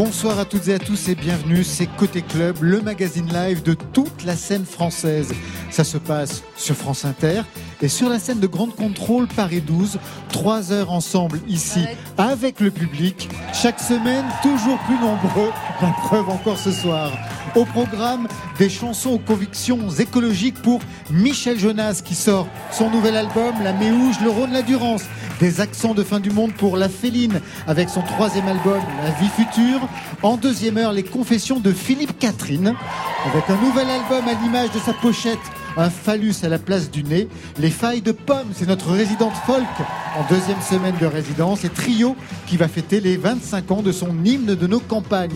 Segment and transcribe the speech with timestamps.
[0.00, 3.74] Bonsoir à toutes et à tous et bienvenue, c'est Côté Club, le magazine live de
[3.74, 5.32] toute la scène française.
[5.72, 7.42] Ça se passe sur France Inter
[7.82, 11.84] et sur la scène de Grande Contrôle Paris 12, trois heures ensemble ici
[12.16, 13.28] avec le public.
[13.52, 15.50] Chaque semaine, toujours plus nombreux,
[15.82, 17.10] la preuve encore ce soir.
[17.54, 20.80] Au programme, des chansons aux convictions écologiques pour
[21.10, 25.04] Michel Jonas qui sort son nouvel album La Méouge, le Rhône, la Durance.
[25.40, 29.28] Des accents de fin du monde pour La Féline avec son troisième album La Vie
[29.28, 29.80] Future.
[30.22, 32.74] En deuxième heure, les confessions de Philippe Catherine
[33.24, 35.38] avec un nouvel album à l'image de sa pochette
[35.78, 37.28] un phallus à la place du nez.
[37.58, 39.62] Les failles de pommes, c'est notre résidente folk
[40.16, 41.64] en deuxième semaine de résidence.
[41.64, 45.30] Et Trio qui va fêter les 25 ans de son hymne de nos campagnes.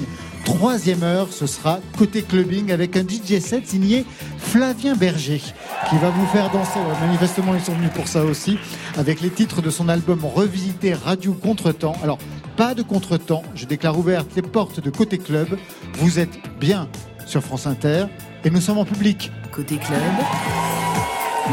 [0.44, 4.04] Troisième heure, ce sera côté clubbing avec un DJ set signé
[4.38, 5.40] Flavien Berger
[5.88, 6.78] qui va vous faire danser.
[7.00, 8.58] manifestement, ils sont venus pour ça aussi
[8.96, 11.96] avec les titres de son album revisité Radio Contretemps.
[12.02, 12.18] Alors,
[12.56, 15.56] pas de contretemps, je déclare ouvertes les portes de côté club.
[15.94, 16.88] Vous êtes bien
[17.26, 18.06] sur France Inter
[18.44, 19.30] et nous sommes en public.
[19.52, 20.00] Côté club,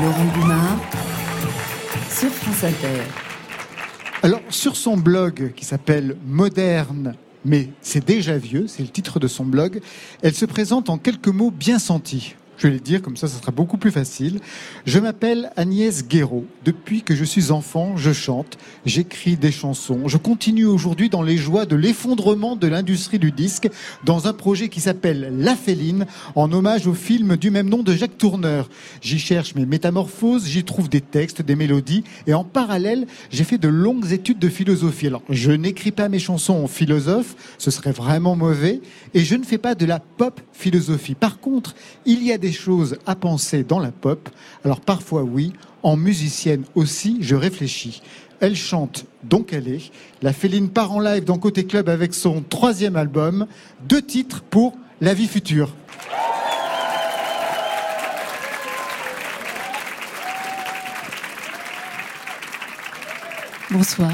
[0.02, 0.78] Laurent Goumard
[2.10, 3.04] sur France Inter.
[4.24, 9.28] Alors, sur son blog qui s'appelle Moderne mais c'est déjà vieux, c'est le titre de
[9.28, 9.82] son blog.
[10.22, 12.36] Elle se présente en quelques mots bien sentis.
[12.60, 14.42] Je vais le dire, comme ça, ça sera beaucoup plus facile.
[14.86, 16.46] Je m'appelle Agnès Guéraud.
[16.66, 20.10] Depuis que je suis enfant, je chante, j'écris des chansons.
[20.10, 23.70] Je continue aujourd'hui dans les joies de l'effondrement de l'industrie du disque
[24.04, 27.94] dans un projet qui s'appelle La Féline, en hommage au film du même nom de
[27.94, 28.70] Jacques Tourneur.
[29.02, 33.58] J'y cherche mes métamorphoses, j'y trouve des textes, des mélodies, et en parallèle, j'ai fait
[33.58, 35.08] de longues études de philosophie.
[35.08, 38.82] Alors, je n'écris pas mes chansons en philosophe, ce serait vraiment mauvais,
[39.14, 41.16] et je ne fais pas de la pop philosophie.
[41.16, 41.74] Par contre,
[42.06, 44.30] il y a des choses à penser dans la pop.
[44.64, 48.02] Alors parfois oui, en musicienne aussi, je réfléchis.
[48.40, 49.92] Elle chante donc elle est.
[50.22, 53.48] La Féline part en live dans Côté Club avec son troisième album.
[53.88, 55.74] Deux titres pour La vie future.
[63.72, 64.12] Bonsoir.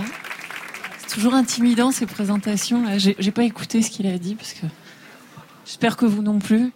[0.97, 2.83] C'est toujours intimidant ces présentations.
[2.97, 4.65] J'ai pas écouté ce qu'il a dit parce que
[5.65, 6.73] j'espère que vous non plus.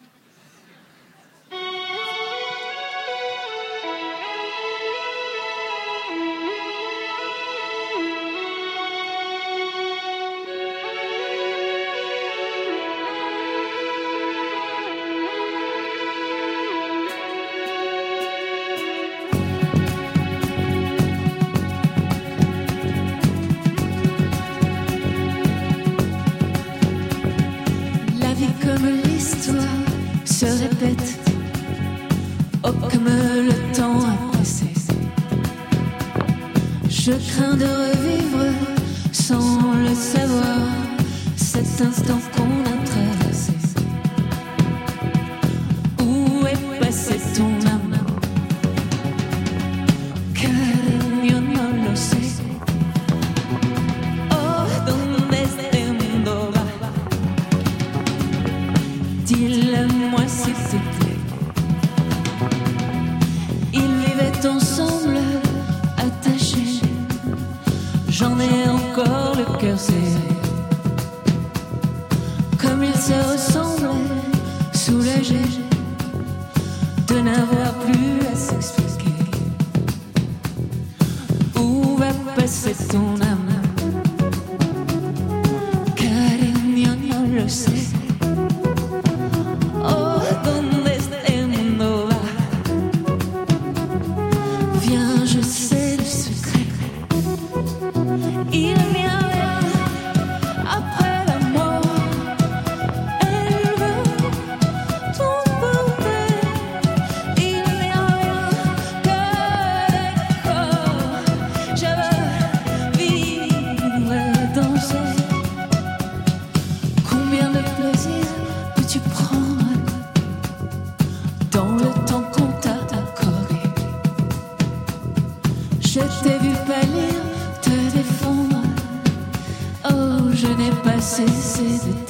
[131.10, 132.09] sensiz edip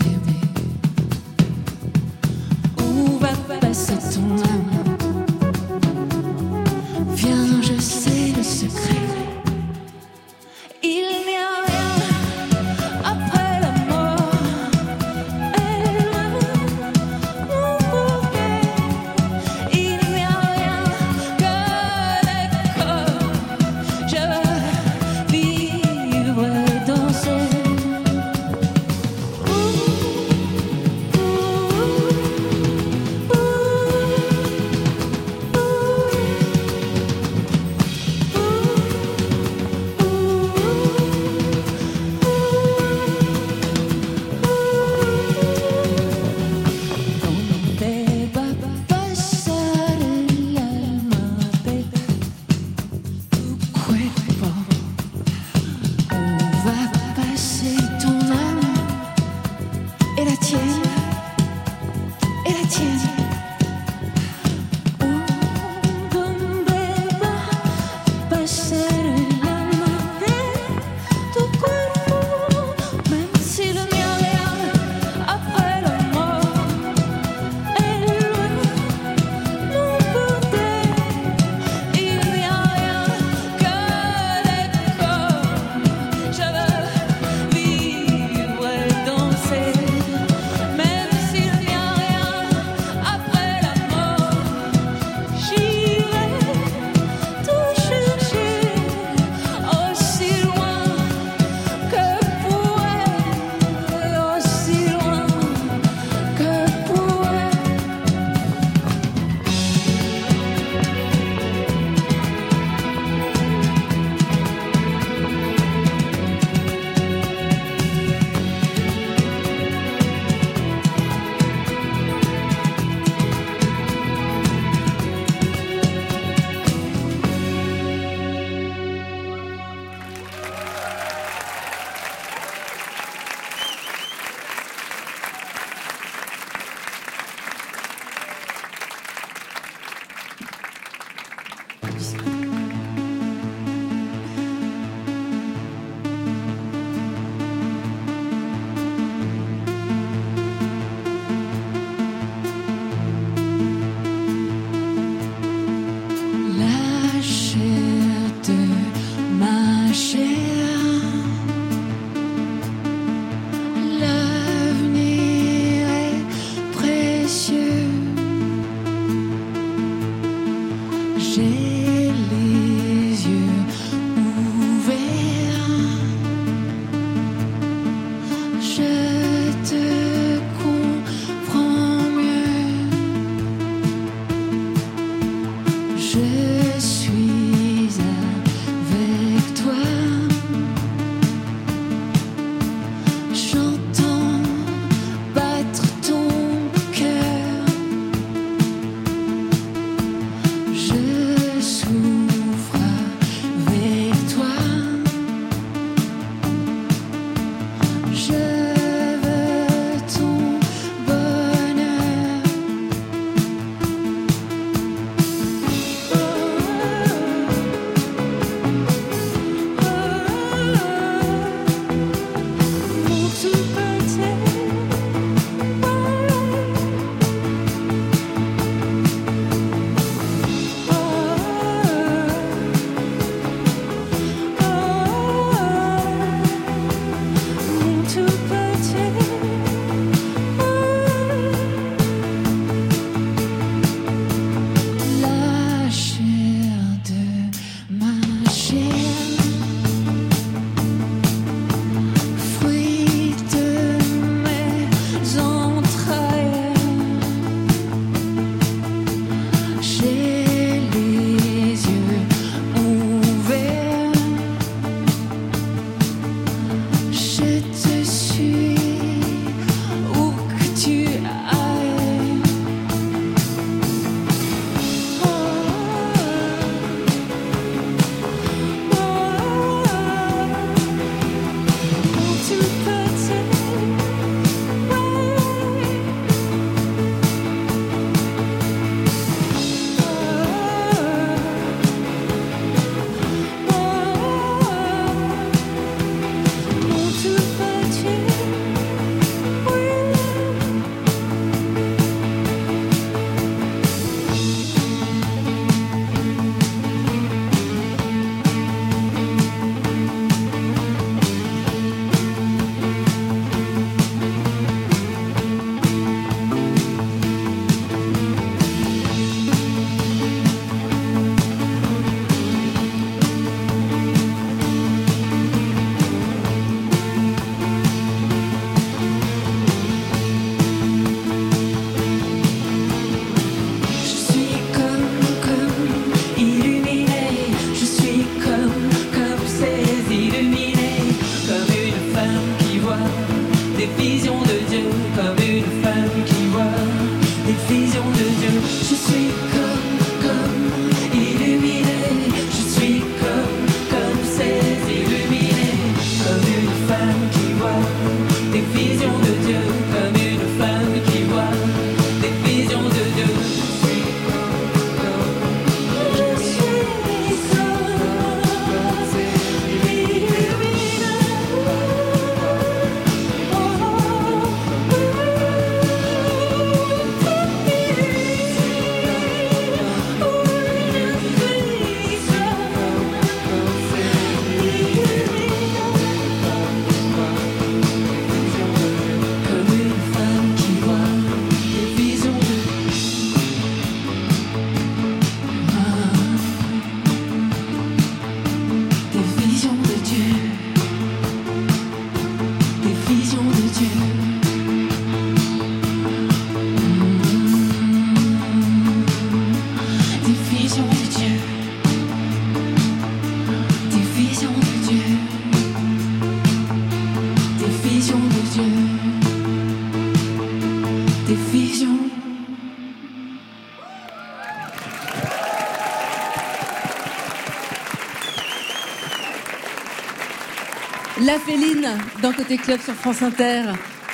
[431.30, 431.88] La Féline,
[432.24, 433.66] dans Côté Club sur France Inter.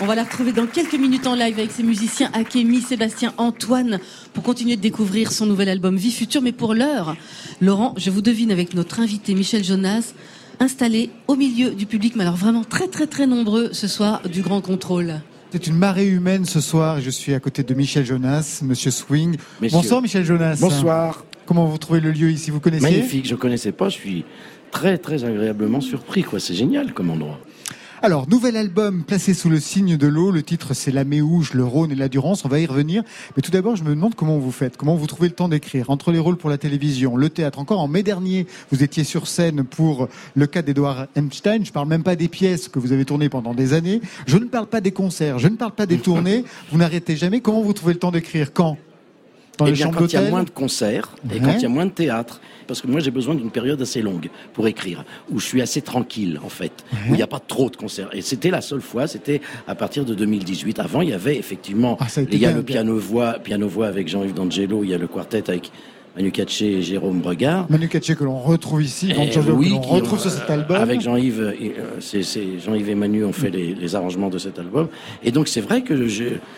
[0.01, 4.01] On va la retrouver dans quelques minutes en live avec ses musiciens Akemi, Sébastien, Antoine
[4.33, 6.41] pour continuer de découvrir son nouvel album Vie Future.
[6.41, 7.15] Mais pour l'heure,
[7.61, 10.13] Laurent, je vous devine avec notre invité Michel Jonas,
[10.59, 14.41] installé au milieu du public, mais alors vraiment très très très nombreux ce soir du
[14.41, 15.21] Grand Contrôle.
[15.53, 16.99] C'est une marée humaine ce soir.
[16.99, 19.37] Je suis à côté de Michel Jonas, Monsieur Swing.
[19.71, 20.57] Bonsoir Michel Jonas.
[20.59, 21.23] Bonsoir.
[21.45, 22.51] Comment vous trouvez le lieu ici?
[22.51, 22.83] Vous connaissez?
[22.83, 23.87] Magnifique, je connaissais pas.
[23.87, 24.25] Je suis
[24.75, 26.21] très très agréablement surpris.
[26.23, 27.39] Quoi, c'est génial comme endroit.
[28.01, 30.31] Alors, nouvel album placé sous le signe de l'eau.
[30.31, 32.43] Le titre, c'est La Méouge, le Rhône et la Durance.
[32.43, 33.01] On va y revenir.
[33.35, 34.75] Mais tout d'abord, je me demande comment vous faites.
[34.75, 35.89] Comment vous trouvez le temps d'écrire?
[35.89, 37.59] Entre les rôles pour la télévision, le théâtre.
[37.59, 41.65] Encore en mai dernier, vous étiez sur scène pour le cas d'Edouard Einstein.
[41.65, 44.01] Je parle même pas des pièces que vous avez tournées pendant des années.
[44.27, 45.39] Je ne parle pas des concerts.
[45.39, 46.43] Je ne parle pas des tournées.
[46.69, 47.39] Vous n'arrêtez jamais.
[47.39, 48.51] Comment vous trouvez le temps d'écrire?
[48.51, 48.77] Quand?
[49.57, 51.69] Dans eh bien, quand il y a moins de concerts et quand il y a
[51.69, 55.39] moins de théâtre, parce que moi j'ai besoin d'une période assez longue pour écrire, où
[55.39, 58.09] je suis assez tranquille en fait, où il n'y a pas trop de concerts.
[58.13, 60.79] Et c'était la seule fois, c'était à partir de 2018.
[60.79, 64.83] Avant, il y avait effectivement, ah, il y a le piano-voix, piano-voix avec Jean-Yves D'Angelo,
[64.83, 65.71] il y a le quartet avec
[66.15, 67.65] Manu Katché et Jérôme Bregard.
[67.69, 70.77] Manu Katché que l'on retrouve ici, oui, que l'on retrouve sur cet album.
[70.77, 74.87] Avec Jean-Yves, euh, c'est Jean-Yves et Manu ont fait les, arrangements de cet album.
[75.23, 76.07] Et donc c'est vrai que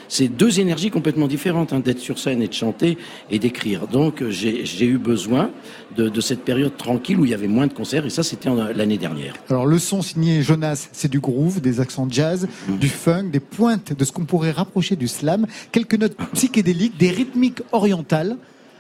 [0.08, 2.98] c'est deux énergies complètement différentes, hein, d'être sur scène et de chanter
[3.32, 3.88] et d'écrire.
[3.88, 5.50] Donc j'ai eu besoin
[5.96, 8.50] de, de, cette période tranquille où il y avait moins de concerts, et ça c'était
[8.76, 9.34] l'année dernière.
[9.50, 12.78] Alors le son signé Jonas, c'est du groove, des accents jazz, mm.
[12.78, 17.12] du funk, des pointes de ce qu'on pourrait rapprocher du slam, quelques notes psychédéliques, des
[17.12, 18.38] rythmiques orientales.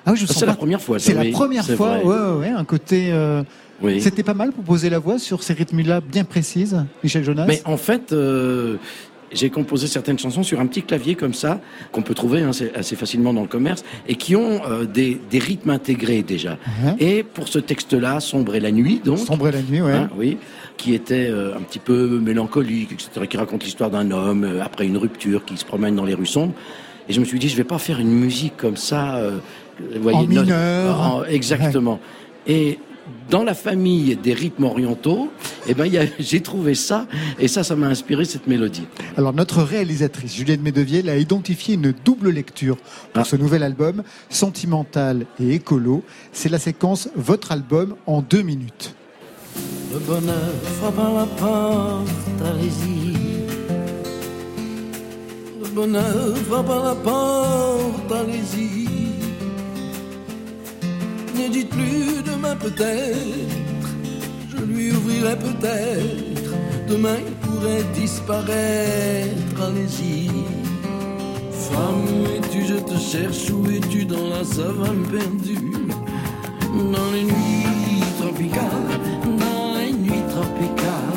[0.07, 0.99] Ah c'est la première fois.
[0.99, 3.09] C'est la première fois, ouais, ouais, un côté.
[3.11, 3.43] Euh,
[3.99, 7.45] c'était pas mal pour poser la voix sur ces rythmes-là bien précises, Michel Jonas?
[7.45, 8.77] Mais en fait, euh,
[9.33, 11.59] j'ai composé certaines chansons sur un petit clavier comme ça
[11.91, 15.71] qu'on peut trouver hein, assez facilement dans le commerce et qui ont euh, des, rythmes
[15.71, 16.57] intégrés déjà.
[16.99, 19.19] Et pour ce texte-là, Sombre et la nuit, donc.
[19.19, 19.91] Sombre et la nuit, ouais.
[19.91, 20.37] Hein, oui,
[20.77, 25.43] qui était un petit peu mélancolique, etc., qui raconte l'histoire d'un homme après une rupture
[25.43, 26.53] qui se promène dans les rues sombres.
[27.09, 29.21] Et je me suis dit, je vais pas faire une musique comme ça
[30.01, 31.25] voyez, en mineur.
[31.29, 31.99] exactement.
[32.45, 32.79] Et
[33.29, 35.29] dans la famille des rythmes orientaux,
[35.67, 37.07] eh ben, j'ai trouvé ça,
[37.39, 38.87] et ça, ça m'a inspiré cette mélodie.
[39.17, 42.77] Alors, notre réalisatrice, Juliette Medevielle, a identifié une double lecture
[43.13, 43.25] pour ah.
[43.25, 46.03] ce nouvel album, sentimental et écolo.
[46.31, 48.95] C'est la séquence Votre album en deux minutes.
[49.93, 52.09] Le bonheur frappe à la porte,
[52.45, 53.13] allez-y.
[55.61, 58.96] Le bonheur frappe à la porte, allez-y.
[61.37, 63.87] Ne dites plus demain peut-être,
[64.49, 66.53] je lui ouvrirai peut-être.
[66.89, 70.29] Demain il pourrait disparaître, allez-y.
[71.51, 75.71] Femme, où es-tu, je te cherche, où es-tu dans la savane perdue?
[76.73, 81.16] Dans les nuits tropicales, dans les nuits tropicales.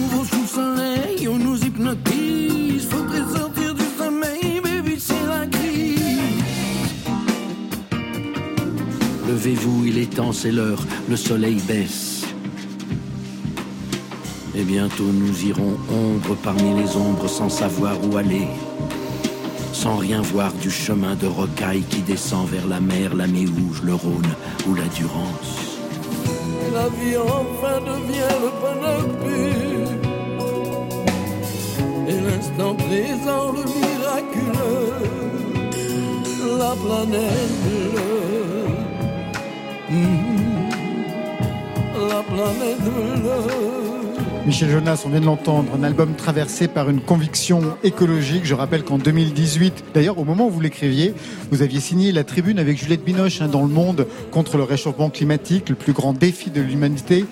[10.51, 12.25] l'heure, le soleil baisse.
[14.55, 18.47] Et bientôt nous irons ombre parmi les ombres sans savoir où aller,
[19.73, 23.95] sans rien voir du chemin de rocaille qui descend vers la mer, la Méouge, le
[23.95, 24.35] Rhône
[24.67, 25.79] ou la Durance.
[26.73, 28.51] La vie enfin devient le
[32.07, 34.93] et l'instant présent le miraculeux,
[36.59, 38.80] la planète bleue.
[42.09, 43.90] La planète bleue
[44.47, 48.41] Michel Jonas, on vient de l'entendre, un album traversé par une conviction écologique.
[48.43, 51.13] Je rappelle qu'en 2018, d'ailleurs au moment où vous l'écriviez,
[51.51, 55.11] vous aviez signé la tribune avec Juliette Binoche hein, dans Le Monde contre le réchauffement
[55.11, 57.25] climatique, le plus grand défi de l'humanité.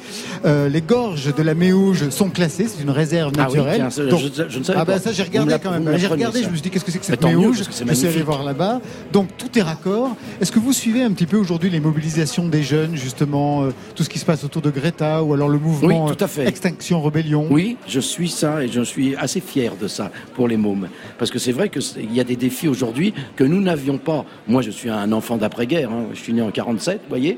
[0.45, 3.81] Euh, les gorges de la Méouge sont classées, c'est une réserve naturelle.
[3.85, 5.97] Ah oui, je, je, ne savais ah ben ça j'ai regardé quand même.
[5.97, 8.21] J'ai regardé, je me suis dit qu'est-ce que c'est que cette Méouge Je suis allé
[8.21, 8.81] voir là-bas.
[9.11, 10.15] Donc tout est raccord.
[10.41, 14.03] Est-ce que vous suivez un petit peu aujourd'hui les mobilisations des jeunes, justement, euh, tout
[14.03, 16.47] ce qui se passe autour de Greta ou alors le mouvement oui, tout à fait.
[16.47, 16.98] Extinction
[17.49, 20.89] Oui, je suis ça et je suis assez fier de ça pour les mômes.
[21.17, 24.25] Parce que c'est vrai qu'il y a des défis aujourd'hui que nous n'avions pas.
[24.47, 25.91] Moi, je suis un enfant d'après-guerre.
[25.91, 26.07] Hein.
[26.13, 27.37] Je suis né en 47, vous voyez.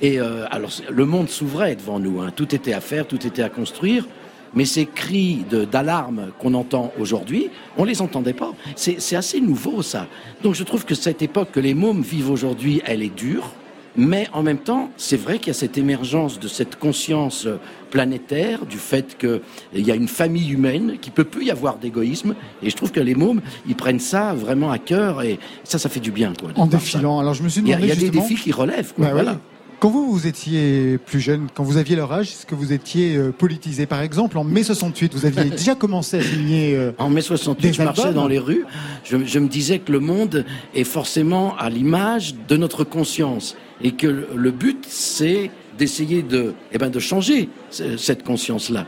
[0.00, 2.20] Et euh, alors, le monde s'ouvrait devant nous.
[2.20, 2.30] Hein.
[2.34, 4.06] Tout était à faire, tout était à construire.
[4.54, 7.48] Mais ces cris d'alarme qu'on entend aujourd'hui,
[7.78, 8.52] on les entendait pas.
[8.76, 10.08] C'est assez nouveau, ça.
[10.42, 13.50] Donc je trouve que cette époque que les mômes vivent aujourd'hui, elle est dure.
[13.96, 17.46] Mais en même temps, c'est vrai qu'il y a cette émergence de cette conscience
[17.90, 19.40] planétaire, du fait qu'il
[19.74, 22.34] y a une famille humaine, qui peut plus y avoir d'égoïsme.
[22.62, 25.88] Et je trouve que les mômes, ils prennent ça vraiment à cœur et ça, ça
[25.88, 26.32] fait du bien.
[26.38, 27.18] Quoi, en défilant.
[27.18, 27.82] Alors je me suis demandé.
[27.82, 28.94] Il y a, des défis qui relèvent.
[28.94, 29.38] Quoi, voilà.
[29.82, 33.16] Quand vous, vous étiez plus jeune, quand vous aviez leur âge, est-ce que vous étiez
[33.16, 33.84] euh, politisé?
[33.84, 36.76] Par exemple, en mai 68, vous aviez déjà commencé à signer.
[36.76, 38.64] Euh, en mai 68, je marchais dans les rues.
[39.02, 40.44] Je, je, me disais que le monde
[40.76, 46.78] est forcément à l'image de notre conscience et que le but, c'est d'essayer de, eh
[46.78, 48.86] ben, de changer cette conscience-là.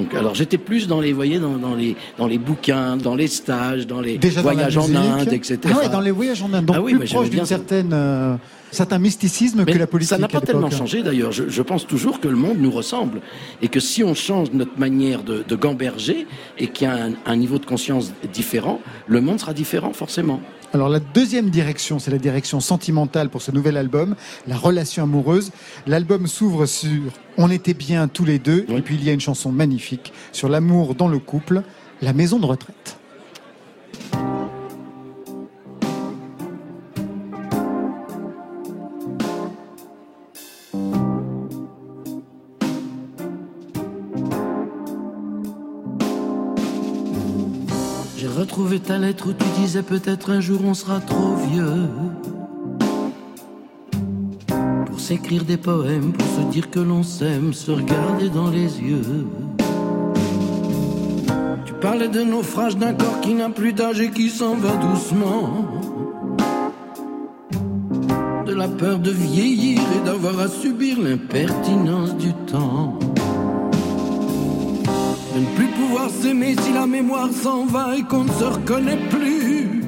[0.00, 3.26] Donc, alors j'étais plus dans les, voyez, dans, dans, les, dans les bouquins, dans les
[3.26, 5.58] stages, dans les voyages en Inde, etc.
[5.66, 7.90] Ah ouais, dans les voyages en Inde, donc ah oui, plus proche d'une certaine.
[7.92, 8.36] Euh,
[8.72, 10.10] certain mysticisme que la politique.
[10.10, 11.32] Ça n'a pas tellement changé d'ailleurs.
[11.32, 13.20] Je, je, pense toujours que le monde nous ressemble
[13.60, 17.12] et que si on change notre manière de, de gamberger et qu'il y a un,
[17.26, 20.40] un niveau de conscience différent, le monde sera différent forcément.
[20.72, 24.14] Alors la deuxième direction, c'est la direction sentimentale pour ce nouvel album,
[24.46, 25.50] la relation amoureuse.
[25.88, 29.20] L'album s'ouvre sur On était bien tous les deux, et puis il y a une
[29.20, 31.62] chanson magnifique sur l'amour dans le couple,
[32.02, 32.99] La maison de retraite.
[48.80, 51.88] Ta lettre où tu disais peut-être un jour on sera trop vieux
[54.86, 59.26] pour s'écrire des poèmes, pour se dire que l'on s'aime, se regarder dans les yeux.
[61.64, 65.66] Tu parlais de naufrage d'un corps qui n'a plus d'âge et qui s'en va doucement.
[68.46, 72.98] De la peur de vieillir et d'avoir à subir l'impertinence du temps
[75.34, 78.98] de ne plus pouvoir s'aimer si la mémoire s'en va et qu'on ne se reconnaît
[79.08, 79.82] plus.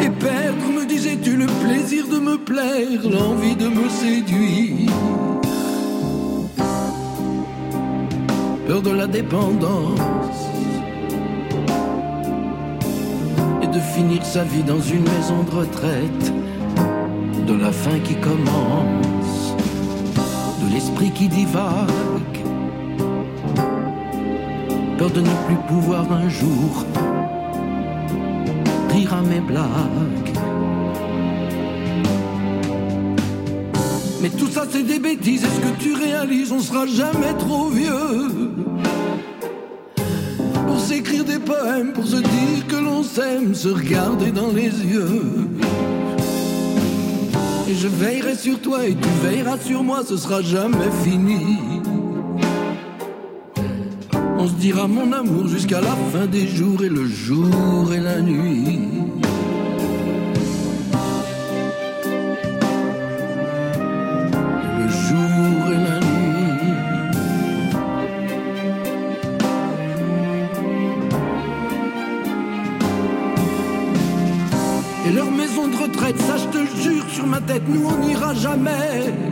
[0.00, 4.90] Et perdre, me disais-tu, le plaisir de me plaire, l'envie de me séduire.
[8.66, 10.00] Peur de la dépendance
[13.62, 16.32] et de finir sa vie dans une maison de retraite,
[17.46, 19.54] de la fin qui commence,
[20.62, 22.11] de l'esprit qui divague
[25.10, 26.86] de ne plus pouvoir un jour
[28.90, 29.66] rire à mes blagues.
[34.22, 38.50] Mais tout ça c'est des bêtises, est-ce que tu réalises, on sera jamais trop vieux
[40.66, 45.48] pour s'écrire des poèmes, pour se dire que l'on s'aime, se regarder dans les yeux.
[47.68, 51.71] Et je veillerai sur toi et tu veilleras sur moi, ce sera jamais fini.
[54.44, 58.20] On se dira mon amour jusqu'à la fin des jours et le jour et la
[58.20, 58.88] nuit.
[64.80, 66.74] Le jour et la nuit.
[75.06, 78.34] Et leur maison de retraite, ça je te jure sur ma tête, nous on n'ira
[78.34, 79.31] jamais.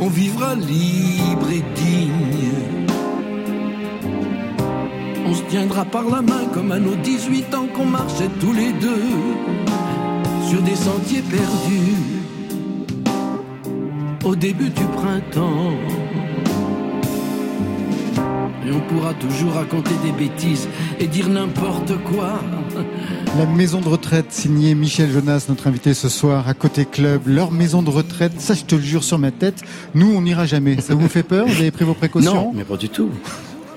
[0.00, 2.52] On vivra libre et digne.
[5.26, 8.72] On se tiendra par la main comme à nos 18 ans qu'on marchait tous les
[8.72, 9.04] deux
[10.48, 12.22] sur des sentiers perdus
[14.24, 16.01] au début du printemps.
[18.74, 22.40] On pourra toujours raconter des bêtises et dire n'importe quoi.
[23.38, 27.22] La maison de retraite signée Michel Jonas, notre invité ce soir à Côté Club.
[27.26, 29.62] Leur maison de retraite, ça je te le jure sur ma tête,
[29.94, 30.80] nous on n'ira jamais.
[30.80, 33.10] Ça vous fait peur Vous avez pris vos précautions Non, mais pas du tout.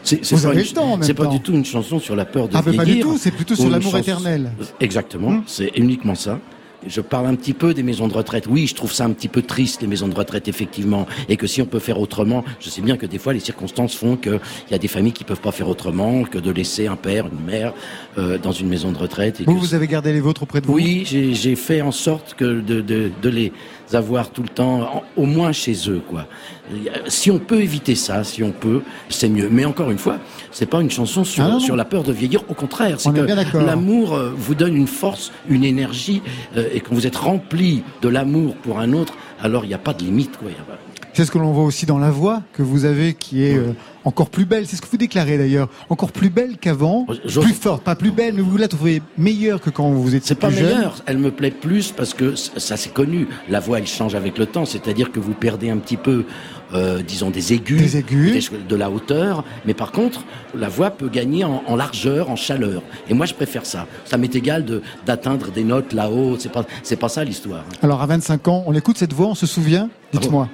[0.04, 2.26] C'est, Vous avez le temps en même C'est pas du tout une chanson sur la
[2.26, 2.86] peur de Ah, mais vieillir.
[2.86, 4.52] pas du tout, c'est plutôt sur ou une l'amour éternel.
[4.80, 5.42] Exactement, Hmm.
[5.48, 6.40] c'est uniquement ça.
[6.88, 8.46] Je parle un petit peu des maisons de retraite.
[8.48, 11.08] Oui, je trouve ça un petit peu triste, les maisons de retraite, effectivement.
[11.30, 13.96] Et que si on peut faire autrement, je sais bien que des fois, les circonstances
[13.96, 14.40] font qu'il
[14.72, 17.46] y a des familles qui peuvent pas faire autrement que de laisser un père, une
[17.46, 17.74] mère
[18.18, 19.42] euh, dans une maison de retraite.
[19.42, 20.74] Et Vous, que vous avez gardé les vôtres auprès de vous?
[20.74, 23.52] Oui, j'ai j'ai fait en sorte que de, de, de les
[23.94, 26.26] avoir tout le temps, au moins chez eux, quoi.
[27.08, 29.50] Si on peut éviter ça, si on peut, c'est mieux.
[29.52, 30.18] Mais encore une fois,
[30.52, 32.42] c'est pas une chanson sur, Ah sur la peur de vieillir.
[32.50, 33.28] Au contraire, c'est que
[33.66, 36.22] l'amour euh, vous donne une force, une énergie,
[36.58, 39.80] euh, et quand vous êtes rempli de l'amour pour un autre, alors il n'y a
[39.80, 40.48] pas de limite, quoi.
[40.50, 40.80] Il y a pas-
[41.16, 43.74] C'est ce que l'on voit aussi dans la voix que vous avez, qui est euh,
[44.04, 44.68] encore plus belle.
[44.68, 45.70] C'est ce que vous déclarez d'ailleurs.
[45.90, 47.06] Encore plus belle qu'avant.
[47.26, 50.28] J'ose- Plus forte, pas plus belle, mais vous la trouvez meilleure que quand vous étiez
[50.28, 50.76] C'est pas plus jeune.
[50.78, 53.28] meilleur, elle me plaît plus parce que ça c'est connu.
[53.50, 56.26] La voix elle change avec le temps, c'est-à-dire que vous perdez un petit peu,
[56.74, 58.52] euh, disons des aigus, Des aigus.
[58.68, 62.82] de la hauteur, mais par contre la voix peut gagner en, en largeur, en chaleur.
[63.10, 63.88] Et moi je préfère ça.
[64.04, 66.36] Ça m'est égal de d'atteindre des notes là-haut.
[66.40, 67.64] C'est pas c'est pas ça l'histoire.
[67.82, 69.90] Alors à 25 ans, on écoute cette voix, on se souvient?
[70.12, 70.50] Dites-moi.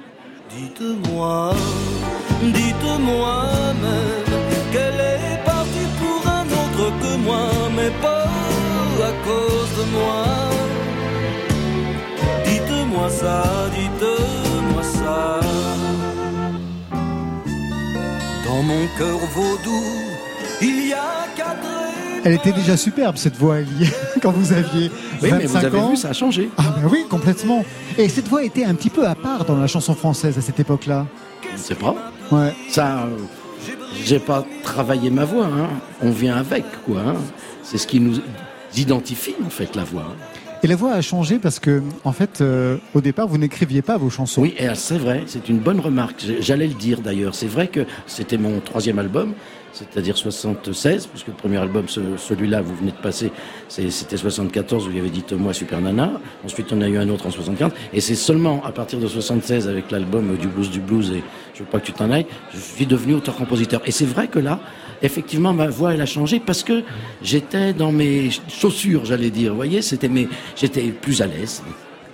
[0.54, 1.54] Dites-moi,
[2.42, 3.46] dites-moi
[3.82, 8.28] même qu'elle est partie pour un autre que moi, mais pas
[9.08, 10.24] à cause de moi?
[12.44, 13.42] Dites-moi ça,
[13.76, 15.40] dites-moi ça.
[18.44, 19.82] Dans mon cœur vaudou,
[20.60, 21.81] il y a quatre.
[22.24, 23.56] Elle était déjà superbe cette voix,
[24.22, 24.90] quand vous aviez
[25.22, 25.90] Oui, 25 mais vous avez ans.
[25.90, 26.50] vu, ça a changé.
[26.56, 27.64] Ah ben oui, complètement.
[27.98, 30.60] Et cette voix était un petit peu à part dans la chanson française à cette
[30.60, 31.06] époque-là.
[31.48, 31.94] Je ne sais pas.
[32.30, 32.54] Ouais.
[32.68, 33.16] Ça, euh,
[34.04, 35.46] j'ai pas travaillé ma voix.
[35.46, 35.68] hein.
[36.00, 37.00] On vient avec, quoi.
[37.00, 37.14] hein.
[37.64, 38.20] C'est ce qui nous
[38.76, 40.06] identifie en fait la voix.
[40.08, 40.16] hein.
[40.64, 43.96] Et la voix a changé parce que, en fait, euh, au départ, vous n'écriviez pas
[43.98, 44.42] vos chansons.
[44.42, 46.24] Oui, et c'est vrai, c'est une bonne remarque.
[46.38, 47.34] J'allais le dire d'ailleurs.
[47.34, 49.32] C'est vrai que c'était mon troisième album,
[49.72, 53.30] c'est-à-dire 76, puisque le premier album, ce- celui-là, vous venez de passer,
[53.68, 56.12] c'était 74, où il y avait dit moi Super Nana.
[56.44, 57.72] Ensuite, on a eu un autre en 75.
[57.92, 61.22] Et c'est seulement à partir de 76, avec l'album du blues du blues, et
[61.54, 63.80] je veux pas que tu t'en ailles, je suis devenu auteur-compositeur.
[63.86, 64.60] Et c'est vrai que là,
[65.02, 66.82] effectivement, ma voix, elle a changé parce que
[67.22, 69.50] j'étais dans mes chaussures, j'allais dire.
[69.50, 71.62] Vous voyez, c'était mes, j'étais plus à l'aise.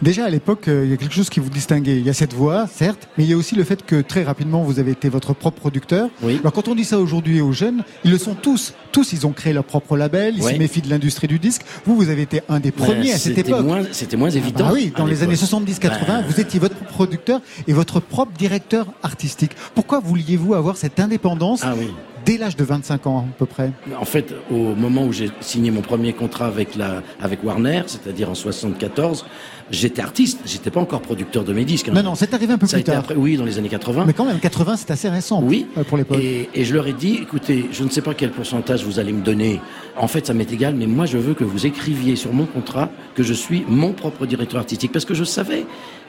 [0.01, 1.97] Déjà à l'époque, euh, il y a quelque chose qui vous distinguait.
[1.99, 4.23] Il y a cette voix, certes, mais il y a aussi le fait que très
[4.23, 6.09] rapidement, vous avez été votre propre producteur.
[6.23, 6.37] Oui.
[6.41, 8.75] Alors quand on dit ça aujourd'hui aux jeunes, ils le sont tous.
[8.93, 11.63] Tous, ils ont créé leur propre label, ils se méfient de l'industrie du disque.
[11.85, 13.65] Vous, vous avez été un des premiers Ben, à cette époque.
[13.65, 14.67] moins- C'était moins évident.
[14.69, 18.33] Ah oui, dans les années 70-80, Ben, vous étiez votre propre producteur et votre propre
[18.39, 19.53] directeur artistique.
[19.75, 21.89] Pourquoi vouliez-vous avoir cette indépendance Ah oui.
[22.29, 25.71] Dès l'âge de 25 ans à peu près En fait, au moment où j'ai signé
[25.71, 29.25] mon premier contrat avec la, avec Warner, c'est-à-dire en 74,
[29.71, 30.41] j'étais artiste.
[30.45, 31.89] J'étais pas encore producteur de mes disques.
[31.89, 31.93] hein.
[31.95, 32.99] Non, non, c'est arrivé un peu Ça a plus tard.
[32.99, 34.05] après, oui, dans les années 80.
[34.07, 36.19] Mais quand même, 80, c'est assez récent Oui, euh, pour l'époque.
[36.21, 39.13] Et, et je leur ai dit, écoutez, je ne sais pas quel pourcentage vous allez
[39.13, 39.61] me donner.
[39.97, 42.91] En fait, ça m'est égal, mais moi, je veux que vous écriviez sur mon contrat
[43.15, 45.65] que je suis mon propre directeur artistique, parce que je savais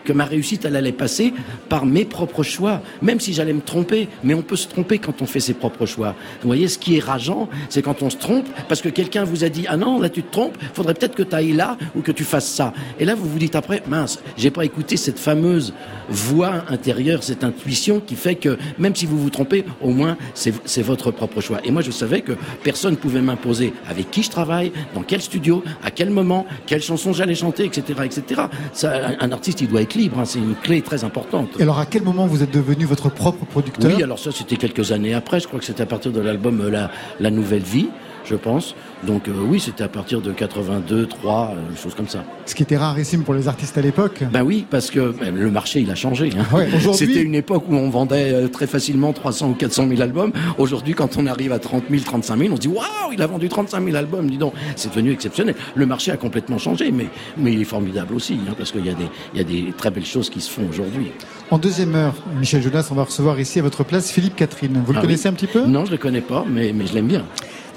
[0.06, 1.34] que ma réussite, elle allait passer
[1.68, 4.08] par mes propres choix, même si j'allais me tromper.
[4.24, 6.16] Mais on peut se tromper quand on fait ses propres choix.
[6.42, 9.44] Vous voyez, ce qui est rageant, c'est quand on se trompe, parce que quelqu'un vous
[9.44, 12.02] a dit, ah non, là tu te trompes, faudrait peut-être que tu ailles là ou
[12.02, 12.74] que tu fasses ça.
[13.00, 15.74] Et là, vous vous dites après, mince, j'ai pas écouté cette fameuse
[16.10, 20.82] voix intérieure, cette intuition qui fait que même si vous vous trompez, au moins c'est
[20.82, 21.60] votre propre choix.
[21.64, 22.34] Et moi, je savais que
[22.64, 27.14] personne pouvait m'imposer avec qui je travaille, dans quel studio, à quel moment, quelle chanson
[27.14, 28.42] j'allais chanter, etc., etc.
[28.84, 30.20] Un artiste, il doit libre.
[30.20, 31.50] hein, c'est une clé très importante.
[31.60, 33.92] Et alors, à quel moment vous êtes devenu votre propre producteur?
[33.96, 35.40] Oui, alors ça, c'était quelques années après.
[35.40, 37.90] Je crois que c'était à partir de l'album euh, la, la Nouvelle Vie,
[38.30, 38.76] je pense.
[39.06, 42.24] Donc euh, oui, c'était à partir de 82, 3, euh, choses comme ça.
[42.46, 44.24] Ce qui était rarissime pour les artistes à l'époque.
[44.32, 46.30] Ben oui, parce que ben, le marché, il a changé.
[46.38, 46.46] hein.
[46.56, 50.02] Ouais, aujourd'hui- C'était une époque où on vendait euh, très facilement 300 ou 400 000
[50.02, 50.32] albums.
[50.58, 53.28] Aujourd'hui, quand on arrive à 30 000, 35 000, on se dit waouh, il a
[53.28, 54.30] vendu 35 000 albums.
[54.30, 55.56] Dis donc, c'est devenu exceptionnel.
[55.76, 58.90] Le marché a complètement changé, mais mais il est formidable aussi, hein, parce qu'il y
[58.90, 61.12] a des il y a des très belles choses qui se font aujourd'hui.
[61.52, 64.82] En deuxième heure, Michel Jonas, on va recevoir ici à votre place Philippe Catherine.
[64.86, 65.34] Vous le Ah connaissez oui.
[65.34, 65.66] un petit peu?
[65.66, 67.24] Non, je le connais pas, mais mais je l'aime bien.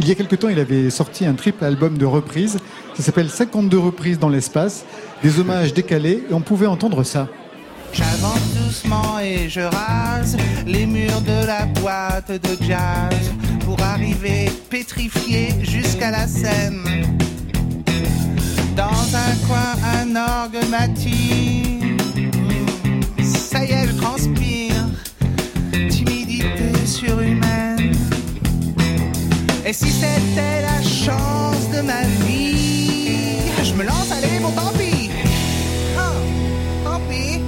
[0.02, 2.58] Il y a quelque temps, il avait sorti un triple album de reprises.
[2.96, 4.84] Ça s'appelle 52 reprises dans l'espace,
[5.22, 7.28] des hommages décalés, et on pouvait entendre ça.
[7.92, 10.36] J'avance doucement et je rase
[10.66, 13.14] les murs de la boîte de jazz
[13.64, 16.82] pour arriver pétrifié jusqu'à la scène.
[18.74, 21.96] Dans un coin, un orgue m'attire.
[23.22, 24.74] Ça y est, je transpire.
[25.90, 27.81] Timidité surhumaine.
[29.64, 33.06] Et si c'était la chance de ma vie,
[33.62, 35.08] je me lance, allez, bon tant pis.
[35.96, 36.10] Ah,
[36.84, 37.40] tant pis.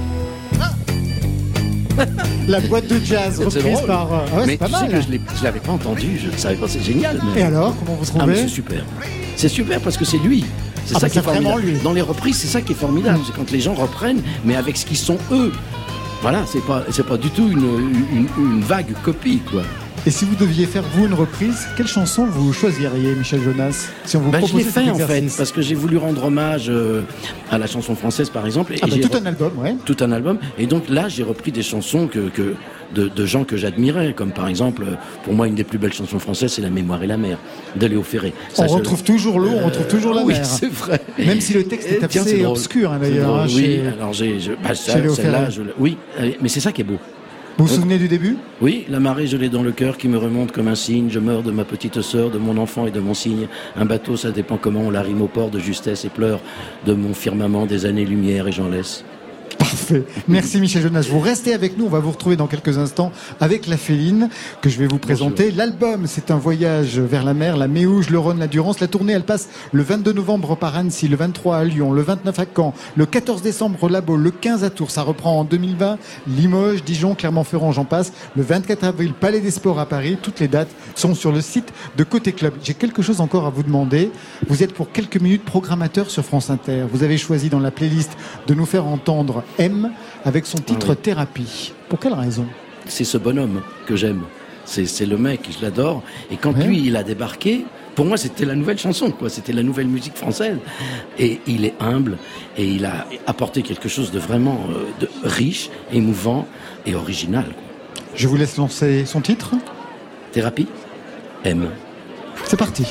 [0.61, 2.05] Ah.
[2.47, 4.13] La boîte de jazz reprise par.
[4.13, 4.89] Euh, ah mais pas mal.
[4.89, 7.19] Que je ne l'avais pas entendu, je ne savais pas, c'est génial.
[7.35, 8.85] Et alors, comment vous trouvez ah, C'est super.
[9.35, 10.45] C'est super parce que c'est lui.
[10.85, 11.63] C'est ah, ça qui est formidable.
[11.63, 11.79] Lui.
[11.79, 13.19] Dans les reprises, c'est ça qui est formidable.
[13.27, 15.51] C'est quand les gens reprennent, mais avec ce qu'ils sont eux.
[16.21, 17.97] Voilà, c'est pas, c'est pas du tout une,
[18.37, 19.63] une vague copie, quoi.
[20.07, 24.15] Et si vous deviez faire vous une reprise, quelle chanson vous choisiriez, Michel Jonas Si
[24.15, 27.01] on vous bah, Je l'ai fait en fait, parce que j'ai voulu rendre hommage euh,
[27.49, 28.73] à la chanson française par exemple.
[28.73, 29.75] Et ah bah, tout un album, ouais.
[29.83, 30.37] Tout un album.
[30.59, 32.53] Et donc là, j'ai repris des chansons que, que
[32.93, 34.85] de, gens que j'admirais, comme par exemple,
[35.23, 37.39] pour moi, une des plus belles chansons françaises, c'est La mémoire et la mer
[37.75, 38.31] de Léo Ferré.
[38.59, 40.43] on retrouve toujours l'eau, on retrouve toujours la oui, mer.
[40.43, 41.01] Oui, c'est vrai.
[41.17, 43.35] Même si le texte est assez obscur hein, d'ailleurs.
[43.35, 45.47] Hein, oui, alors j'ai, bah, celle-là,
[45.79, 45.97] oui,
[46.41, 46.99] mais c'est ça qui est beau.
[47.57, 48.35] Vous vous souvenez du début?
[48.61, 51.09] Oui, la marée, je l'ai dans le cœur qui me remonte comme un signe.
[51.09, 53.47] Je meurs de ma petite sœur, de mon enfant et de mon signe.
[53.77, 56.41] Un bateau, ça dépend comment on l'arrime au port de justesse et pleure
[56.85, 59.05] de mon firmament des années-lumière et j'en laisse.
[59.65, 60.03] Parfait.
[60.27, 61.07] Merci Michel Jonas.
[61.09, 61.85] Vous restez avec nous.
[61.85, 64.29] On va vous retrouver dans quelques instants avec la Féline
[64.61, 65.49] que je vais vous présenter.
[65.49, 68.79] L'album, c'est un voyage vers la mer, la Méouge, le Rhône, la Durance.
[68.79, 72.37] La tournée, elle passe le 22 novembre par Annecy, le 23 à Lyon, le 29
[72.37, 74.91] à Caen, le 14 décembre au Labo, le 15 à Tours.
[74.91, 75.97] Ça reprend en 2020.
[76.27, 78.13] Limoges, Dijon, Clermont-Ferrand, j'en passe.
[78.35, 80.19] Le 24 avril, Palais des Sports à Paris.
[80.21, 82.53] Toutes les dates sont sur le site de Côté Club.
[82.61, 84.11] J'ai quelque chose encore à vous demander.
[84.47, 86.83] Vous êtes pour quelques minutes programmateur sur France Inter.
[86.91, 88.11] Vous avez choisi dans la playlist
[88.45, 89.91] de nous faire entendre M
[90.23, 91.73] avec son titre ah Thérapie.
[91.89, 92.45] Pour quelle raison?
[92.87, 94.23] C'est ce bonhomme que j'aime.
[94.65, 96.01] C'est le mec, je l'adore.
[96.31, 99.29] Et quand lui, il a débarqué, pour moi, c'était la nouvelle chanson, quoi.
[99.29, 100.57] C'était la nouvelle musique française.
[101.17, 102.17] Et il est humble
[102.57, 106.47] et il a apporté quelque chose de vraiment euh, de riche, émouvant
[106.85, 107.45] et original.
[108.15, 109.51] Je vous laisse lancer son titre.
[110.31, 110.67] Thérapie
[111.43, 111.69] M.
[112.45, 112.85] C'est parti.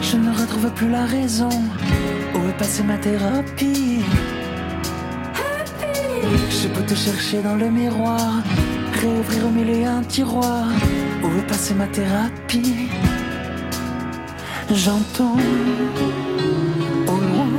[0.00, 1.48] Je ne retrouve plus la raison.
[2.34, 4.00] Où est passée ma thérapie?
[6.50, 8.42] Je peux te chercher dans le miroir,
[9.00, 10.66] réouvrir au milieu un tiroir.
[11.22, 12.88] Où est passée ma thérapie?
[14.72, 15.38] J'entends
[17.08, 17.50] au loin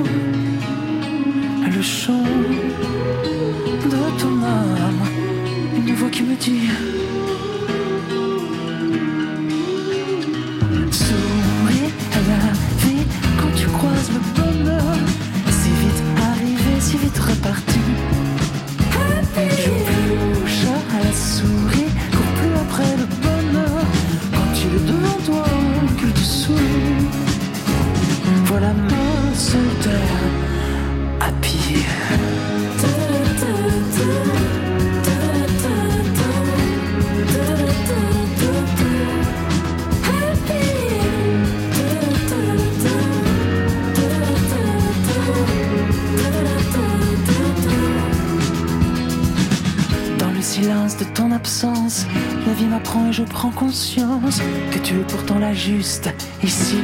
[1.75, 2.23] le chant
[3.91, 5.03] de ton âme,
[5.75, 6.69] une voix qui me dit
[52.47, 56.09] la vie m'apprend et je prends conscience que tu es pourtant la juste
[56.43, 56.77] ici.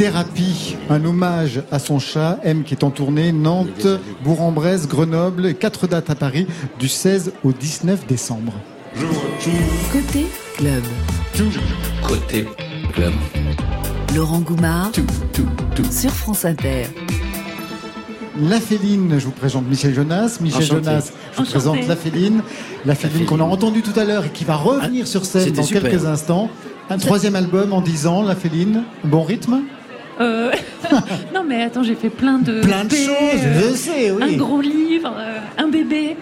[0.00, 3.86] Thérapie, un hommage à son chat, M qui est en tournée Nantes,
[4.24, 6.46] Bourg-en-Bresse, Grenoble, quatre dates à Paris
[6.78, 8.54] du 16 au 19 décembre.
[9.92, 10.82] Côté club.
[12.02, 12.46] Côté
[12.94, 13.12] club.
[14.16, 14.90] Laurent Goumard
[15.90, 16.86] sur France Inter.
[18.40, 20.38] La Féline, je vous présente Michel Jonas.
[20.40, 22.40] Michel Jonas, je vous présente La Féline.
[22.86, 25.66] La Féline qu'on a entendu tout à l'heure et qui va revenir sur scène dans
[25.66, 26.48] quelques instants.
[26.88, 28.84] Un troisième album en 10 ans, La Féline.
[29.04, 29.60] Bon rythme?
[30.20, 30.52] Euh,
[31.34, 34.22] non mais attends, j'ai fait plein de plein de choses, je sais, oui.
[34.22, 36.16] Un gros livre, euh, un bébé.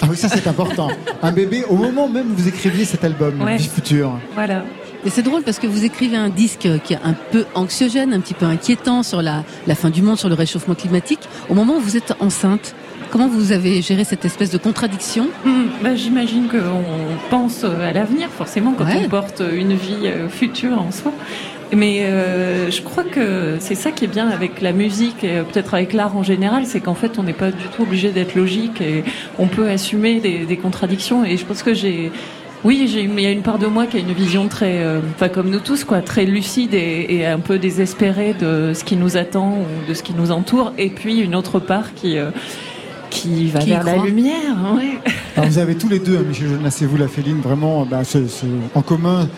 [0.00, 0.88] Ah oui, ça c'est important.
[1.22, 4.18] un bébé au moment même où vous écriviez cet album, Vie future.
[4.34, 4.64] Voilà.
[5.04, 8.20] Et c'est drôle parce que vous écrivez un disque qui est un peu anxiogène, un
[8.20, 11.76] petit peu inquiétant sur la, la fin du monde, sur le réchauffement climatique, au moment
[11.76, 12.74] où vous êtes enceinte.
[13.10, 15.28] Comment vous avez géré cette espèce de contradiction?
[15.44, 16.82] Hum, bah, J'imagine qu'on
[17.28, 21.12] pense à l'avenir, forcément, quand on porte une vie euh, future en soi.
[21.74, 25.74] Mais euh, je crois que c'est ça qui est bien avec la musique et peut-être
[25.74, 28.80] avec l'art en général, c'est qu'en fait on n'est pas du tout obligé d'être logique
[28.80, 29.04] et
[29.38, 31.24] on peut assumer des, des contradictions.
[31.24, 32.12] Et je pense que j'ai
[32.64, 35.00] oui, j'ai, il y a une part de moi qui a une vision très, euh,
[35.16, 38.96] enfin comme nous tous, quoi, très lucide et, et, un peu désespérée de ce qui
[38.96, 42.30] nous attend ou de ce qui nous entoure, et puis une autre part qui euh,
[43.10, 44.74] qui va vers la lumière.
[44.76, 44.98] Ouais.
[45.36, 48.04] Alors vous avez tous les deux, hein, Michel Jonas et vous, la Féline, vraiment, bah,
[48.04, 48.24] c'est,
[48.74, 49.28] en commun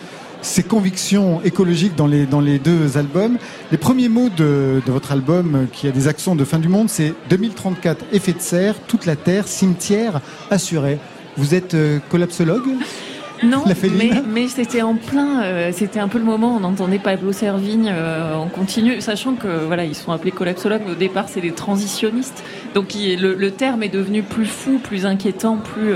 [0.45, 3.37] ces convictions écologiques dans les, dans les deux albums.
[3.71, 6.87] Les premiers mots de, de votre album, qui a des accents de fin du monde,
[6.87, 10.99] c'est 2034, effet de serre, toute la Terre, cimetière assuré.
[11.35, 12.67] Vous êtes euh, collapsologue?
[13.43, 17.33] Non, mais, mais c'était en plein, euh, c'était un peu le moment on entendait Pablo
[17.33, 21.41] Servigne euh, en continu, sachant que voilà, ils sont appelés collapsologues, mais au départ c'est
[21.41, 22.43] des transitionnistes.
[22.75, 25.93] Donc le, le, terme est devenu plus fou, plus inquiétant, plus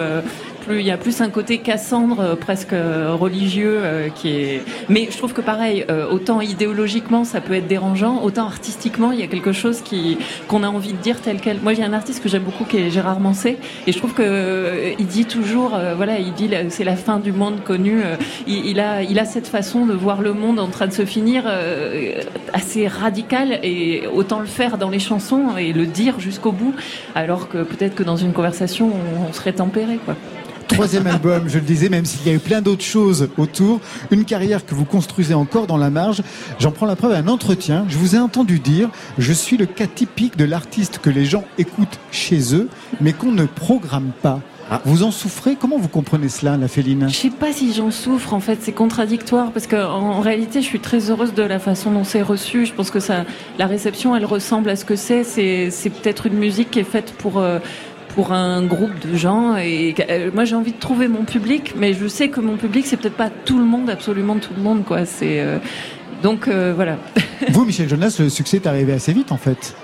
[0.77, 4.63] il y a plus un côté Cassandre euh, presque euh, religieux euh, qui est.
[4.87, 9.23] Mais je trouve que pareil, autant idéologiquement ça peut être dérangeant, autant artistiquement il y
[9.23, 11.59] a quelque chose qui qu'on a envie de dire tel quel.
[11.61, 14.93] Moi j'ai un artiste que j'aime beaucoup qui est Gérard Mancé et je trouve que
[14.97, 18.01] il dit toujours, voilà, il dit c'est la fin du monde connu.
[18.47, 21.43] Il, a il a cette façon de voir le monde en train de se finir
[22.53, 26.73] assez radicale et autant le faire dans les chansons et le dire jusqu'au bout,
[27.15, 30.15] alors que peut-être que dans une conversation on, on serait tempéré quoi
[30.69, 34.23] troisième album, je le disais, même s'il y a eu plein d'autres choses autour, une
[34.23, 36.21] carrière que vous construisez encore dans la marge.
[36.59, 37.85] J'en prends la preuve à un entretien.
[37.89, 41.43] Je vous ai entendu dire, je suis le cas typique de l'artiste que les gens
[41.57, 42.69] écoutent chez eux,
[43.01, 44.39] mais qu'on ne programme pas.
[44.71, 44.81] Ah.
[44.85, 45.55] Vous en souffrez?
[45.59, 47.09] Comment vous comprenez cela, la Féline?
[47.09, 48.35] Je sais pas si j'en souffre.
[48.35, 52.03] En fait, c'est contradictoire parce qu'en réalité, je suis très heureuse de la façon dont
[52.03, 52.67] c'est reçu.
[52.67, 53.25] Je pense que ça,
[53.57, 55.23] la réception, elle ressemble à ce que c'est.
[55.23, 57.39] C'est peut-être une musique qui est faite pour.
[57.39, 57.57] Euh,
[58.09, 59.55] pour un groupe de gens.
[59.57, 62.85] Et euh, moi, j'ai envie de trouver mon public, mais je sais que mon public,
[62.85, 65.05] c'est peut-être pas tout le monde, absolument tout le monde, quoi.
[65.05, 65.59] C'est euh,
[66.21, 66.97] donc euh, voilà.
[67.49, 69.75] Vous, Michel Jonas, le succès est arrivé assez vite, en fait.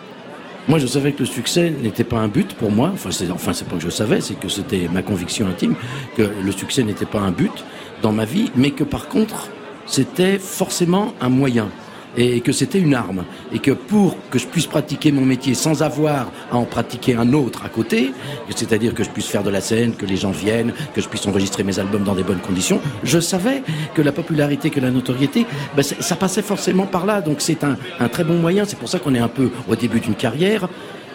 [0.67, 2.89] Moi, je savais que le succès n'était pas un but pour moi.
[2.93, 5.76] Enfin, c'est enfin, c'est pas que je savais, c'est que c'était ma conviction intime
[6.17, 7.63] que le succès n'était pas un but
[8.01, 9.49] dans ma vie, mais que par contre,
[9.86, 11.69] c'était forcément un moyen
[12.18, 15.84] et que c'était une arme et que pour que je puisse pratiquer mon métier sans
[15.84, 18.11] avoir à en pratiquer un autre à côté,
[18.55, 21.26] c'est-à-dire que je puisse faire de la scène, que les gens viennent, que je puisse
[21.28, 23.63] enregistrer mes albums dans des bonnes conditions, je savais
[23.93, 25.45] que la popularité, que la notoriété,
[25.76, 27.22] ben ça passait forcément par là.
[27.22, 28.66] Donc c'est un, un très bon moyen.
[28.66, 30.68] C'est pour ça qu'on est un peu au début d'une carrière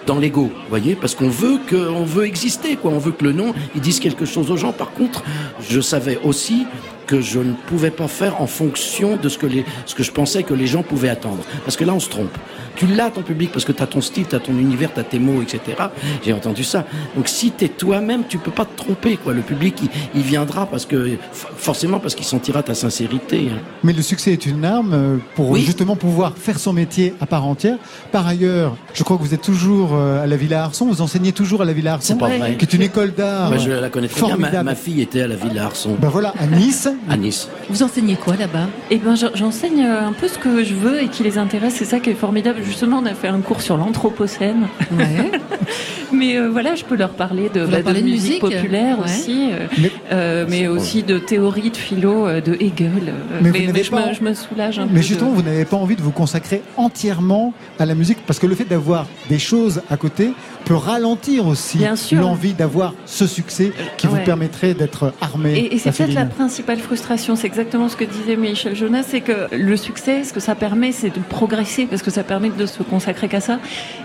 [0.06, 2.90] dans l'ego, voyez, parce qu'on veut que, on veut exister, quoi.
[2.90, 4.72] On veut que le nom, il dise quelque chose aux gens.
[4.72, 5.22] Par contre,
[5.68, 6.66] je savais aussi
[7.10, 10.12] que je ne pouvais pas faire en fonction de ce que, les, ce que je
[10.12, 11.42] pensais que les gens pouvaient attendre.
[11.64, 12.30] Parce que là, on se trompe.
[12.76, 15.00] Tu l'as, ton public, parce que tu as ton style, tu as ton univers, tu
[15.00, 15.76] as tes mots, etc.
[16.24, 16.84] J'ai entendu ça.
[17.16, 19.16] Donc si tu es toi-même, tu peux pas te tromper.
[19.16, 19.34] Quoi.
[19.34, 19.82] Le public,
[20.14, 23.48] il, viendra parce que forcément parce qu'il sentira ta sincérité.
[23.52, 23.58] Hein.
[23.82, 27.44] Mais le succès est une arme euh, pour justement pouvoir faire son métier à part
[27.44, 27.78] entière.
[28.12, 31.32] Par ailleurs, je crois que vous êtes toujours euh, à la Villa Arson, vous enseignez
[31.32, 32.16] toujours à la Villa Arson,
[32.56, 33.58] qui est une école d'art.
[33.58, 34.62] je la connais très bien.
[34.62, 35.96] Ma, fille était à la Villa Arson.
[36.00, 36.88] Ben voilà, à Nice.
[37.08, 37.48] À Nice.
[37.68, 38.68] Vous enseignez quoi là-bas?
[38.90, 41.74] Eh ben, j'enseigne un peu ce que je veux et qui les intéresse.
[41.76, 42.60] C'est ça qui est formidable.
[42.62, 44.68] Justement, on a fait un cours sur l'anthropocène.
[44.92, 45.30] Ouais.
[46.12, 49.90] mais euh, voilà, je peux leur parler de, bah, de, musique, populaire aussi, euh, mais,
[50.12, 53.14] euh, mais aussi de théorie de philo de Hegel.
[53.40, 54.94] Mais, mais, je, me, je, me, soulage un mais peu.
[54.96, 58.46] Mais justement, vous n'avez pas envie de vous consacrer entièrement à la musique parce que
[58.46, 60.32] le fait d'avoir des choses à côté
[60.64, 61.78] peut ralentir aussi
[62.12, 65.58] l'envie d'avoir ce succès qui vous permettrait d'être armé.
[65.58, 69.20] Et, et c'est peut-être la principale frustration, c'est exactement ce que disait Michel Jonas, c'est
[69.20, 72.66] que le succès, ce que ça permet, c'est de progresser parce que ça permet de
[72.66, 73.58] se consacrer qu'à ça.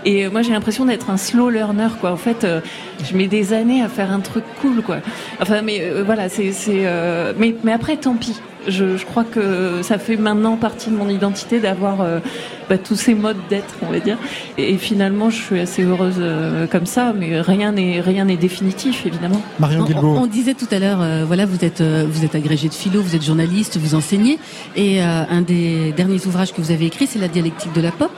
[0.04, 2.12] Et moi, j'ai l'impression d'être un slow learner, quoi.
[2.12, 2.60] En fait, euh,
[3.04, 4.98] je mets des années à faire un truc cool, quoi.
[5.40, 8.40] Enfin, mais euh, voilà, c'est, euh, mais, mais après, tant pis.
[8.68, 11.98] Je, je, crois que ça fait maintenant partie de mon identité d'avoir
[12.68, 14.18] bah, tous ces modes d'être, on va dire.
[14.58, 19.06] Et, finalement, je suis assez heureuse euh, comme ça, mais rien n'est rien n'est définitif,
[19.06, 19.40] évidemment.
[19.60, 22.68] Marion on, on, disait tout à l'heure, euh, voilà, vous êtes euh, vous êtes agrégé
[22.68, 24.38] de philo, vous êtes journaliste, vous enseignez,
[24.74, 28.10] et un des derniers ouvrages que vous avez écrit, c'est la dialectique de la pop.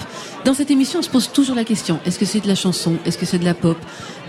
[0.45, 2.95] Dans cette émission, on se pose toujours la question est-ce que c'est de la chanson
[3.05, 3.77] Est-ce que c'est de la pop?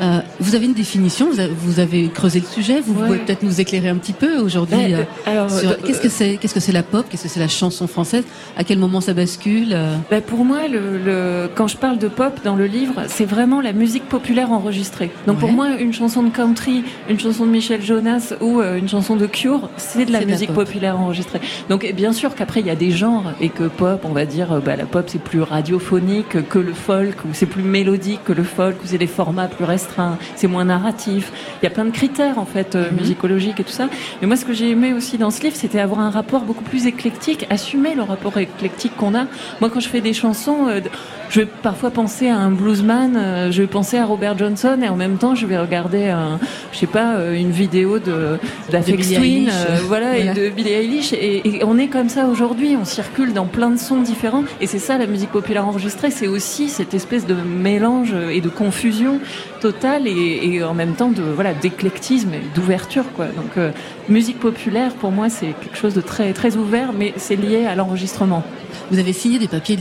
[0.02, 2.82] Euh, Vous avez une définition vous avez, creusé le sujet.
[2.82, 6.38] Vous pouvez peut-être nous éclairer un petit peu aujourd'hui ben, euh, sur qu'est-ce que c'est
[6.38, 7.06] Qu'est-ce que c'est la pop?
[7.10, 8.24] Qu'est-ce que c'est la chanson française?
[8.58, 9.96] À quel moment ça bascule euh?
[10.10, 13.74] ben, Pour moi, le, quand je parle de pop dans le livre, c'est vraiment la
[13.74, 15.12] musique populaire enregistrée.
[15.28, 19.16] Donc pour moi, une chanson de country, une chanson de Michel Jonas ou une chanson
[19.16, 21.40] de Cure, c'est de la musique populaire enregistrée.
[21.70, 24.62] Donc bien sûr qu'après il y a des genres et que pop, on va dire,
[24.64, 28.44] bah, la pop c'est plus radiophonique que le folk, où c'est plus mélodique que le
[28.44, 31.32] folk, où c'est des formats plus restreints, c'est moins narratif.
[31.62, 33.00] Il y a plein de critères en fait euh, mhm.
[33.00, 33.88] musicologiques et tout ça.
[34.22, 36.64] Mais moi, ce que j'ai aimé aussi dans ce livre, c'était avoir un rapport beaucoup
[36.64, 39.26] plus éclectique, assumer le rapport éclectique qu'on a.
[39.62, 40.82] Moi, quand je fais des chansons, euh,
[41.30, 44.90] je vais parfois penser à un bluesman, euh, je vais penser à Robert Johnson, et
[44.90, 46.40] en même temps, je vais regarder, un,
[46.72, 48.38] je sais pas, une vidéo de
[48.72, 49.50] d'Afex Twin,
[49.88, 51.14] voilà, et de Billie Eilish.
[51.14, 52.76] Et, et on est comme ça aujourd'hui.
[52.80, 56.28] On circule dans plein de sons différents, et c'est ça la musique populaire enregistrée c'est
[56.28, 59.20] aussi cette espèce de mélange et de confusion
[59.62, 63.26] totale et, en même temps de voilà d'éclectisme et d'ouverture quoi.
[63.26, 63.72] Donc euh,
[64.08, 67.76] musique populaire pour moi c'est quelque chose de très très ouvert, mais c'est lié à
[67.76, 68.44] l'enregistrement.
[68.92, 69.78] Vous avez signé des papiers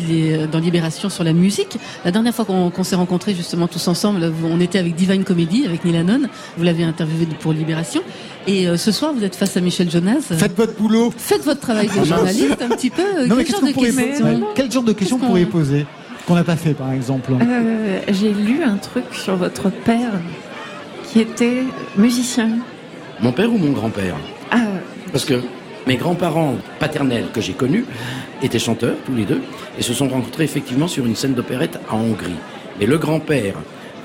[0.50, 1.78] dans Libération sur la musique.
[2.04, 5.84] La dernière fois qu'on s'est rencontrés justement tous ensemble, on était avec Divine Comedy, avec
[5.84, 6.28] Neil Hannon.
[6.56, 8.02] Vous l'avez interviewé pour Libération.
[8.46, 10.20] Et euh, ce soir, vous êtes face à Michel Jonas.
[10.20, 11.12] Faites votre boulot.
[11.16, 13.26] Faites votre travail de journaliste un petit peu.
[13.26, 15.86] Non, quel, genre de questions, quel genre de questions vous pourriez poser?
[16.26, 20.12] Qu'on n'a pas fait, par exemple euh, J'ai lu un truc sur votre père
[21.10, 21.64] qui était
[21.96, 22.50] musicien.
[23.20, 24.16] Mon père ou mon grand-père?
[24.50, 24.58] Ah.
[25.10, 25.40] Parce que
[25.88, 27.86] mes grands-parents paternels que j'ai connus
[28.42, 29.40] étaient chanteurs, tous les deux,
[29.78, 32.36] et se sont rencontrés effectivement sur une scène d'opérette en Hongrie.
[32.78, 33.54] Et le grand-père,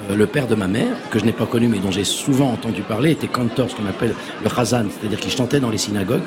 [0.09, 2.51] euh, le père de ma mère, que je n'ai pas connu mais dont j'ai souvent
[2.51, 6.23] entendu parler, était cantor, ce qu'on appelle le Khazan, c'est-à-dire qu'il chantait dans les synagogues.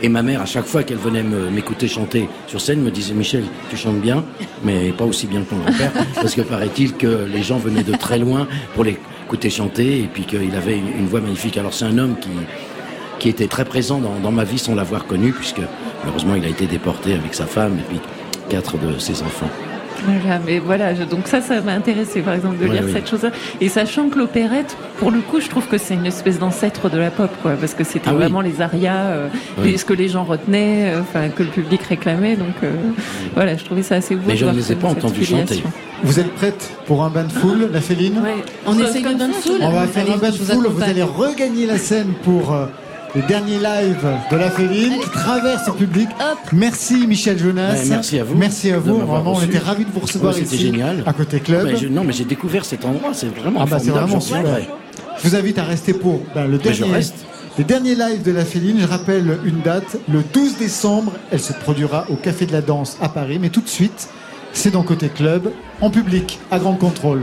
[0.00, 3.44] Et ma mère, à chaque fois qu'elle venait m'écouter chanter sur scène, me disait Michel,
[3.68, 4.24] tu chantes bien,
[4.64, 7.96] mais pas aussi bien que ton grand-père, parce que paraît-il que les gens venaient de
[7.96, 11.58] très loin pour l'écouter chanter, et puis qu'il avait une, voix magnifique.
[11.58, 12.30] Alors c'est un homme qui,
[13.18, 15.62] qui était très présent dans, dans ma vie sans l'avoir connu, puisque
[16.00, 18.00] malheureusement il a été déporté avec sa femme et puis
[18.48, 19.50] quatre de ses enfants.
[20.04, 23.30] Voilà, mais voilà, donc ça, ça m'a intéressé, par exemple, de lire cette chose-là.
[23.60, 26.98] Et sachant que l'opérette, pour le coup, je trouve que c'est une espèce d'ancêtre de
[26.98, 29.28] la pop, quoi, parce que c'était ah vraiment les arias, euh,
[29.64, 32.36] ce que les gens retenaient, euh, enfin, que le public réclamait.
[32.36, 32.70] Donc, euh,
[33.34, 34.22] voilà, je trouvais ça assez beau.
[34.26, 35.62] Mais je ne les ai pas entendus chanter.
[36.04, 38.20] Vous êtes prête pour un bain de foule, la Féline?
[38.66, 39.58] On essaye un bain de foule.
[39.62, 40.66] On va faire un bain de foule.
[40.66, 42.54] Vous allez regagner la scène pour
[43.14, 46.08] le dernier live de la Féline qui traverse le public.
[46.52, 47.84] Merci Michel Jonas.
[47.88, 48.36] merci à vous.
[48.36, 48.98] Merci à vous.
[48.98, 50.58] Vraiment, on était ravis de vous recevoir ici.
[50.58, 51.02] génial.
[51.06, 51.68] À côté club.
[51.90, 53.10] non, mais j'ai découvert cet endroit.
[53.14, 57.00] C'est vraiment ah bah, vraiment Je vous invite à rester pour ben, le dernier.
[57.58, 61.54] Le dernier live de la Féline, je rappelle une date, le 12 décembre, elle se
[61.54, 64.10] produira au Café de la Danse à Paris, mais tout de suite,
[64.52, 65.50] c'est dans Côté Club,
[65.80, 67.22] en public, à grand contrôle.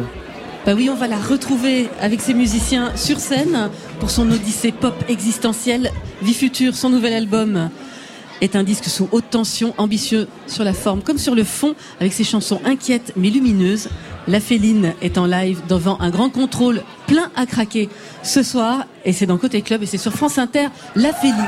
[0.65, 4.95] Bah oui, on va la retrouver avec ses musiciens sur scène pour son odyssée pop
[5.09, 5.91] existentielle.
[6.21, 7.69] Vie future, son nouvel album
[8.39, 12.13] est un disque sous haute tension, ambitieux sur la forme comme sur le fond, avec
[12.13, 13.89] ses chansons inquiètes mais lumineuses.
[14.29, 17.89] La Féline est en live devant un grand contrôle plein à craquer
[18.23, 21.45] ce soir, et c'est dans Côté Club et c'est sur France Inter, La Féline.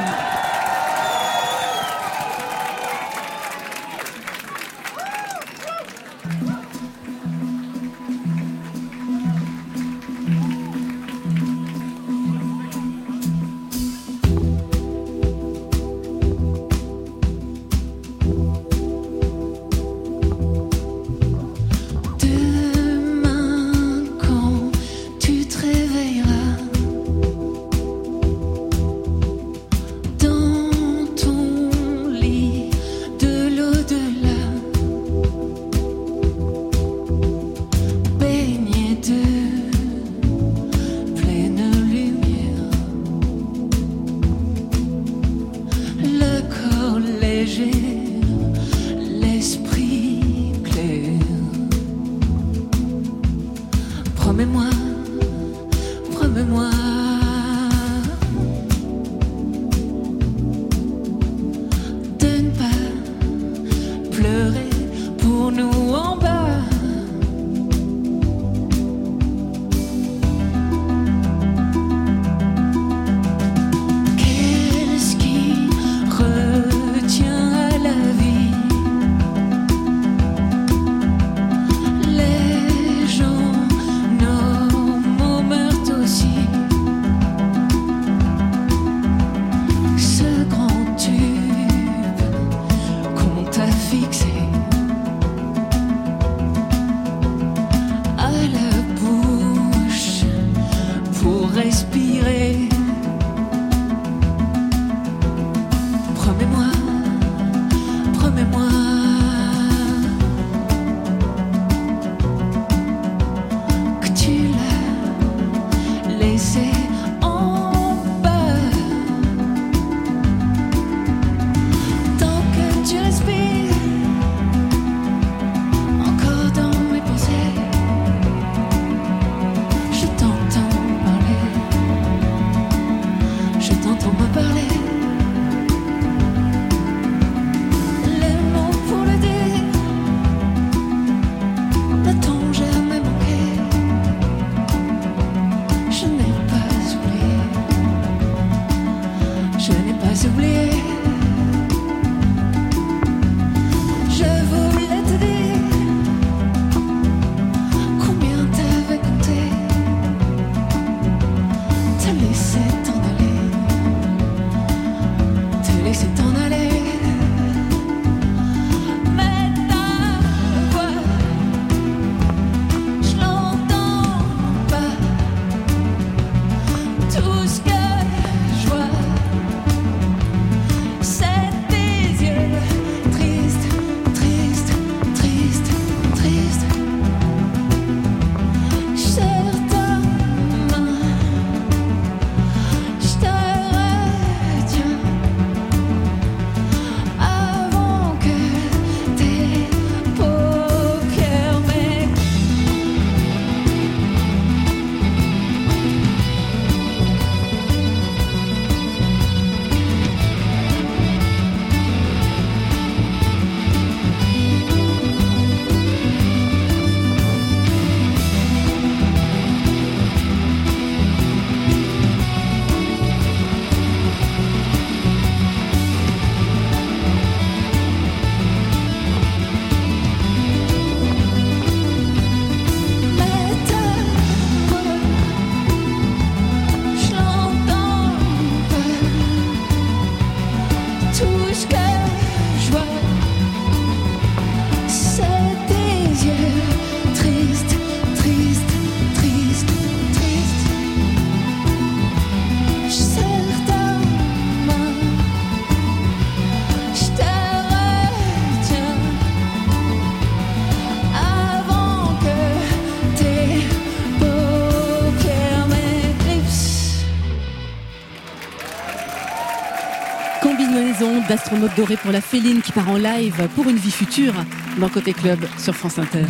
[271.27, 274.33] D'astronaute doré pour la féline qui part en live pour une vie future
[274.79, 276.25] dans Côté Club sur France Inter.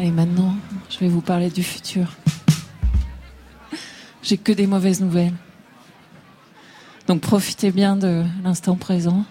[0.00, 0.54] Et maintenant,
[0.90, 2.12] je vais vous parler du futur.
[4.22, 5.34] J'ai que des mauvaises nouvelles.
[7.06, 9.24] Donc profitez bien de l'instant présent.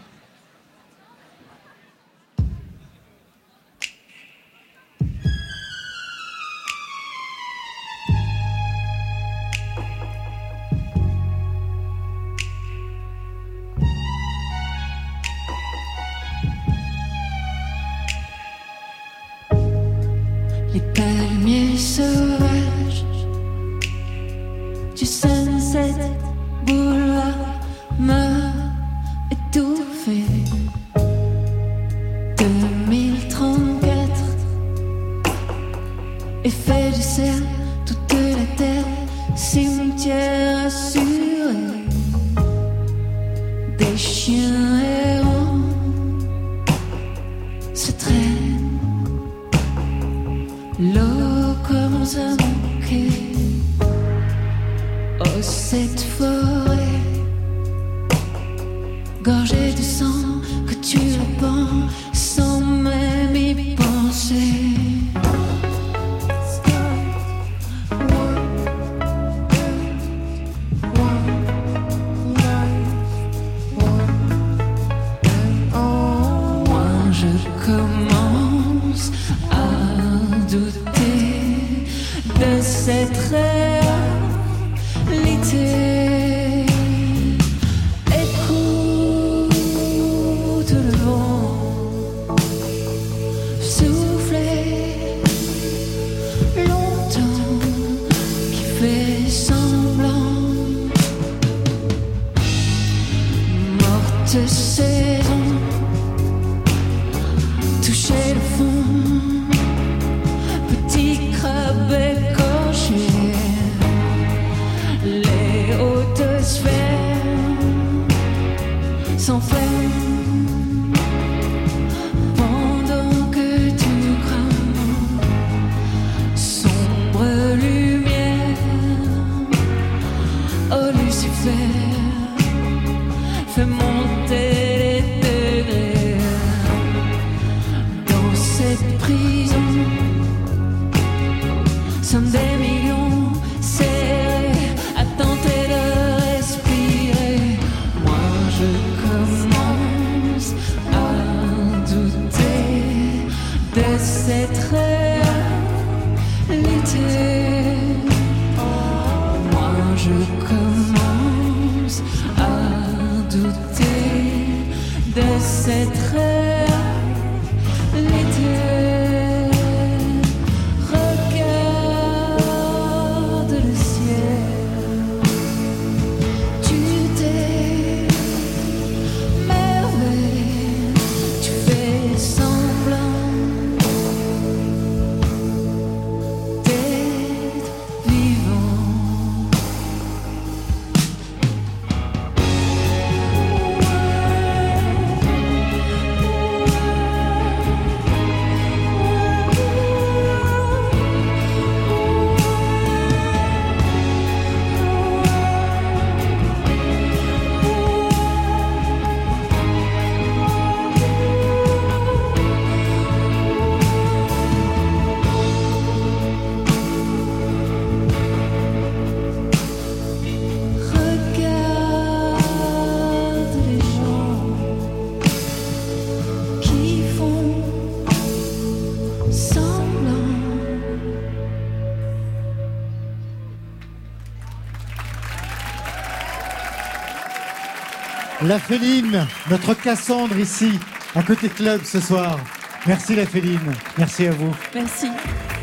[238.46, 240.78] La Féline, notre Cassandre ici,
[241.16, 242.38] à côté club ce soir.
[242.86, 244.54] Merci la Féline, merci à vous.
[244.76, 245.08] Merci.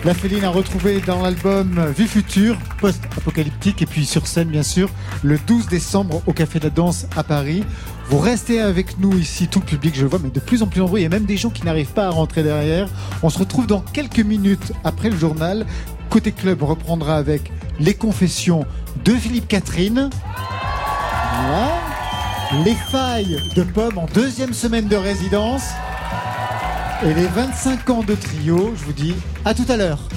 [0.03, 4.89] La Féline a retrouvé dans l'album Vie Future, post-apocalyptique, et puis sur scène bien sûr,
[5.23, 7.65] le 12 décembre au Café de la Danse à Paris.
[8.09, 10.67] Vous restez avec nous ici, tout le public, je le vois, mais de plus en
[10.67, 11.01] plus nombreux.
[11.01, 12.89] Il y a même des gens qui n'arrivent pas à rentrer derrière.
[13.23, 15.67] On se retrouve dans quelques minutes après le journal.
[16.09, 18.65] Côté club reprendra avec les confessions
[19.05, 20.09] de Philippe Catherine.
[22.53, 25.69] Les failles de Pomme en deuxième semaine de résidence
[27.05, 28.75] et les 25 ans de trio.
[28.75, 30.10] Je vous dis à tout à l'heure.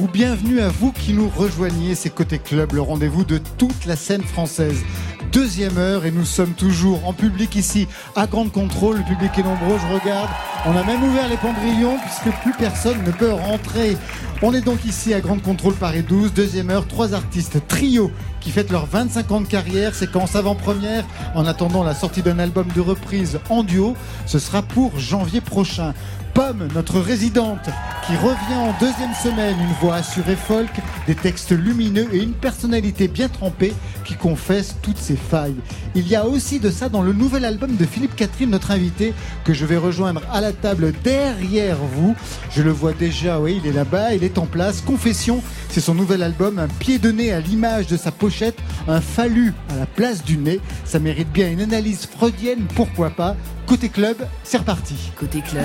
[0.00, 1.94] Ou bienvenue à vous qui nous rejoignez.
[1.94, 4.82] C'est Côté Club, le rendez-vous de toute la scène française.
[5.30, 7.86] Deuxième heure et nous sommes toujours en public ici
[8.16, 8.98] à Grande Contrôle.
[8.98, 10.30] Le public est nombreux, je regarde.
[10.66, 13.96] On a même ouvert les pendrillons puisque plus personne ne peut rentrer.
[14.42, 18.50] On est donc ici à Grande Contrôle Paris 12, deuxième heure, trois artistes trio qui
[18.50, 22.80] fêtent leurs 25 ans de carrière, séquence avant-première en attendant la sortie d'un album de
[22.80, 23.96] reprise en duo.
[24.26, 25.94] Ce sera pour janvier prochain.
[26.34, 27.70] Pomme, notre résidente,
[28.04, 30.68] qui revient en deuxième semaine, une voix assurée folk,
[31.06, 33.72] des textes lumineux et une personnalité bien trempée
[34.04, 35.54] qui confesse toutes ses failles.
[35.94, 39.14] Il y a aussi de ça dans le nouvel album de Philippe Catherine, notre invité,
[39.44, 42.16] que je vais rejoindre à la table derrière vous.
[42.50, 44.80] Je le vois déjà, oui, il est là-bas, il est en place.
[44.80, 48.58] Confession, c'est son nouvel album, un pied de nez à l'image de sa pochette,
[48.88, 50.60] un fallu à la place du nez.
[50.84, 53.36] Ça mérite bien une analyse freudienne, pourquoi pas.
[53.66, 54.94] Côté club, c'est reparti.
[55.16, 55.64] Côté club,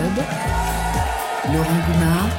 [1.48, 2.30] Laurent Goumard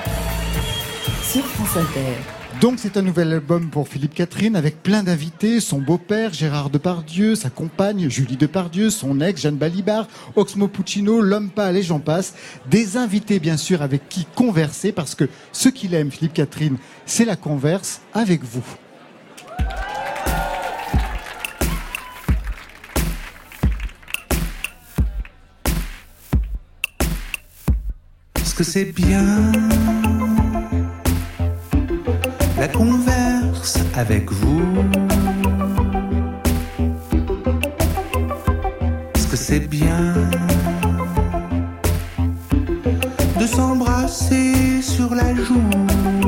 [1.22, 2.16] sur France Inter.
[2.60, 7.34] Donc c'est un nouvel album pour Philippe Catherine avec plein d'invités, son beau-père Gérard Depardieu,
[7.34, 12.34] sa compagne Julie Depardieu, son ex Jeanne Balibar, Oxmo Puccino, l'homme pâle et j'en passe.
[12.70, 17.24] Des invités bien sûr avec qui converser parce que ce qu'il aime Philippe Catherine, c'est
[17.26, 18.64] la converse avec vous.
[28.60, 29.24] Que c'est bien
[32.58, 34.60] la converse avec vous.
[39.14, 40.12] Est-ce que c'est bien
[43.40, 46.19] de s'embrasser sur la joue?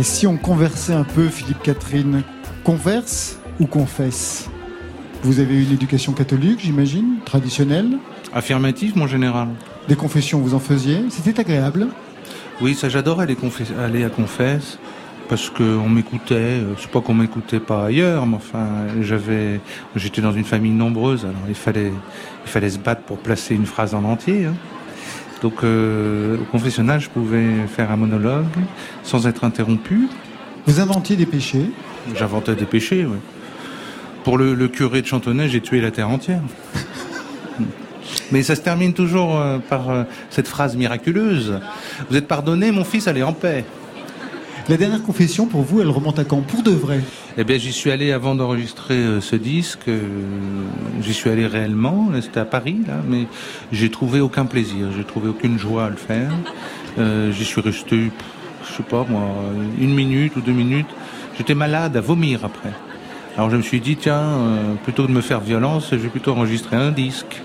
[0.00, 2.22] Et si on conversait un peu, Philippe Catherine,
[2.64, 4.48] converse ou confesse?
[5.22, 7.98] Vous avez une éducation catholique, j'imagine, traditionnelle?
[8.32, 9.48] Affirmative, mon général.
[9.88, 11.02] Des confessions, vous en faisiez?
[11.10, 11.88] C'était agréable
[12.62, 13.36] Oui, ça j'adorais aller,
[13.78, 14.78] aller à confesse
[15.28, 16.34] parce qu'on m'écoutait.
[16.34, 18.68] Euh, c'est pas qu'on m'écoutait pas ailleurs, mais enfin,
[19.02, 19.60] j'avais,
[19.96, 21.92] j'étais dans une famille nombreuse, alors il fallait,
[22.46, 24.46] il fallait se battre pour placer une phrase en entier.
[24.46, 24.54] Hein.
[25.42, 28.46] Donc euh, au confessionnal, je pouvais faire un monologue
[29.10, 30.08] sans être interrompu.
[30.66, 31.70] Vous inventiez des péchés
[32.14, 33.18] J'inventais des péchés, oui.
[34.22, 36.42] Pour le, curé de Chantonnay, j'ai tué la terre entière.
[38.32, 41.58] Mais ça se termine toujours euh, par euh, cette phrase miraculeuse.
[42.08, 43.64] Vous êtes pardonné, mon fils, allez en paix.
[44.68, 46.42] La dernière confession, pour vous, elle remonte à quand?
[46.42, 47.00] Pour de vrai?
[47.36, 49.90] Eh bien, j'y suis allé avant d'enregistrer euh, ce disque.
[51.00, 52.10] j'y suis allé réellement.
[52.22, 53.26] C'était à Paris, là, mais
[53.72, 54.88] j'ai trouvé aucun plaisir.
[54.96, 56.30] J'ai trouvé aucune joie à le faire.
[57.32, 58.10] j'y suis resté,
[58.70, 59.22] je sais pas moi,
[59.78, 60.88] une minute ou deux minutes.
[61.36, 62.72] J'étais malade à vomir après.
[63.36, 64.38] Alors je me suis dit, tiens,
[64.84, 67.40] plutôt que de me faire violence, je vais plutôt enregistrer un disque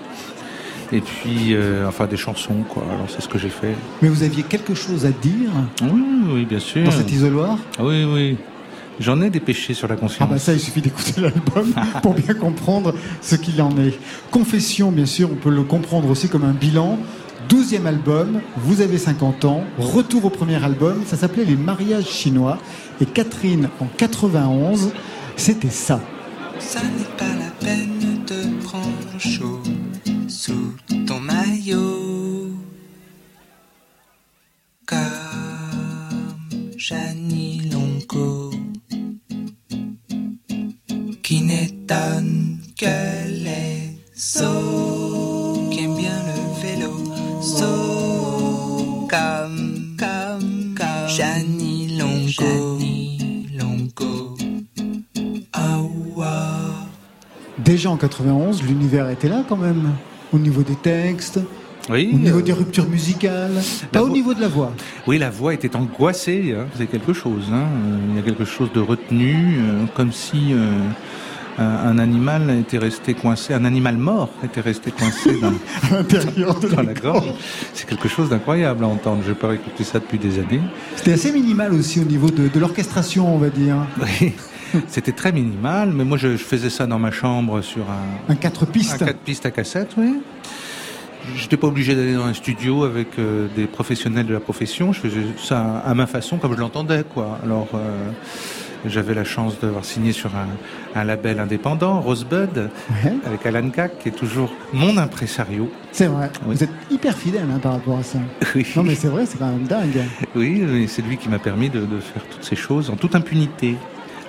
[0.92, 2.84] et puis euh, enfin des chansons quoi.
[2.88, 3.74] Alors c'est ce que j'ai fait.
[4.02, 5.50] Mais vous aviez quelque chose à dire
[5.82, 6.84] Oui, oui, bien sûr.
[6.84, 7.58] Dans cet isoloir?
[7.78, 8.36] Oui, oui.
[8.98, 10.26] J'en ai des péchés sur la conscience.
[10.30, 13.98] Ah bah ça, il suffit d'écouter l'album pour bien comprendre ce qu'il en est.
[14.30, 16.98] Confession, bien sûr, on peut le comprendre aussi comme un bilan.
[17.48, 22.58] Douzième album, vous avez 50 ans, retour au premier album, ça s'appelait Les mariages chinois.
[23.00, 24.90] Et Catherine, en 91,
[25.36, 26.00] c'était ça.
[26.58, 29.62] Ça n'est pas la peine de prendre chaud
[30.28, 30.74] sous
[31.06, 32.50] ton maillot.
[34.86, 34.98] Comme
[36.76, 38.50] Janie Longo,
[41.22, 43.98] qui n'étonne que les
[57.66, 59.90] Déjà en 91, l'univers était là quand même
[60.32, 61.40] au niveau des textes,
[61.90, 63.50] oui, au niveau des ruptures musicales,
[63.90, 64.72] pas au niveau de la voix.
[65.08, 67.50] Oui, la voix était angoissée, hein, c'est quelque chose.
[67.52, 67.64] Hein.
[68.10, 70.70] Il y a quelque chose de retenu, euh, comme si euh,
[71.58, 75.48] un animal était resté coincé, un animal mort était resté coincé dans,
[75.90, 77.32] à l'intérieur de la, gorge.
[77.72, 79.22] C'est quelque chose d'incroyable à entendre.
[79.24, 80.60] Je n'ai pas écouté ça depuis des années.
[80.96, 83.76] C'était assez minimal aussi au niveau de, de l'orchestration, on va dire.
[84.20, 84.34] Oui.
[84.88, 88.32] C'était très minimal, mais moi je, faisais ça dans ma chambre sur un...
[88.32, 90.20] Un 4 pistes Un 4 pistes à cassette, oui.
[91.34, 94.92] J'étais pas obligé d'aller dans un studio avec euh, des professionnels de la profession.
[94.92, 97.38] Je faisais ça à ma façon, comme je l'entendais, quoi.
[97.42, 98.10] Alors, euh,
[98.84, 102.70] j'avais la chance d'avoir signé sur un, label indépendant, Rosebud,
[103.24, 105.70] avec Alan Kak, qui est toujours mon impresario.
[105.92, 106.30] C'est vrai.
[106.44, 108.18] Vous êtes hyper fidèle hein, par rapport à ça.
[108.54, 108.66] Oui.
[108.76, 110.02] Non, mais c'est vrai, c'est quand même dingue.
[110.34, 113.76] Oui, c'est lui qui m'a permis de, de faire toutes ces choses en toute impunité.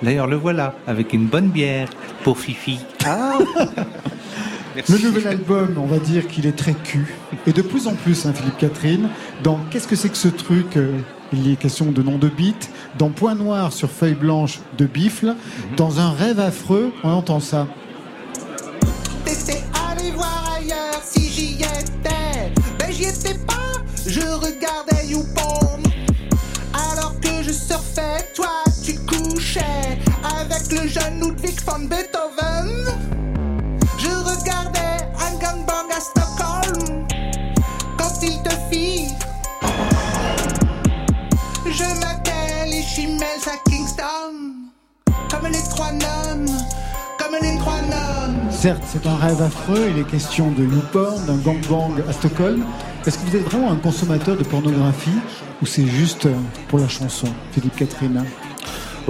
[0.02, 1.88] D'ailleurs, le voilà, avec une bonne bière
[2.22, 2.78] pour Fifi.
[3.04, 3.38] Ah
[4.88, 7.12] Le nouvel album, on va dire qu'il est très cul.
[7.48, 9.08] Et de plus en plus, hein, Philippe Catherine,
[9.42, 10.92] dans Qu'est-ce que c'est que ce truc euh,
[11.32, 12.70] Il est question de nom de beat.
[12.98, 15.28] Dans Point Noir sur feuille blanche de bifle.
[15.28, 15.76] Mhm.
[15.76, 17.66] Dans Un rêve affreux, on entend ça.
[19.90, 22.52] Allé voir ailleurs si j'y étais.
[22.78, 23.54] Ben j'y étais pas,
[24.06, 25.82] je regardais YouPorn.
[26.72, 28.48] Alors que je surfais, toi
[30.22, 33.17] avec le jeune Ludwig van Beethoven.
[43.38, 44.34] Les chimelles à Kingston,
[45.30, 46.50] comme les trois nonnes,
[47.18, 48.50] comme les trois nonnes.
[48.50, 52.64] Certes, c'est un rêve affreux, il est question de YouPorn, d'un gangbang à Stockholm.
[53.06, 55.18] Est-ce que vous êtes vraiment un consommateur de pornographie
[55.62, 56.28] ou c'est juste
[56.68, 58.24] pour la chanson, Philippe Catherine?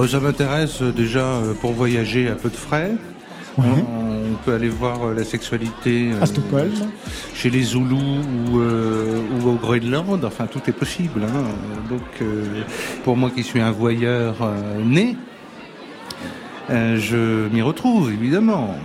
[0.09, 2.93] Ça m'intéresse euh, déjà euh, pour voyager à peu de frais.
[3.59, 6.72] On peut aller voir euh, la sexualité à Stockholm,
[7.34, 10.24] chez les Zoulous ou, au Groenland.
[10.24, 11.22] Enfin, tout est possible.
[11.24, 11.44] Hein.
[11.88, 12.28] Donc,
[13.04, 14.36] pour moi qui suis un voyeur
[14.84, 15.16] né,
[16.68, 18.76] je m'y retrouve évidemment.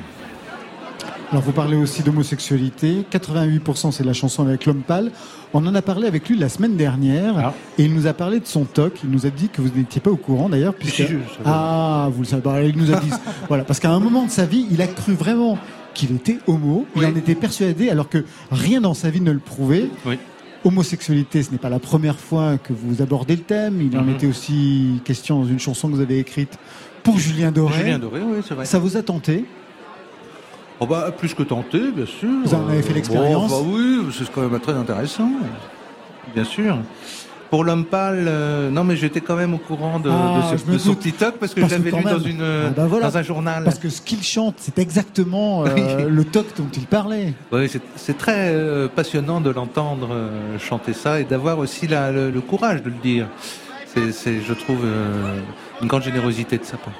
[1.33, 3.03] Alors vous parlez aussi d'homosexualité.
[3.11, 5.11] 88% c'est la chanson avec l'homme pâle.
[5.55, 7.53] On en a parlé avec lui la semaine dernière ah.
[7.79, 8.99] et il nous a parlé de son toc.
[9.03, 10.75] Il nous a dit que vous n'étiez pas au courant d'ailleurs.
[10.75, 11.11] Puisque...
[11.43, 12.43] ah, vous le savez.
[12.43, 13.09] Bah, il nous a dit.
[13.47, 15.57] voilà, parce qu'à un moment de sa vie, il a cru vraiment
[15.95, 16.85] qu'il était homo.
[16.95, 19.89] Il en était persuadé alors que rien dans sa vie ne le prouvait.
[20.05, 20.19] Oui.
[20.65, 23.81] Homosexualité, ce n'est pas la première fois que vous abordez le thème.
[23.81, 24.13] Il en mhm.
[24.13, 26.59] était aussi question dans une chanson que vous avez écrite
[27.01, 27.79] pour Julien Doré.
[27.79, 28.65] Julien Doré, oui, c'est vrai.
[28.65, 29.45] Ça vous a tenté
[30.79, 32.29] Oh bah, plus que tenté, bien sûr.
[32.43, 35.29] Vous en avez fait l'expérience bah Oui, c'est quand même très intéressant,
[36.33, 36.77] bien sûr.
[37.49, 41.13] Pour l'homme pâle, euh, non mais j'étais quand même au courant de, ah, ce, petit
[41.13, 43.63] toc parce que je l'avais lu dans, une, ah, bah dans un journal.
[43.63, 47.35] Parce que ce qu'il chante, c'est exactement euh, le toc dont il parlait.
[47.51, 50.09] Oui, c'est très euh, passionnant de l'entendre
[50.57, 53.27] chanter ça et d'avoir aussi la, le, le, courage de le dire.
[53.85, 54.83] C'est, je trouve,
[55.79, 56.93] une grande générosité de sa part.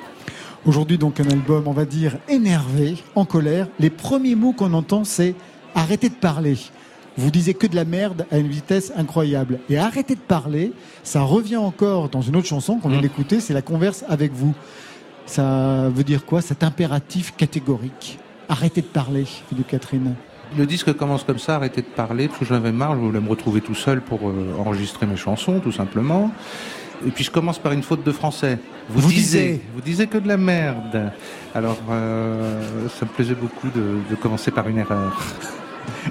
[0.66, 3.68] Aujourd'hui, donc, un album, on va dire, énervé, en colère.
[3.80, 5.36] Les premiers mots qu'on entend, c'est
[5.76, 6.58] arrêtez de parler.
[7.18, 9.60] Vous disiez que de la merde à une vitesse incroyable.
[9.70, 10.72] Et arrêtez de parler,
[11.04, 13.02] ça revient encore dans une autre chanson qu'on vient mmh.
[13.02, 14.54] d'écouter, c'est la converse avec vous.
[15.26, 16.42] Ça veut dire quoi?
[16.42, 18.18] Cet impératif catégorique.
[18.48, 20.16] Arrêtez de parler, Philippe Catherine.
[20.58, 23.20] Le disque commence comme ça, arrêtez de parler, parce que j'en avais marre, je voulais
[23.20, 26.32] me retrouver tout seul pour euh, enregistrer mes chansons, tout simplement.
[27.06, 28.60] Et puis je commence par une faute de français.
[28.90, 31.12] Vous, vous disiez, vous disiez que de la merde.
[31.54, 35.22] Alors euh, ça me plaisait beaucoup de, de commencer par une erreur.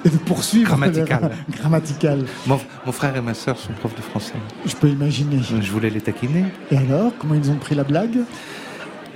[0.05, 1.31] Et de poursuivre grammatical.
[1.49, 2.25] grammatical.
[2.45, 4.33] Mon, mon, frère et ma sœur sont profs de français.
[4.65, 5.39] Je peux imaginer.
[5.41, 6.45] Je voulais les taquiner.
[6.71, 8.19] Et alors, comment ils ont pris la blague?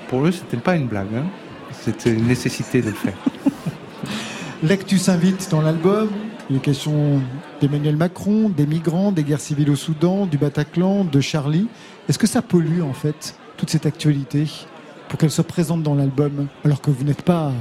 [0.10, 1.14] Pour eux, c'était pas une blague.
[1.16, 1.26] Hein.
[1.72, 3.18] C'était une nécessité de le faire.
[4.64, 6.10] Lectus invite dans l'album.
[6.50, 7.22] Il est question
[7.62, 11.68] d'Emmanuel Macron, des migrants, des guerres civiles au Soudan, du Bataclan, de Charlie.
[12.08, 14.48] Est-ce que ça pollue en fait toute cette actualité
[15.10, 17.52] pour qu'elle soit présente dans l'album alors que vous n'êtes pas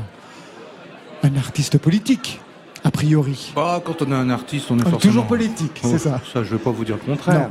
[1.22, 2.40] un artiste politique
[2.84, 3.53] a priori?
[3.55, 5.01] Bah, quand on est un artiste, on est forcément...
[5.01, 6.20] toujours politique, c'est oh, ça.
[6.32, 7.51] Ça, je ne veux pas vous dire le contraire.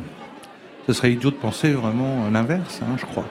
[0.87, 3.25] Ce serait idiot de penser vraiment l'inverse, hein, je crois.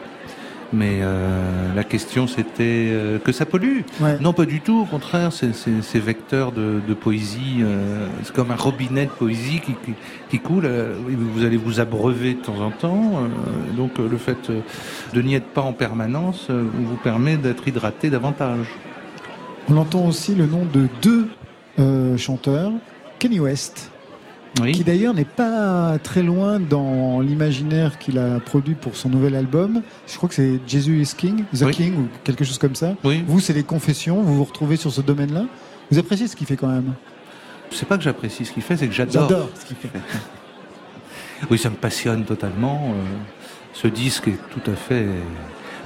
[0.73, 3.81] Mais euh, la question, c'était euh, que ça pollue.
[4.01, 4.19] Ouais.
[4.21, 4.81] Non, pas du tout.
[4.81, 7.59] Au contraire, c'est vecteurs de, de poésie.
[7.61, 9.93] Euh, c'est comme un robinet de poésie qui, qui,
[10.31, 10.69] qui, coule.
[11.07, 13.29] Vous allez vous abreuver de temps en temps.
[13.77, 14.51] donc, le fait
[15.13, 18.67] de n'y être pas en permanence vous permet d'être hydraté davantage.
[19.69, 21.29] On entend aussi le nom de deux
[21.79, 22.71] euh, chanteur,
[23.19, 23.91] Kenny West.
[24.61, 24.73] Oui.
[24.73, 29.83] Qui d'ailleurs n'est pas très loin dans l'imaginaire qu'il a produit pour son nouvel album.
[30.07, 31.73] Je crois que c'est Jesus is King, The oui.
[31.73, 32.95] King ou quelque chose comme ça.
[33.03, 33.25] Oui.
[33.27, 35.47] Vous, c'est les confessions, vous vous retrouvez sur ce domaine-là.
[35.91, 36.95] Vous appréciez ce qu'il fait quand même
[37.71, 39.91] C'est pas que j'apprécie ce qu'il fait, c'est que j'adore ce qu'il fait.
[41.51, 42.95] oui, ça me passionne totalement.
[42.95, 43.03] Euh,
[43.73, 45.07] ce disque est tout à fait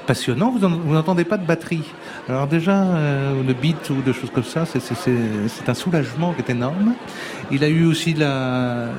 [0.09, 0.51] passionnant.
[0.51, 1.85] Vous n'entendez pas de batterie.
[2.31, 6.95] Alors déjà, euh, beat ou de choses comme ça, c'est un soulagement qui est énorme.
[7.51, 8.17] Il a eu aussi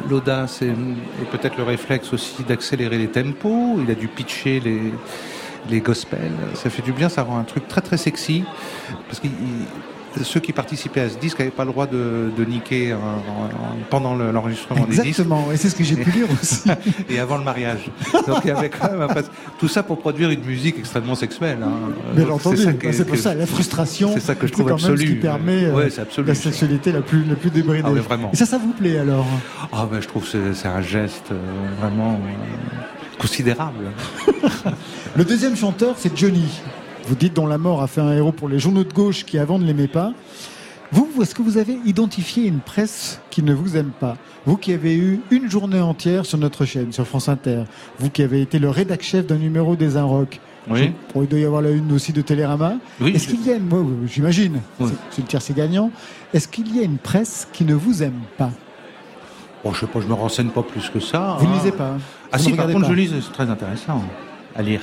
[0.09, 3.79] l'audace et, et peut-être le réflexe aussi d'accélérer les tempos.
[3.83, 4.93] Il a dû pitcher les,
[5.67, 6.31] les gospels.
[6.53, 8.43] Ça fait du bien, ça rend un truc très très sexy.
[9.07, 9.31] Parce qu'il
[10.23, 13.77] ceux qui participaient à ce disque n'avaient pas le droit de, de niquer en, en,
[13.89, 15.05] pendant l'enregistrement des disques.
[15.05, 16.69] Exactement, et c'est ce que j'ai pu lire aussi.
[17.09, 17.89] et avant le mariage.
[18.27, 19.21] Donc il y avait quand même un pas...
[19.59, 21.59] tout ça pour produire une musique extrêmement sexuelle.
[21.63, 21.91] Hein.
[22.15, 24.11] Bien entendu, c'est pour ça la frustration.
[24.13, 25.05] C'est ça que je trouve absolu.
[25.05, 26.27] Qui permet euh, ouais, absolu.
[26.27, 27.83] la sexualité la plus la plus débridée.
[27.85, 28.31] Ah, vraiment.
[28.33, 29.25] Et ça, ça vous plaît alors?
[29.71, 31.35] Ah ben je trouve que c'est un geste euh,
[31.79, 33.91] vraiment euh, considérable.
[35.15, 36.61] le deuxième chanteur, c'est Johnny.
[37.05, 39.37] Vous dites dont la mort a fait un héros pour les journaux de gauche qui
[39.37, 40.13] avant ne l'aimaient pas.
[40.91, 44.17] Vous, est-ce que vous avez identifié une presse qui ne vous aime pas?
[44.45, 47.63] Vous qui avez eu une journée entière sur notre chaîne, sur France Inter,
[47.99, 50.91] vous qui avez été le rédac chef d'un numéro des Inrocks, oui.
[51.15, 52.73] il doit y avoir la une aussi de Télérama.
[52.99, 54.89] Oui, est-ce qu'il y a une, moi, j'imagine, oui.
[55.11, 55.91] c'est le tiercé gagnant,
[56.33, 58.51] est-ce qu'il y a une presse qui ne vous aime pas?
[59.63, 61.37] Bon, je sais pas, je me renseigne pas plus que ça.
[61.39, 61.55] Vous ne hein.
[61.57, 61.97] lisez pas
[62.31, 62.87] Ah vous si, par contre, pas.
[62.87, 64.03] je lis, c'est très intéressant
[64.55, 64.81] à lire.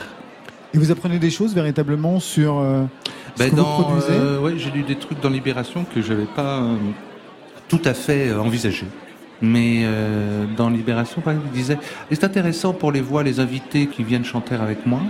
[0.77, 2.85] Et vous apprenez des choses véritablement sur euh,
[3.35, 6.27] ce Ben que dans, vous produisez euh, j'ai lu des trucs dans Libération que j'avais
[6.27, 6.77] pas euh,
[7.67, 8.85] tout à fait envisagé.
[9.41, 9.85] Mais
[10.57, 11.79] dans Libération, par exemple, il disait
[12.11, 15.01] c'est intéressant pour les voix, les invités qui viennent chanter avec moi.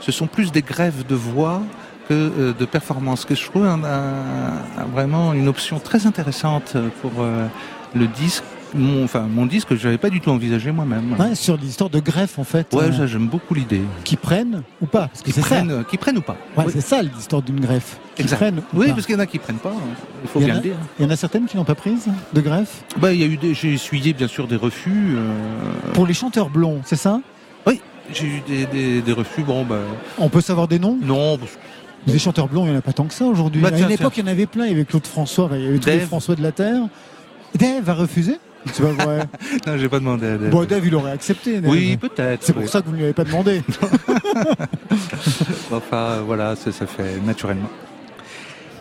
[0.00, 1.62] Ce sont plus des grèves de voix
[2.08, 3.24] que de performance.
[3.24, 7.46] Que je trouve un, un, un, vraiment une option très intéressante pour euh,
[7.94, 8.44] le disque.
[8.74, 11.14] Mon, enfin, mon disque que je n'avais pas du tout envisagé moi-même.
[11.18, 12.72] Ouais, sur l'histoire de greffe en fait.
[12.74, 13.82] Ouais, euh, j'aime beaucoup l'idée.
[14.04, 16.36] qui prennent ou pas Parce que Qui prennent, euh, qui prennent ou pas.
[16.56, 16.72] Ouais, Oui.
[16.74, 17.98] c'est ça l'histoire d'une greffe.
[18.16, 19.70] Qui prennent ou Oui, parce qu'il y en a qui prennent pas.
[19.70, 19.94] hein.
[20.24, 20.76] Il faut il bien a, le dire.
[20.98, 22.82] il y en a certaines qui n'ont pas prise de greffe.
[22.98, 25.14] Bah, il y a eu des, j'ai essuyé bien sûr des refus.
[25.16, 25.32] euh,
[25.92, 27.20] Pour les chanteurs blonds, c'est ça?
[27.66, 27.80] Oui,
[28.12, 29.42] j'ai eu des, des, des refus.
[29.42, 29.76] Bon, bah,
[30.18, 30.98] On peut savoir des noms?
[31.00, 31.38] Non.
[31.38, 33.62] parce que- Des chanteurs blonds, il n'y en a pas tant que ça aujourd'hui.
[33.62, 34.64] Bah, à une époque, il y en avait plein.
[34.66, 36.06] Il y avait Claude François, il y avait Dave.
[36.06, 36.82] François de la Terre.
[37.54, 38.38] Dave a refusé?
[38.72, 39.28] C'est pas vrai.
[39.66, 40.50] Non, j'ai pas demandé à Dave.
[40.50, 41.60] bon, Dave, il aurait accepté.
[41.60, 41.70] Dave.
[41.70, 42.42] Oui, peut-être.
[42.42, 42.68] C'est pour oui.
[42.68, 43.62] ça que vous ne lui avez pas demandé.
[45.72, 47.68] Enfin, voilà, ça, ça fait naturellement.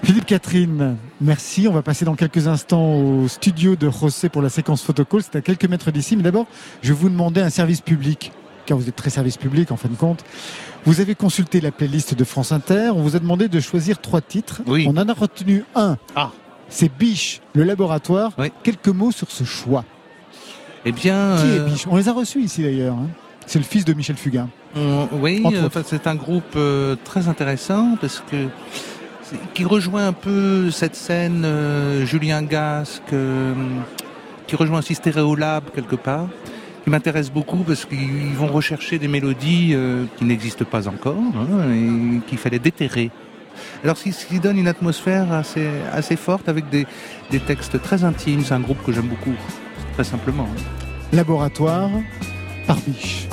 [0.04, 1.68] Philippe Catherine, merci.
[1.68, 5.22] On va passer dans quelques instants au studio de José pour la séquence photocall.
[5.24, 6.18] C'est à quelques mètres d'ici.
[6.18, 6.46] Mais d'abord,
[6.82, 8.34] je vais vous demander un service public,
[8.66, 10.24] car vous êtes très service public en fin de compte.
[10.86, 12.92] Vous avez consulté la playlist de France Inter.
[12.94, 14.62] On vous a demandé de choisir trois titres.
[14.68, 14.86] Oui.
[14.90, 15.98] On en a retenu un.
[16.16, 16.32] Ah.
[16.76, 18.32] C'est Biche, le laboratoire.
[18.40, 18.52] Oui.
[18.64, 19.86] Quelques mots sur ce choix.
[20.86, 21.36] Eh bien.
[21.38, 21.86] Qui euh, est Biche?
[21.88, 22.96] On les a reçus ici d'ailleurs.
[22.96, 23.10] hein.
[23.46, 24.50] C'est le fils de Michel Fugain.
[24.76, 28.48] on- oui, euh, c'est un groupe euh, très intéressant parce que
[29.54, 33.54] qui rejoint un peu cette scène euh, Julien Gasque, euh,
[34.48, 36.28] qui rejoint aussi Stéréolab quelque part,
[36.84, 41.72] qui m'intéresse beaucoup parce qu'ils vont rechercher des mélodies euh, qui n'existent pas encore hein,
[41.72, 43.12] et qu'il fallait déterrer.
[43.84, 46.86] Alors ce qui, donne une atmosphère assez, assez forte avec des,
[47.32, 48.44] des textes très intimes.
[48.44, 49.36] C'est un groupe que j'aime beaucoup,
[49.94, 50.48] très simplement.
[50.52, 50.62] hein.
[51.12, 51.90] Laboratoire
[52.68, 53.28] par Biche.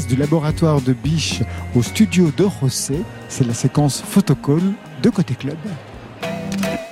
[0.00, 1.40] Du laboratoire de Biche
[1.76, 3.02] au studio de Rosset.
[3.28, 4.62] C'est la séquence photocall
[5.02, 5.58] de Côté Club.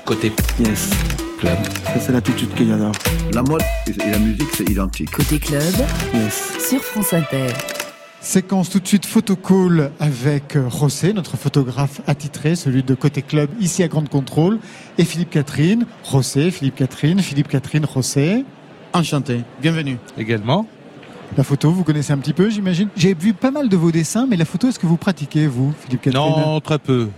[0.04, 0.90] Côté Yes.
[1.38, 1.56] Club.
[1.84, 2.92] Ça, c'est l'attitude qu'il y a là.
[3.32, 5.10] La mode et la musique, c'est identique.
[5.12, 5.62] Côté Club.
[6.12, 6.58] Yes.
[6.68, 7.46] Sur France Inter.
[8.20, 13.82] Séquence tout de suite photocall avec Rosset, notre photographe attitré, celui de Côté Club, ici
[13.82, 14.58] à Grande Contrôle,
[14.98, 15.86] et Philippe Catherine.
[16.04, 18.44] Rosset, Philippe Catherine, Philippe Catherine, Rosset.
[18.92, 19.96] Enchanté, bienvenue.
[20.18, 20.66] Également.
[21.36, 22.88] La photo, vous connaissez un petit peu, j'imagine?
[22.96, 25.72] J'ai vu pas mal de vos dessins, mais la photo, est-ce que vous pratiquez, vous,
[25.80, 26.22] Philippe Catherine?
[26.22, 27.08] Non, très peu.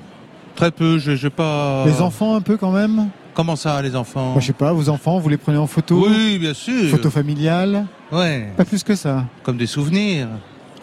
[0.55, 1.85] Très peu, je n'ai pas.
[1.87, 3.09] Les enfants, un peu quand même?
[3.35, 4.35] Comment ça, les enfants?
[4.35, 6.07] Je Je sais pas, vos enfants, vous les prenez en photo?
[6.07, 6.91] Oui, bien sûr.
[6.91, 7.87] Photo familiale?
[8.13, 8.53] Ouais.
[8.57, 9.25] Pas plus que ça.
[9.43, 10.29] Comme des souvenirs.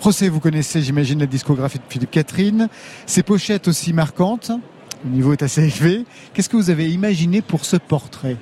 [0.04, 2.68] José, vous connaissez, j'imagine, la discographie de Philippe Catherine.
[3.06, 4.52] Ses pochettes aussi marquantes.
[5.06, 6.06] Le niveau est assez élevé.
[6.34, 8.38] Qu'est-ce que vous avez imaginé pour ce portrait?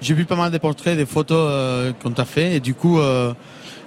[0.00, 2.98] J'ai vu pas mal de portraits, des photos euh, qu'on t'a fait, et du coup,
[2.98, 3.34] euh,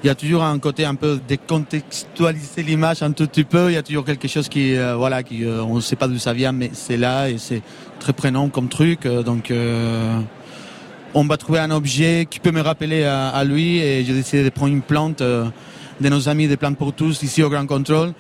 [0.05, 3.71] il y a toujours un côté un peu décontextualiser l'image un tout petit peu.
[3.71, 6.07] Il y a toujours quelque chose qui, euh, voilà, qui, euh, on ne sait pas
[6.07, 7.63] d'où ça vient, mais c'est là et c'est
[7.99, 9.07] très prenant comme truc.
[9.07, 9.51] Euh, donc,
[11.15, 14.49] on va trouver un objet qui peut me rappeler à, lui et j'ai décidé de
[14.49, 15.49] prendre une plante de
[15.99, 18.13] nos amis des plantes pour tous ici au Grand Contrôle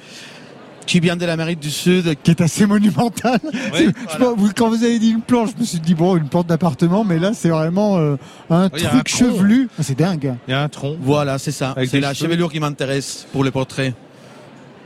[0.85, 2.15] qui vient de l'Amérique du Sud.
[2.23, 3.39] Qui est assez monumental.
[4.55, 7.19] Quand vous avez dit une planche, je me suis dit, bon, une porte d'appartement, mais
[7.19, 8.15] là, c'est vraiment euh,
[8.49, 9.69] un truc chevelu.
[9.79, 10.35] Ah, c'est dingue.
[10.47, 10.97] Il y a un tronc.
[10.99, 11.75] Voilà, c'est ça.
[11.87, 13.93] C'est la chevelure qui m'intéresse pour les portraits.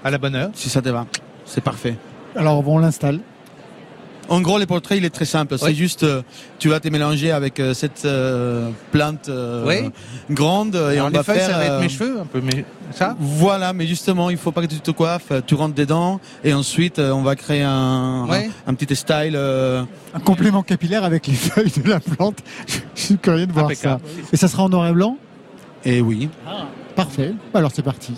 [0.03, 0.51] À la bonne heure.
[0.53, 1.05] Si ça te va.
[1.45, 1.97] C'est parfait.
[2.35, 3.19] Alors, on l'installe.
[4.29, 5.57] En gros, les portraits, il est très simple.
[5.57, 6.21] C'est juste, euh,
[6.59, 9.29] tu vas te mélanger avec euh, cette euh, plante
[10.29, 11.49] grande et on va faire.
[11.49, 13.15] Ça va être mes cheveux, un peu, mais ça.
[13.19, 15.31] Voilà, mais justement, il faut pas que tu te coiffes.
[15.47, 18.27] Tu rentres dedans et ensuite, on va créer un,
[18.67, 19.35] un, petit style.
[19.35, 22.37] Un complément capillaire avec les feuilles de la plante.
[22.95, 23.99] Je suis curieux de voir ça.
[24.31, 25.17] Et ça sera en noir et blanc?
[25.85, 26.29] Et eh oui.
[26.45, 27.33] Ah, parfait.
[27.53, 28.13] Alors c'est parti.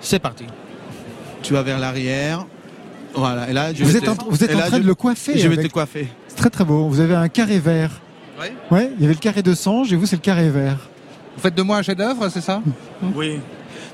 [0.00, 0.44] C'est parti.
[1.42, 2.46] Tu vas vers l'arrière.
[3.14, 3.50] Voilà.
[3.50, 5.38] Et là, vous êtes en, vous êtes en train de le coiffer.
[5.38, 6.08] Je vais te coiffer.
[6.28, 6.88] C'est très très beau.
[6.88, 7.90] Vous avez un carré vert.
[8.40, 8.46] Oui.
[8.70, 8.90] Ouais.
[8.96, 10.78] Il y avait le carré de sange et vous c'est le carré vert.
[11.36, 12.62] Vous faites de moi un chef-d'œuvre, c'est ça?
[13.14, 13.38] Oui.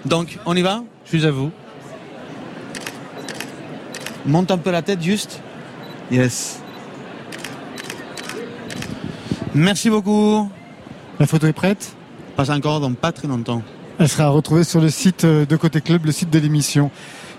[0.05, 0.83] Donc, on y va?
[1.05, 1.51] Je suis à vous.
[4.27, 5.41] Monte un peu la tête juste.
[6.11, 6.61] Yes.
[9.55, 10.51] Merci beaucoup.
[11.19, 11.95] La photo est prête?
[12.37, 13.63] Pas encore, dans pas très longtemps.
[13.99, 16.91] Elle sera retrouvée sur le site de Côté Club, le site de l'émission.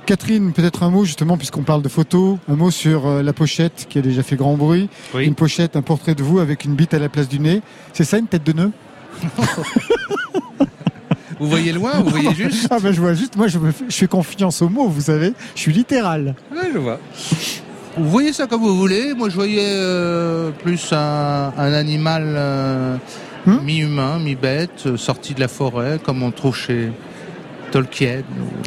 [0.09, 3.85] Catherine, peut-être un mot justement, puisqu'on parle de photos, un mot sur euh, la pochette
[3.87, 4.89] qui a déjà fait grand bruit.
[5.13, 7.61] Une pochette, un portrait de vous avec une bite à la place du nez.
[7.93, 8.71] C'est ça une tête de nœud?
[11.39, 12.67] Vous voyez loin, vous voyez juste?
[12.69, 13.57] Ah ben je vois juste, moi je,
[13.89, 16.35] fais confiance aux mots, vous savez, je suis littéral.
[16.51, 16.99] Oui, je vois.
[17.95, 19.13] Vous voyez ça comme vous voulez.
[19.13, 22.97] Moi je voyais euh, plus un, animal euh,
[23.45, 23.59] hmm?
[23.63, 26.91] mi-humain, mi-bête, sorti de la forêt, comme on trouve chez,
[27.71, 28.21] Tolkien.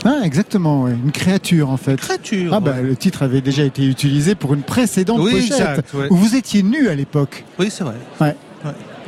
[0.05, 1.97] Ah, exactement, une créature en fait.
[1.97, 2.53] Créature.
[2.55, 6.63] Ah, bah, le titre avait déjà été utilisé pour une précédente pochette où vous étiez
[6.63, 7.45] nu à l'époque.
[7.59, 8.37] Oui, c'est vrai.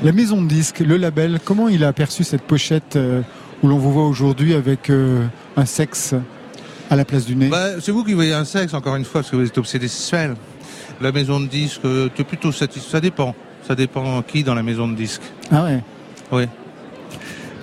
[0.02, 3.22] La maison de disque, le label, comment il a aperçu cette pochette euh,
[3.62, 5.24] où l'on vous voit aujourd'hui avec euh,
[5.56, 6.14] un sexe
[6.90, 7.46] à la place du nez?
[7.48, 9.86] Bah, C'est vous qui voyez un sexe, encore une fois, parce que vous êtes obsédé
[9.86, 10.34] sexuel.
[11.00, 12.90] La maison de disques, tu es plutôt satisfait.
[12.90, 13.34] Ça dépend.
[13.66, 15.22] Ça dépend qui dans la maison de disques.
[15.50, 15.80] Ah ouais
[16.32, 16.44] Oui.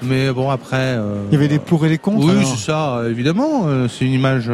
[0.02, 0.98] Mais bon, après.
[1.30, 3.66] Il y avait des pour et des contre Oui, c'est ça, évidemment.
[3.88, 4.52] c'est une image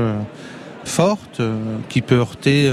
[0.84, 1.42] forte
[1.90, 2.72] qui peut heurter,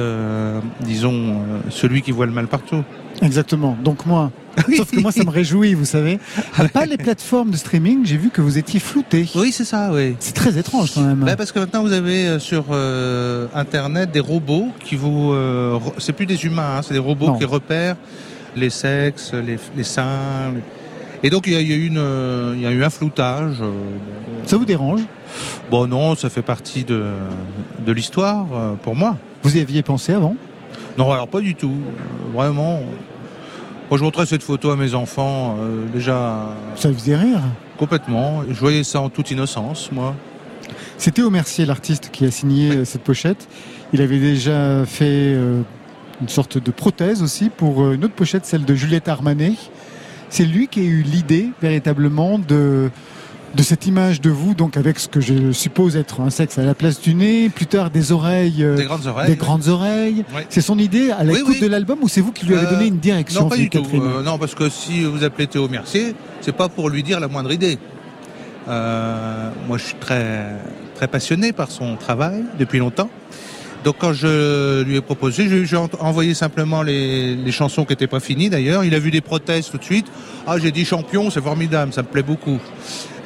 [0.81, 1.37] disons,
[1.71, 2.83] celui qui voit le mal partout.
[3.23, 3.77] Exactement.
[3.83, 4.31] Donc moi,
[4.77, 6.19] Sauf que moi, ça me réjouit, vous savez.
[6.73, 9.27] Pas les plateformes de streaming, j'ai vu que vous étiez flouté.
[9.35, 10.17] Oui, c'est ça, oui.
[10.21, 11.21] C'est très étrange quand même.
[11.21, 15.33] Bah, parce que maintenant, vous avez euh, sur euh, Internet des robots qui vous...
[15.33, 17.97] Euh, c'est plus des humains, hein, c'est des robots qui repèrent
[18.57, 20.55] les sexes, les, seins.
[21.25, 23.57] Et donc, il y, a, eu une, il y a eu un floutage.
[24.47, 25.01] Ça vous dérange?
[25.71, 27.03] Bon, non, ça fait partie de,
[27.85, 28.47] de l'histoire
[28.83, 29.17] pour moi.
[29.43, 30.37] Vous y aviez pensé avant?
[30.97, 31.75] Non, alors pas du tout.
[32.33, 32.81] Vraiment,
[33.91, 36.57] moi, je montrais cette photo à mes enfants, euh, déjà.
[36.75, 37.41] Ça vous faisait rire?
[37.77, 38.43] Complètement.
[38.49, 40.15] Je voyais ça en toute innocence, moi.
[40.97, 43.47] C'était Théo Mercier, l'artiste, qui a signé euh, cette pochette.
[43.93, 45.61] Il avait déjà fait euh,
[46.23, 49.53] une sorte de prothèse aussi pour une autre pochette, celle de Juliette Armanet.
[50.31, 52.91] C'est lui qui a eu l'idée véritablement de
[53.55, 56.65] de cette image de vous, donc avec ce que je suppose être un sexe à
[56.65, 59.29] la place du nez, plus tard des oreilles, euh, des grandes oreilles.
[59.29, 60.25] Des grandes oreilles.
[60.49, 62.99] C'est son idée à l'écoute de l'album ou c'est vous qui lui avez donné une
[62.99, 63.85] direction Non, pas du tout.
[63.95, 67.29] Euh, non, parce que si vous appelez Théo Mercier, c'est pas pour lui dire la
[67.29, 67.79] moindre idée.
[68.69, 70.57] Euh, moi, je suis très
[70.95, 73.11] très passionné par son travail depuis longtemps.
[73.85, 78.21] Donc quand je lui ai proposé, j'ai envoyé simplement les, les, chansons qui n'étaient pas
[78.21, 78.85] finies d'ailleurs.
[78.85, 80.07] Il a vu des protestes tout de suite.
[80.47, 82.59] Ah j'ai dit champion, c'est formidable, ça me plaît beaucoup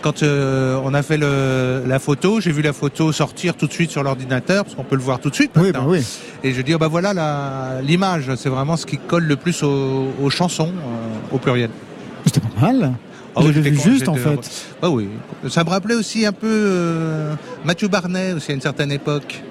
[0.00, 3.90] quand euh, on a fait la photo, j'ai vu la photo sortir tout de suite
[3.90, 5.50] sur l'ordinateur, parce qu'on peut le voir tout de suite.
[5.56, 6.04] Oui, bah oui.
[6.44, 10.30] Et je dis, oh bah voilà l'image, c'est vraiment ce qui colle le plus aux,
[10.30, 11.70] chansons, euh, au pluriel.
[12.24, 12.94] C'était pas mal.
[13.36, 14.50] Ah, oui, vu juste en fait.
[14.80, 15.08] Bah oui.
[15.48, 19.42] Ça me rappelait aussi un peu euh, Mathieu Barnet aussi à une certaine époque.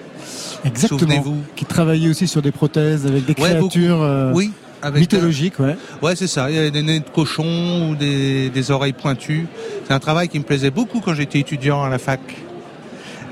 [0.66, 1.22] Exactement.
[1.22, 4.32] vous Qui travaillait aussi sur des prothèses avec des créatures.
[4.34, 4.52] oui.
[4.94, 5.76] Mythologique, ouais.
[6.04, 6.50] Ouais, c'est ça.
[6.52, 9.48] Il y avait des nez de cochon ou des, des oreilles pointues.
[9.86, 12.20] C'est un travail qui me plaisait beaucoup quand j'étais étudiant à la fac.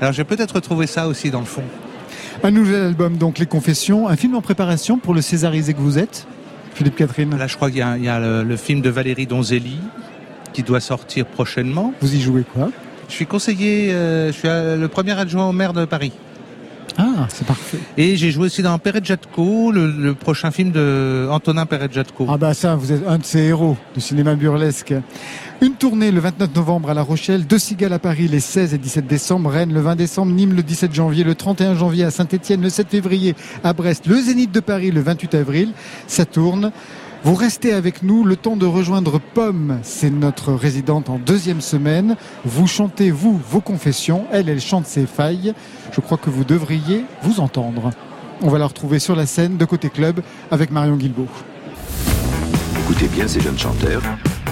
[0.00, 1.62] Alors j'ai peut-être retrouvé ça aussi dans le fond.
[2.42, 5.98] Un nouvel album, donc Les Confessions, un film en préparation pour le Césarisé que vous
[5.98, 6.26] êtes,
[6.74, 7.34] Philippe Catherine.
[7.36, 9.78] Là, je crois qu'il y a, le, film de Valérie Donzelli
[10.52, 11.94] qui doit sortir prochainement.
[12.00, 12.70] Vous y jouez quoi?
[13.08, 16.12] Je suis conseiller, euh, je suis le premier adjoint au maire de Paris.
[16.98, 17.78] Ah, c'est parfait.
[17.98, 22.26] Et j'ai joué aussi dans Perret-Jatko, le, prochain film de Antonin Perret-Jatko.
[22.28, 24.94] Ah bah ça, vous êtes un de ses héros du cinéma burlesque.
[25.60, 28.78] Une tournée le 29 novembre à La Rochelle, deux cigales à Paris les 16 et
[28.78, 32.62] 17 décembre, Rennes le 20 décembre, Nîmes le 17 janvier, le 31 janvier à Saint-Etienne,
[32.62, 35.72] le 7 février à Brest, le Zénith de Paris le 28 avril.
[36.06, 36.72] Ça tourne.
[37.26, 42.14] Vous restez avec nous le temps de rejoindre Pomme, c'est notre résidente en deuxième semaine.
[42.44, 45.52] Vous chantez, vous, vos confessions, elle, elle chante ses failles.
[45.90, 47.90] Je crois que vous devriez vous entendre.
[48.42, 50.20] On va la retrouver sur la scène de Côté Club
[50.52, 51.26] avec Marion Guilbault.
[52.84, 54.02] Écoutez bien ces jeunes chanteurs.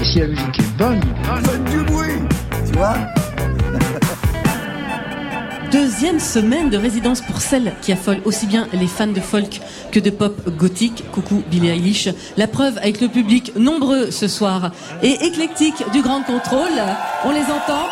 [0.02, 1.00] Et si la musique est bonne,
[1.44, 2.18] faites du bruit,
[2.66, 2.96] tu vois?
[5.74, 9.60] Deuxième semaine de résidence pour celle qui affole aussi bien les fans de folk
[9.90, 11.02] que de pop gothique.
[11.10, 12.08] Coucou Billie Eilish.
[12.36, 14.70] La preuve avec le public nombreux ce soir
[15.02, 16.80] et éclectique du Grand Contrôle.
[17.24, 17.88] On les entend.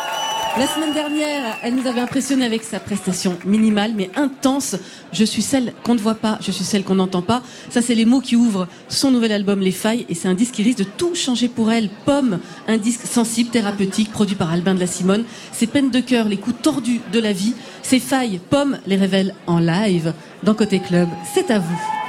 [0.59, 4.77] La semaine dernière, elle nous avait impressionné avec sa prestation minimale mais intense.
[5.11, 7.43] Je suis celle qu'on ne voit pas, je suis celle qu'on n'entend pas.
[7.70, 10.55] Ça, c'est les mots qui ouvrent son nouvel album Les Failles et c'est un disque
[10.55, 11.89] qui risque de tout changer pour elle.
[12.05, 12.39] Pomme,
[12.69, 15.24] un disque sensible, thérapeutique, produit par Albin de la Simone.
[15.53, 19.35] Ses peines de cœur, les coups tordus de la vie, ses failles, Pomme les révèle
[19.47, 20.12] en live
[20.43, 21.09] dans Côté Club.
[21.33, 22.02] C'est à vous.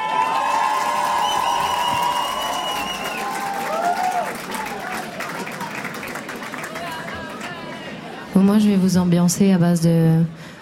[8.41, 10.21] Moi, je vais vous ambiancer à base de,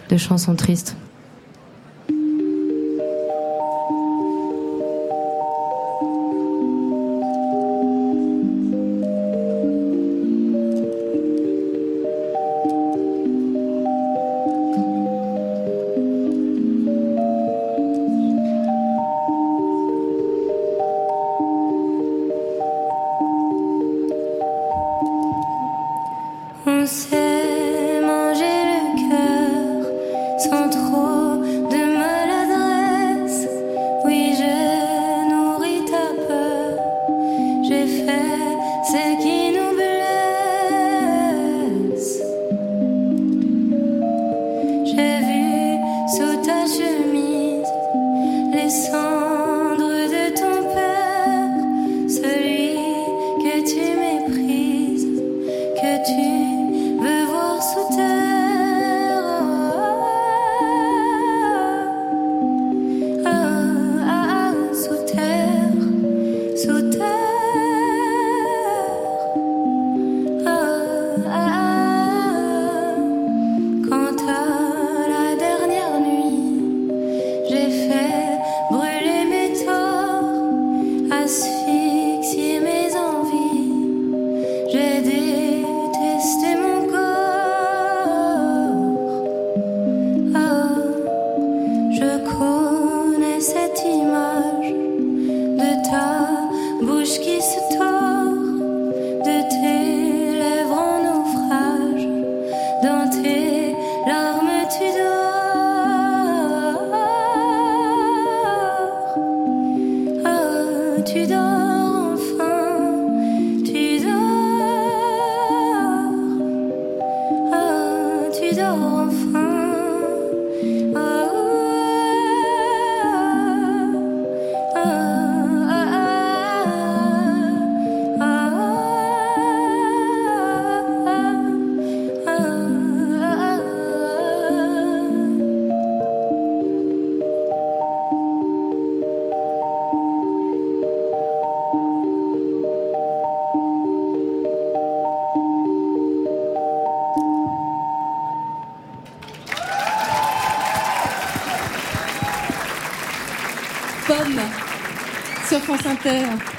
[0.10, 0.96] de chansons tristes.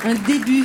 [0.05, 0.65] Un début.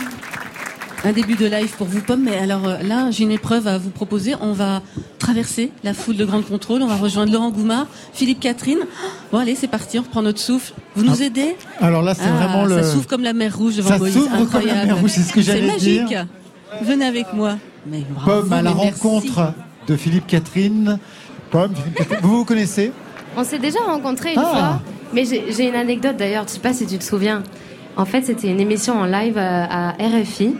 [1.05, 2.23] Un début de live pour vous, Pomme.
[2.23, 4.33] Mais alors euh, là, j'ai une épreuve à vous proposer.
[4.41, 4.81] On va
[5.19, 6.81] traverser la foule de Grande Contrôle.
[6.81, 8.79] On va rejoindre Laurent Goumard, Philippe Catherine.
[9.31, 9.99] Bon, allez, c'est parti.
[9.99, 10.73] On reprend notre souffle.
[10.95, 11.25] Vous nous ah.
[11.25, 12.81] aidez Alors là, c'est ah, vraiment le.
[12.81, 15.33] Ça s'ouvre comme la mer rouge devant ça s'ouvre comme la mer rouge, c'est ce
[15.33, 16.07] que j'allais dire.
[16.09, 16.27] C'est magique.
[16.81, 17.57] Venez avec moi.
[17.85, 19.53] Mais Pomme à la rencontre
[19.87, 20.97] de Philippe Catherine.
[21.51, 21.73] Pomme,
[22.21, 22.91] vous vous connaissez
[23.37, 24.49] On s'est déjà rencontrés une ah.
[24.49, 24.81] fois.
[25.13, 27.43] Mais j'ai une anecdote d'ailleurs, je sais pas si tu te souviens.
[27.97, 30.55] En fait, c'était une émission en live euh, à, RFI.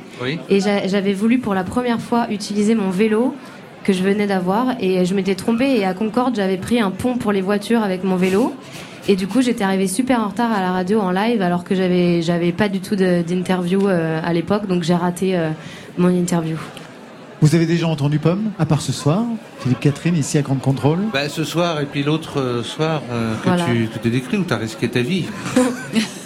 [0.50, 3.36] Et j'avais voulu pour la première fois utiliser mon vélo
[3.84, 4.76] que je venais d'avoir.
[4.82, 5.78] Et je m'étais trompée.
[5.78, 8.56] Et à Concorde, j'avais pris un pont pour les voitures avec mon vélo.
[9.08, 11.76] Et du coup, j'étais arrivée super en retard à la radio en live alors que
[11.76, 15.52] j'avais j'avais pas du tout d'interview euh, à l'époque, donc j'ai raté euh,
[15.98, 16.58] mon interview.
[17.40, 19.24] Vous avez déjà entendu Pomme, à part ce soir,
[19.60, 21.00] Philippe Catherine, ici à Grande Contrôle?
[21.14, 23.02] Bah, Ce soir et puis l'autre soir
[23.46, 25.26] que tu t'es décrit où tu as risqué ta vie.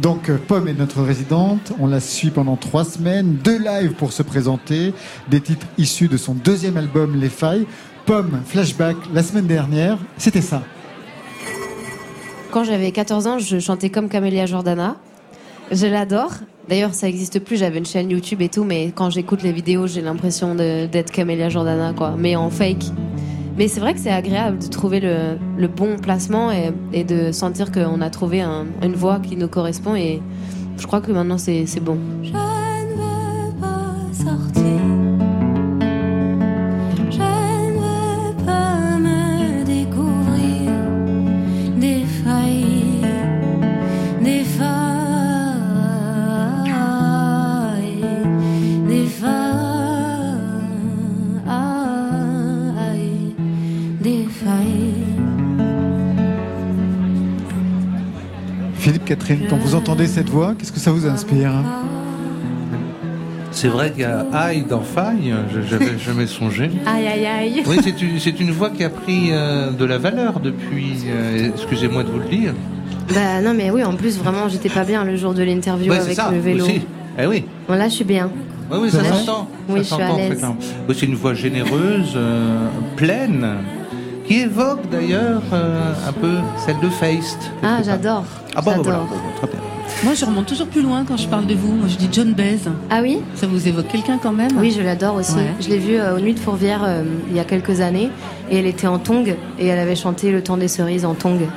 [0.00, 4.12] Donc euh, Pomme est notre résidente, on la suit pendant trois semaines, deux lives pour
[4.12, 4.94] se présenter,
[5.28, 7.66] des titres issus de son deuxième album Les Failles.
[8.06, 10.62] Pomme, flashback, la semaine dernière, c'était ça.
[12.50, 14.96] Quand j'avais 14 ans, je chantais comme Camélia Jordana.
[15.70, 16.32] Je l'adore.
[16.68, 17.58] D'ailleurs, ça n'existe plus.
[17.58, 21.50] J'avais une chaîne YouTube et tout, mais quand j'écoute les vidéos, j'ai l'impression d'être Camélia
[21.50, 22.14] Jordana, quoi.
[22.16, 22.86] Mais en fake.
[23.58, 28.00] Mais c'est vrai que c'est agréable de trouver le, bon placement et, de sentir qu'on
[28.00, 29.96] a trouvé une voix qui nous correspond.
[29.96, 30.22] Et
[30.78, 31.98] je crois que maintenant, c'est bon.
[59.28, 61.52] Catherine, quand vous entendez cette voix, qu'est-ce que ça vous inspire
[63.50, 65.34] c'est vrai qu'il y a aïe dans faille,
[65.68, 66.70] j'avais jamais songé.
[66.86, 67.62] Aïe aïe aïe.
[67.66, 67.78] Oui,
[68.20, 72.20] c'est une, voix qui a pris euh, de la valeur depuis, euh, excusez-moi de vous
[72.20, 72.54] le dire.
[73.12, 76.16] Bah non mais oui, en plus vraiment j'étais pas bien le jour de l'interview avec
[76.30, 76.64] le vélo.
[76.66, 76.82] Aussi.
[77.18, 77.44] Eh oui.
[77.66, 78.30] Bon là je suis bien.
[78.70, 79.48] Oui, oui, ça s'entend.
[79.68, 80.44] Oui, je suis à l'aise.
[80.94, 83.56] C'est une voix généreuse, euh, pleine,
[84.28, 87.38] qui évoque d'ailleurs un peu celle de Feist.
[87.62, 88.24] Ah j'adore.
[88.54, 89.00] Ah bah, voilà,
[89.38, 89.58] très bien.
[90.04, 91.72] Moi, je remonte toujours plus loin quand je parle de vous.
[91.72, 92.60] Moi, je dis John Baez.
[92.88, 93.20] Ah oui?
[93.34, 94.50] Ça vous évoque quelqu'un quand même?
[94.58, 95.38] Oui, je l'adore aussi.
[95.60, 98.10] Je l'ai vue euh, aux Nuits de Fourvière euh, il y a quelques années.
[98.50, 99.34] Et elle était en tongue.
[99.58, 101.48] Et elle avait chanté Le temps des cerises en tongue.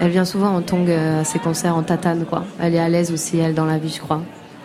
[0.00, 2.44] Elle vient souvent en tongue euh, à ses concerts en tatane, quoi.
[2.58, 4.22] Elle est à l'aise aussi, elle, dans la vie, je crois.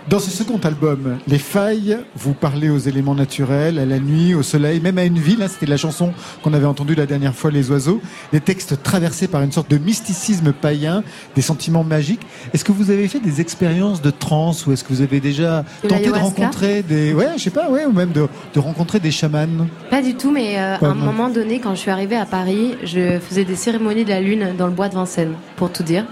[0.09, 4.41] Dans ce second album, Les Failles, vous parlez aux éléments naturels, à la nuit, au
[4.41, 5.43] soleil, même à une ville.
[5.43, 8.01] Hein, C'était la chanson qu'on avait entendue la dernière fois, Les Oiseaux.
[8.31, 11.03] Des textes traversés par une sorte de mysticisme païen,
[11.35, 12.21] des sentiments magiques.
[12.55, 15.63] Est-ce que vous avez fait des expériences de trance ou est-ce que vous avez déjà
[15.87, 18.27] tenté de rencontrer des, ouais, je sais pas, ouais, ou même de,
[18.59, 21.91] rencontrer des chamans Pas du tout, mais euh, à un moment donné, quand je suis
[21.91, 25.35] arrivée à Paris, je faisais des cérémonies de la lune dans le bois de Vincennes,
[25.55, 26.05] pour tout dire.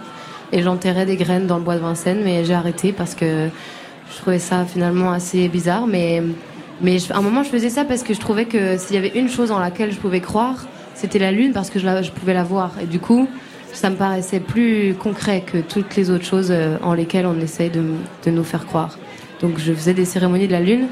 [0.51, 3.49] Et j'enterrais des graines dans le bois de Vincennes, mais j'ai arrêté parce que
[4.11, 6.23] je trouvais ça finalement assez bizarre, mais,
[6.81, 9.17] mais à un moment je faisais ça parce que je trouvais que s'il y avait
[9.19, 12.33] une chose en laquelle je pouvais croire, c'était la lune parce que je, je pouvais
[12.33, 12.71] la voir.
[12.81, 13.27] Et du coup,
[13.73, 17.69] ça me paraissait plus concret que toutes les autres choses euh, en lesquelles on essaye
[17.69, 17.83] de,
[18.25, 18.97] de nous faire croire.
[19.41, 20.87] Donc je faisais des cérémonies de la lune.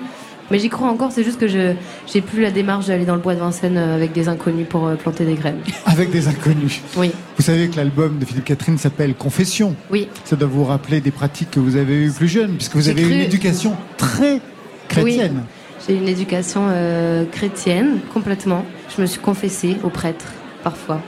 [0.51, 1.73] Mais j'y crois encore, c'est juste que je
[2.07, 4.85] j'ai plus la démarche d'aller dans le bois de Vincennes euh, avec des inconnus pour
[4.85, 5.59] euh, planter des graines.
[5.85, 7.11] Avec des inconnus Oui.
[7.37, 9.75] Vous savez que l'album de Philippe Catherine s'appelle Confession.
[9.89, 10.07] Oui.
[10.23, 13.01] Ça doit vous rappeler des pratiques que vous avez eues plus jeune, puisque vous avez
[13.01, 14.39] eu une éducation très
[14.87, 15.37] chrétienne.
[15.37, 15.85] Oui.
[15.87, 18.65] J'ai une éducation euh, chrétienne, complètement.
[18.95, 20.25] Je me suis confessée au prêtre,
[20.63, 21.01] parfois.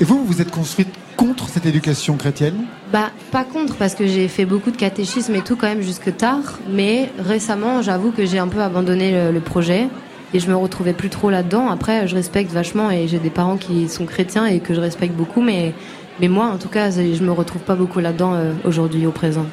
[0.00, 2.64] Et vous, vous êtes construite contre cette éducation chrétienne?
[2.92, 6.14] Bah, pas contre, parce que j'ai fait beaucoup de catéchisme et tout quand même jusque
[6.14, 6.58] tard.
[6.70, 9.88] Mais récemment, j'avoue que j'ai un peu abandonné le, projet
[10.34, 11.70] et je me retrouvais plus trop là-dedans.
[11.70, 15.14] Après, je respecte vachement et j'ai des parents qui sont chrétiens et que je respecte
[15.14, 15.72] beaucoup, mais,
[16.20, 19.46] mais moi, en tout cas, je me retrouve pas beaucoup là-dedans euh, aujourd'hui, au présent.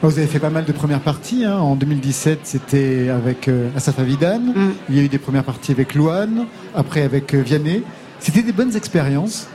[0.00, 1.44] Vous avez fait pas mal de premières parties.
[1.44, 1.58] Hein.
[1.58, 4.38] En 2017, c'était avec euh, Asaf Avidan.
[4.38, 4.72] Mm.
[4.88, 7.82] Il y a eu des premières parties avec Louane, après avec euh, Vianney.
[8.20, 9.48] C'était des bonnes expériences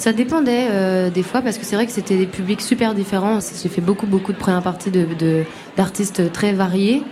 [0.00, 3.38] ça dépendait euh, des fois parce que c'est vrai que c'était des publics super différents.
[3.40, 5.44] J'ai fait beaucoup beaucoup de premières parties de
[5.76, 7.02] d'artistes très variés.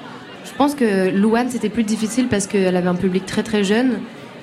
[0.46, 3.98] Je pense que Louane c'était plus difficile parce qu'elle avait un public très très jeune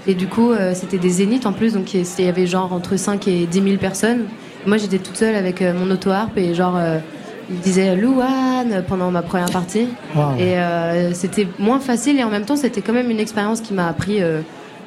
[0.05, 2.97] et du coup euh, c'était des zéniths en plus donc il y avait genre entre
[2.97, 4.25] 5 et 10 000 personnes.
[4.67, 6.79] Moi j'étais toute seule avec euh, mon auto-harpe et genre
[7.49, 9.87] il disait Louane pendant ma première partie
[10.39, 10.55] et
[11.13, 14.19] c'était moins facile et en même temps c'était quand même une expérience qui m'a appris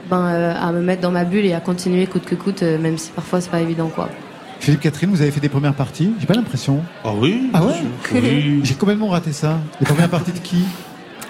[0.09, 2.78] ben, euh, à me mettre dans ma bulle et à continuer coûte que coûte, euh,
[2.78, 4.09] même si parfois c'est pas évident quoi.
[4.60, 6.80] Philippe Catherine, vous avez fait des premières parties J'ai pas l'impression.
[7.05, 7.74] Ah oui Ah ouais
[8.64, 9.59] J'ai complètement raté ça.
[9.80, 10.64] Les premières parties de qui?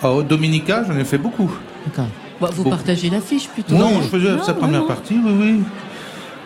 [0.02, 1.50] Oh, Dominica, j'en ai fait beaucoup.
[2.40, 5.60] Bah, vous partagez l'affiche plutôt Non, je faisais sa première partie, oui, oui.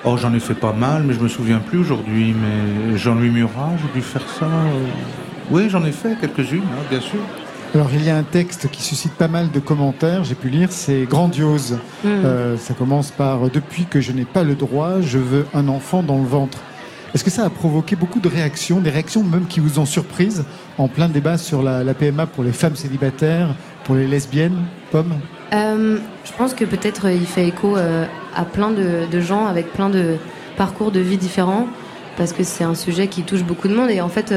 [0.05, 2.35] Oh, j'en ai fait pas mal, mais je me souviens plus aujourd'hui.
[2.35, 4.47] Mais Jean-Louis Murat, j'ai dû faire ça.
[4.47, 4.87] Euh,
[5.51, 7.21] oui, j'en ai fait quelques-unes, hein, bien sûr.
[7.75, 10.69] Alors il y a un texte qui suscite pas mal de commentaires, j'ai pu lire,
[10.71, 11.79] c'est grandiose.
[12.05, 12.09] Hmm.
[12.09, 16.03] Euh, ça commence par Depuis que je n'ai pas le droit, je veux un enfant
[16.03, 16.59] dans le ventre.
[17.15, 20.45] Est-ce que ça a provoqué beaucoup de réactions, des réactions même qui vous ont surprise
[20.77, 23.55] en plein débat sur la, PMA pour les femmes célibataires,
[23.85, 25.15] pour les lesbiennes, Pomme
[25.55, 28.05] euh, Je pense que peut-être il fait écho euh,
[28.37, 30.17] à plein de, de, gens avec plein de
[30.59, 31.69] parcours de vie différents,
[32.19, 33.91] parce que c'est un sujet qui touche beaucoup de monde.
[33.91, 34.35] Et en fait,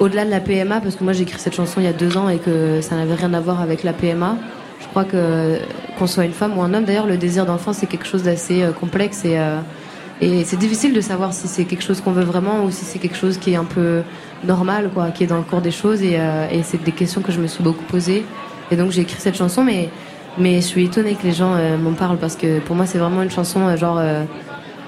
[0.00, 2.16] au-delà de la PMA, parce que moi j'ai écrit cette chanson il y a deux
[2.16, 4.36] ans et que ça n'avait rien à voir avec la PMA.
[4.80, 5.58] Je crois que
[5.98, 8.62] qu'on soit une femme ou un homme, d'ailleurs, le désir d'enfant c'est quelque chose d'assez
[8.62, 9.60] euh, complexe et euh,
[10.20, 12.98] et c'est difficile de savoir si c'est quelque chose qu'on veut vraiment ou si c'est
[12.98, 14.00] quelque chose qui est un peu
[14.44, 16.00] normal, quoi, qui est dans le cours des choses.
[16.02, 18.24] Et, euh, et c'est des questions que je me suis beaucoup posées.
[18.70, 19.90] Et donc j'ai écrit cette chanson, mais
[20.38, 23.22] mais je suis étonnée que les gens m'en parlent parce que pour moi c'est vraiment
[23.22, 24.00] une chanson genre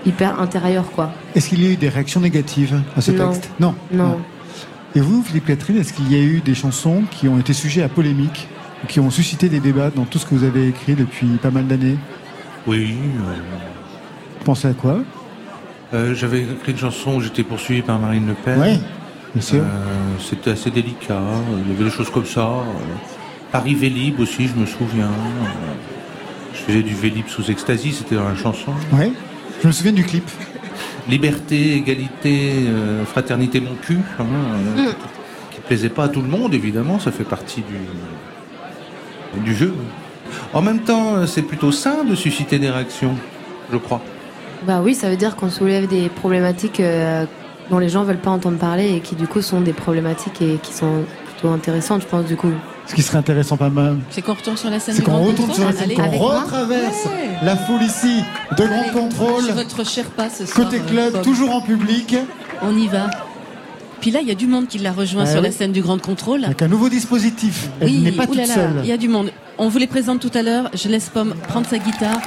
[0.07, 1.11] hyper intérieure, quoi.
[1.35, 3.51] Est-ce qu'il y a eu des réactions négatives à ce texte?
[3.61, 3.75] Non.
[3.93, 4.19] Non.
[4.95, 7.83] Et vous, Philippe Catherine, est-ce qu'il y a eu des chansons qui ont été sujets
[7.83, 8.49] à polémique,
[8.89, 11.67] qui ont suscité des débats dans tout ce que vous avez écrit depuis pas mal
[11.67, 11.97] d'années?
[12.67, 12.95] Oui.
[14.39, 15.01] Vous pensez à quoi?
[15.95, 18.59] euh, J'avais écrit une chanson où j'étais poursuivi par Marine Le Pen.
[18.61, 18.81] Oui,
[19.35, 19.61] bien sûr.
[19.61, 19.65] Euh,
[20.21, 21.21] c'était assez délicat.
[21.67, 22.49] Il y avait des choses comme ça.
[23.53, 25.11] Paris Vélib aussi, je me souviens.
[26.55, 28.73] Je faisais du Vélib sous extasie, c'était dans la chanson.
[28.93, 29.13] Oui,
[29.63, 30.25] je me souviens du clip
[31.09, 34.95] liberté, égalité, euh, fraternité, mon cul, hein, euh, mm.
[35.51, 39.75] qui ne plaisait pas à tout le monde, évidemment, ça fait partie du, du jeu.
[40.53, 43.15] En même temps, euh, c'est plutôt sain de susciter des réactions,
[43.73, 44.03] je crois.
[44.67, 46.83] Bah oui, ça veut dire qu'on soulève des problématiques
[47.71, 50.59] dont les gens veulent pas entendre parler et qui du coup sont des problématiques et
[50.61, 52.51] qui sont plutôt intéressantes, je pense, du coup.
[52.89, 53.99] Ce qui serait intéressant pas mal.
[54.11, 54.95] C'est qu'on retourne sur la scène.
[54.95, 57.07] C'est qu'on retourne sur la scène, qu'on retraverse
[57.43, 58.23] la foule ici
[58.57, 59.45] de Grand Contrôle.
[59.53, 60.67] votre Sherpa ce soir.
[60.67, 62.17] Côté club, toujours en public.
[62.63, 63.11] On y va.
[64.01, 65.83] Puis là, il y a du monde qui l'a rejoint ah sur la scène du
[65.83, 66.45] Grand Contrôle.
[66.45, 67.69] Avec un nouveau dispositif.
[67.81, 68.81] Elle n'est pas toute seule.
[68.83, 69.33] Il y a du monde.
[69.59, 70.71] On vous les présente tout à l'heure.
[70.73, 72.21] Je laisse Pomme prendre sa guitare.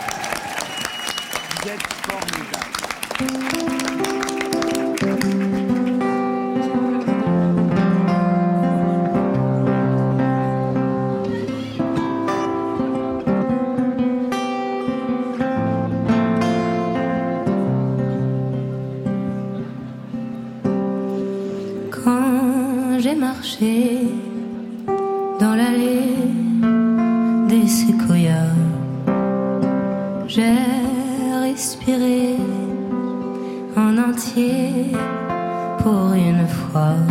[35.83, 37.10] Pour une fois.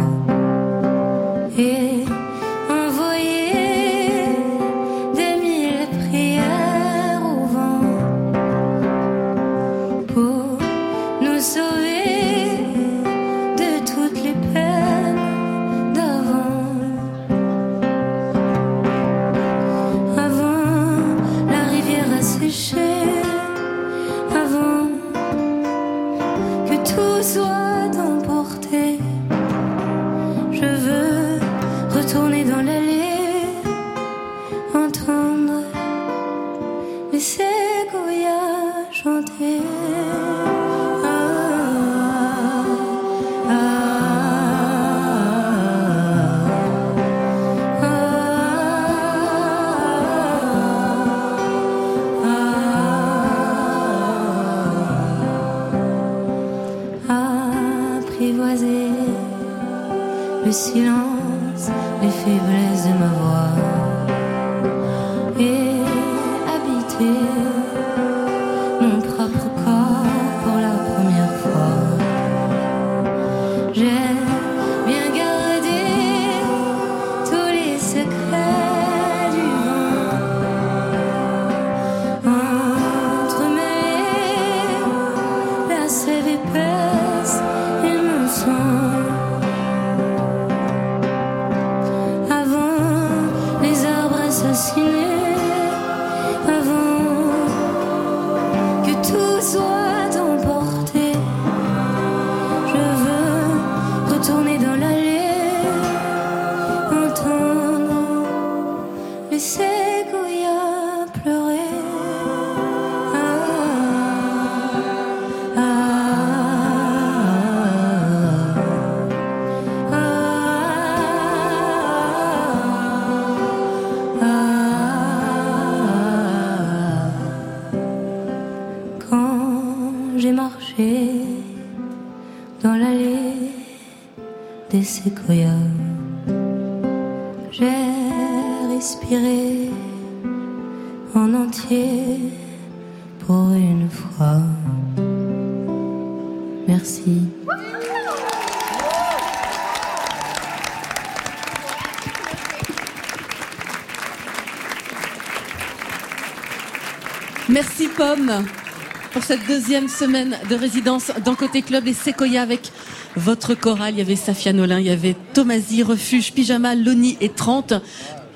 [159.12, 162.73] Pour cette deuxième semaine de résidence dans Côté Club et Sequoia avec
[163.15, 163.95] votre chorale.
[163.95, 167.74] Il y avait Safia Nolin, il y avait Tomasi, Refuge, Pyjama, Loni et 30.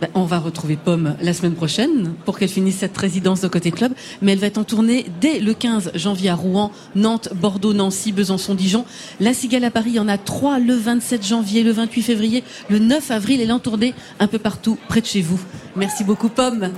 [0.01, 3.72] Ben, on va retrouver Pomme la semaine prochaine pour qu'elle finisse cette résidence de Côté
[3.72, 3.92] Club.
[4.22, 8.12] Mais elle va être en tournée dès le 15 janvier à Rouen, Nantes, Bordeaux, Nancy,
[8.12, 8.84] Besançon, Dijon.
[9.18, 12.44] La Cigale à Paris, il y en a trois le 27 janvier, le 28 février,
[12.70, 13.40] le 9 avril.
[13.40, 15.40] Elle est en tournée un peu partout près de chez vous.
[15.74, 16.70] Merci beaucoup Pomme.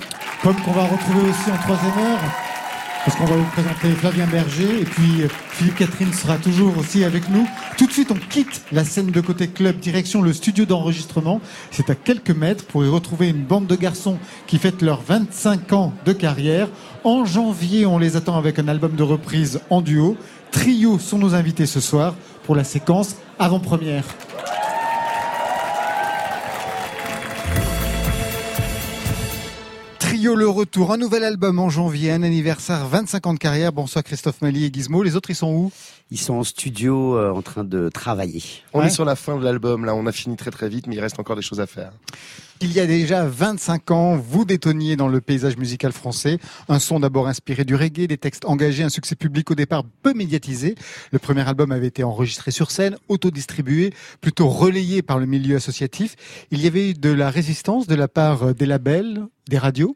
[0.42, 2.45] Pomme qu'on va retrouver aussi en troisième heure.
[3.06, 7.04] Parce qu'on va vous présenter Flavien Berger et puis euh, Philippe Catherine sera toujours aussi
[7.04, 7.46] avec nous.
[7.78, 11.40] Tout de suite, on quitte la scène de côté club, direction le studio d'enregistrement.
[11.70, 14.18] C'est à quelques mètres pour y retrouver une bande de garçons
[14.48, 16.66] qui fêtent leurs 25 ans de carrière.
[17.04, 20.16] En janvier, on les attend avec un album de reprise en duo.
[20.50, 24.04] Trio sont nos invités ce soir pour la séquence avant-première.
[30.16, 33.70] Trio Le Retour, un nouvel album en janvier, un anniversaire, 25 ans de carrière.
[33.70, 35.02] Bonsoir Christophe Mali et Gizmo.
[35.02, 35.70] Les autres, ils sont où?
[36.10, 38.42] Ils sont en studio euh, en train de travailler.
[38.72, 38.86] On Ouais.
[38.86, 41.00] est sur la fin de l'album, là, on a fini très très vite, mais il
[41.00, 41.92] reste encore des choses à faire.
[42.62, 46.38] Il y a déjà 25 ans, vous détonniez dans le paysage musical français.
[46.70, 50.14] Un son d'abord inspiré du reggae, des textes engagés, un succès public au départ peu
[50.14, 50.76] médiatisé.
[51.12, 56.16] Le premier album avait été enregistré sur scène, autodistribué, plutôt relayé par le milieu associatif.
[56.50, 59.94] Il y avait eu de la résistance de la part des labels, des radios?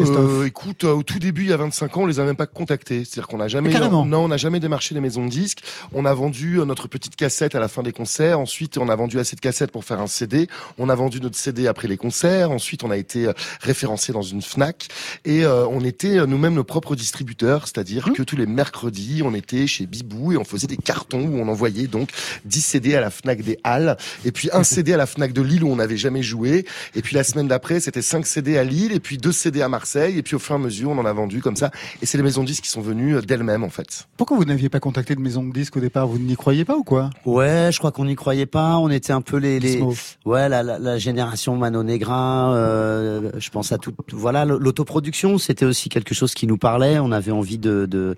[0.00, 2.36] Euh, écoute, euh, au tout début, il y a 25 ans, on les a même
[2.36, 3.04] pas contactés.
[3.04, 5.62] C'est-à-dire qu'on n'a jamais, non, on n'a jamais démarché les maisons de disques.
[5.92, 8.38] On a vendu euh, notre petite cassette à la fin des concerts.
[8.38, 10.48] Ensuite, on a vendu assez de cassettes pour faire un CD.
[10.78, 12.50] On a vendu notre CD après les concerts.
[12.50, 14.88] Ensuite, on a été euh, référencé dans une Fnac
[15.24, 17.66] et euh, on était nous-mêmes nos propres distributeurs.
[17.66, 18.12] C'est-à-dire Mmh.
[18.12, 21.48] que tous les mercredis, on était chez Bibou et on faisait des cartons où on
[21.48, 22.10] envoyait donc
[22.44, 25.42] 10 CD à la Fnac des Halles et puis un CD à la Fnac de
[25.42, 26.64] Lille où on n'avait jamais joué.
[26.94, 29.68] Et puis la semaine d'après, c'était 5 CD à Lille et puis 2 CD à
[29.68, 29.81] Marseille.
[30.16, 31.70] Et puis au fur et à mesure, on en a vendu comme ça.
[32.00, 34.08] Et c'est les maisons de disques qui sont venues euh, d'elles-mêmes en fait.
[34.16, 36.06] Pourquoi vous n'aviez pas contacté de maison de disques au départ?
[36.06, 37.10] Vous n'y croyez pas ou quoi?
[37.24, 38.78] Ouais, je crois qu'on n'y croyait pas.
[38.78, 39.82] On était un peu les, les
[40.24, 42.54] ouais, la, la, la génération Mano Negra.
[42.54, 43.92] Euh, je pense à tout.
[44.12, 46.98] Voilà, l'autoproduction, c'était aussi quelque chose qui nous parlait.
[46.98, 48.16] On avait envie de de,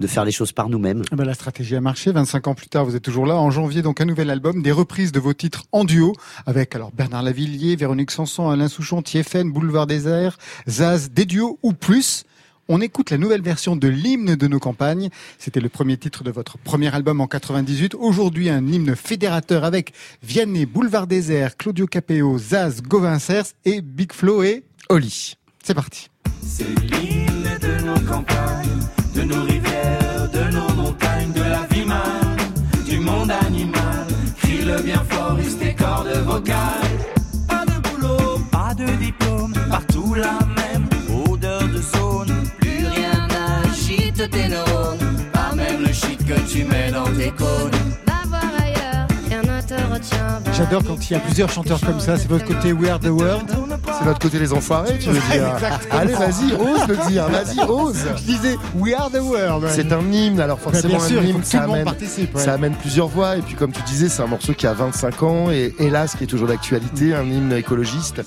[0.00, 1.02] de faire les choses par nous-mêmes.
[1.12, 2.10] Eh ben, la stratégie a marché.
[2.10, 3.36] 25 ans plus tard, vous êtes toujours là.
[3.36, 6.14] En janvier, donc un nouvel album, des reprises de vos titres en duo
[6.46, 11.58] avec alors Bernard Lavillier, Véronique Sanson, Alain Souchon, Thieffen, Boulevard des Airs, Zaz, des duos
[11.62, 12.24] ou plus.
[12.72, 15.10] On écoute la nouvelle version de l'hymne de nos campagnes.
[15.38, 17.96] C'était le premier titre de votre premier album en 98.
[17.96, 23.80] Aujourd'hui, un hymne fédérateur avec Vianney, Boulevard des Airs, Claudio Capéo, Zaz, Gauvin Cers et
[23.80, 25.34] Big Flo et Oli.
[25.64, 26.10] C'est parti.
[26.46, 28.79] C'est l'hymne de nos campagnes,
[46.90, 47.79] que tu
[50.60, 52.18] J'adore quand il y a plusieurs chanteurs comme ça.
[52.18, 53.50] C'est votre côté We Are the World.
[53.98, 55.56] C'est notre côté les enfoirés, tu veux dire.
[55.90, 57.96] Allez, vas-y, ose le dire, vas-y, ose.
[58.16, 59.66] Je disais We are the world.
[59.70, 62.28] C'est un hymne, alors forcément bien sûr, un hymne, ça amène, ouais.
[62.34, 63.36] ça amène plusieurs voix.
[63.38, 66.24] Et puis comme tu disais, c'est un morceau qui a 25 ans et hélas qui
[66.24, 68.20] est toujours d'actualité, un hymne écologiste.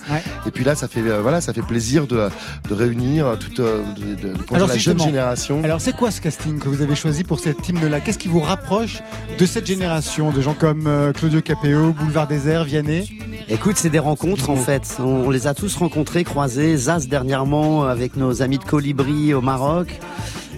[0.48, 2.30] Et puis là, ça fait euh, voilà, ça fait plaisir de,
[2.68, 5.62] de réunir toute euh, de, de, de conduire la jeune génération.
[5.64, 8.00] Alors c'est quoi ce casting que vous avez choisi pour cet hymne-là?
[8.00, 9.04] Qu'est-ce qui vous rapproche
[9.38, 10.32] de cette génération?
[10.32, 13.10] De gens comme euh, Claudio Capéo, Boulevard Désert, Vianney
[13.50, 14.98] Écoute, c'est des rencontres en fait.
[15.00, 16.78] On, les a tous rencontrés, croisés.
[16.78, 20.00] Zaz dernièrement avec nos amis de Colibri au Maroc.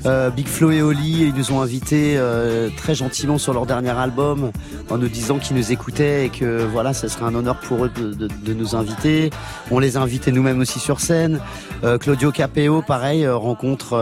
[0.06, 3.90] Euh, Big Flo et Oli, ils nous ont invités euh, très gentiment sur leur dernier
[3.90, 4.52] album
[4.92, 7.92] en nous disant qu'ils nous écoutaient et que voilà, ce serait un honneur pour eux
[7.96, 9.32] de, nous inviter.
[9.72, 11.40] On les a invités nous-mêmes aussi sur scène.
[11.84, 13.96] Euh, Claudio Capéo, pareil, euh, rencontre.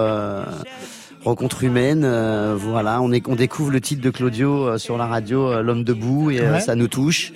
[1.26, 5.06] Rencontre humaine, euh, voilà, on, est, on découvre le titre de Claudio euh, sur la
[5.06, 6.60] radio, euh, L'homme debout, et euh, Ouais.
[6.60, 7.32] ça nous touche.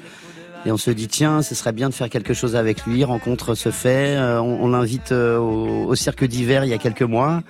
[0.66, 3.04] Et on se dit tiens, ce serait bien de faire quelque chose avec lui.
[3.06, 4.18] Rencontre se fait.
[4.18, 7.42] Euh, on on l'invite euh, au, au cirque d'hiver il y a quelques mois.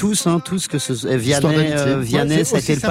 [0.00, 2.88] Tous, hein, tous que ce Vianney, euh, Vianney, Ouais, c'est c'était aussi le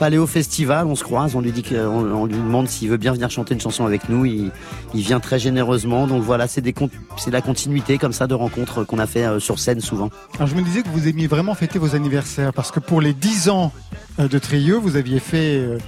[0.00, 0.26] Paléo, ça.
[0.26, 0.84] Festival.
[0.88, 3.54] On se croise, on lui dit que, on, lui demande s'il veut bien venir chanter
[3.54, 4.24] une chanson avec nous.
[4.24, 4.50] Il,
[4.94, 6.08] il vient très généreusement.
[6.08, 6.74] Donc voilà, c'est des,
[7.18, 10.10] c'est la continuité comme ça de rencontres qu'on a fait euh, sur scène souvent.
[10.34, 13.14] Alors je me disais que vous aimiez vraiment fêter vos anniversaires parce que pour les
[13.14, 13.70] 10 ans
[14.18, 15.78] euh, de trio, vous aviez fait euh,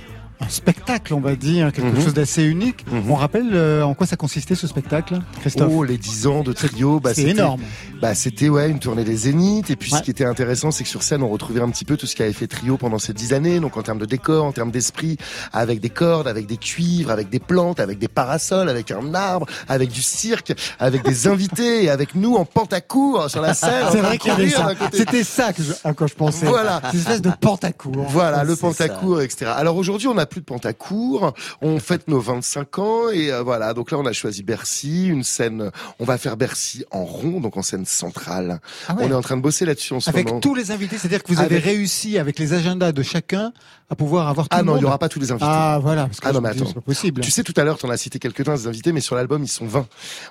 [0.40, 2.02] un spectacle, on va dire, quelque Mhm.
[2.04, 2.84] chose d'assez unique.
[2.90, 3.10] Mhm.
[3.10, 5.70] On rappelle euh, en quoi ça consistait ce spectacle, Christophe?
[5.74, 7.62] Oh, les 10 ans de trio, bah, C'est c'était énorme.
[8.02, 9.70] Bah, c'était ouais une tournée des Zéniths.
[9.70, 9.98] Et puis Ouais.
[9.98, 12.14] ce qui était intéressant, c'est que sur scène, on retrouvait un petit peu tout ce
[12.14, 13.60] qui avait fait trio pendant ces 10 années.
[13.60, 15.16] Donc en termes de décor, en termes d'esprit,
[15.54, 19.46] avec des cordes, avec des cuivres, avec des plantes, avec des parasols, avec un arbre,
[19.68, 23.86] avec du cirque, avec des invités, et avec nous en pantacourt sur la scène.
[23.90, 24.72] C'est vrai qu'il y avait ça.
[24.92, 26.44] C'était ça que je- à quoi je pensais.
[26.46, 26.82] Voilà.
[26.90, 28.06] Cette espèce de pantacourt.
[28.10, 29.50] Voilà, le Pantacourt, etc.
[29.56, 33.72] Alors aujourd'hui, on n'a plus de Pantacourt, on fête nos 25 ans et euh, voilà.
[33.74, 35.70] Donc là, on a choisi Bercy, une scène.
[36.00, 38.60] On va faire Bercy en rond, donc en scène centrale.
[38.88, 39.04] Ah ouais.
[39.04, 40.40] On est en train de bosser là-dessus en ce Avec moment.
[40.40, 43.52] tous les invités, c'est-à-dire que vous avez Avec- réussi avec les agendas de chacun
[43.88, 44.80] à pouvoir avoir tout Ah le non, monde.
[44.80, 45.46] il y aura pas tous les invités.
[45.48, 46.72] Ah voilà, parce que Ah non, mais attends.
[46.72, 47.20] pas possible.
[47.20, 49.42] Tu sais, tout à l'heure, tu en as cité quelques-uns des invités, mais sur l'album,
[49.44, 49.86] ils sont 20.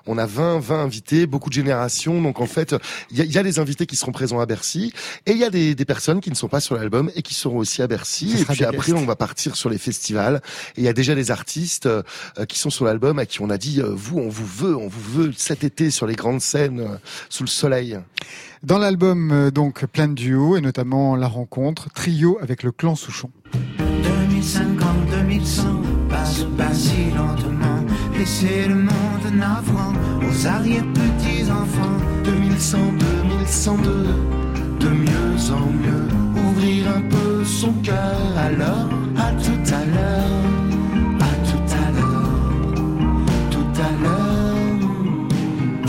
[0.07, 2.21] On a 20, 20 invités, beaucoup de générations.
[2.21, 2.75] Donc, en fait,
[3.11, 4.93] il y y a des invités qui seront présents à Bercy
[5.25, 7.33] et il y a des, des personnes qui ne sont pas sur l'album et qui
[7.33, 8.31] seront aussi à Bercy.
[8.31, 9.03] Ça Et puis après, guests.
[9.03, 10.41] on va partir sur les festivals.
[10.75, 12.01] Et il y a déjà des artistes euh,
[12.47, 14.87] qui sont sur l'album à qui on a dit, euh, vous, on vous veut, on
[14.87, 16.97] vous veut cet été sur les grandes scènes, euh,
[17.29, 17.97] sous le soleil.
[18.63, 22.95] Dans l'album, euh, donc, plein de duos, et notamment La Rencontre, trio avec le clan
[22.95, 23.29] Souchon.
[23.79, 25.63] 2050, 2100
[26.09, 27.83] passe pas si lentement.
[28.17, 31.97] Laissez le monde navrant aux arrière-petits-enfants.
[32.23, 33.91] 2100, 2102,
[34.79, 38.37] de mieux en mieux, ouvrir un peu son cœur.
[38.37, 40.64] Alors, à tout à l'heure,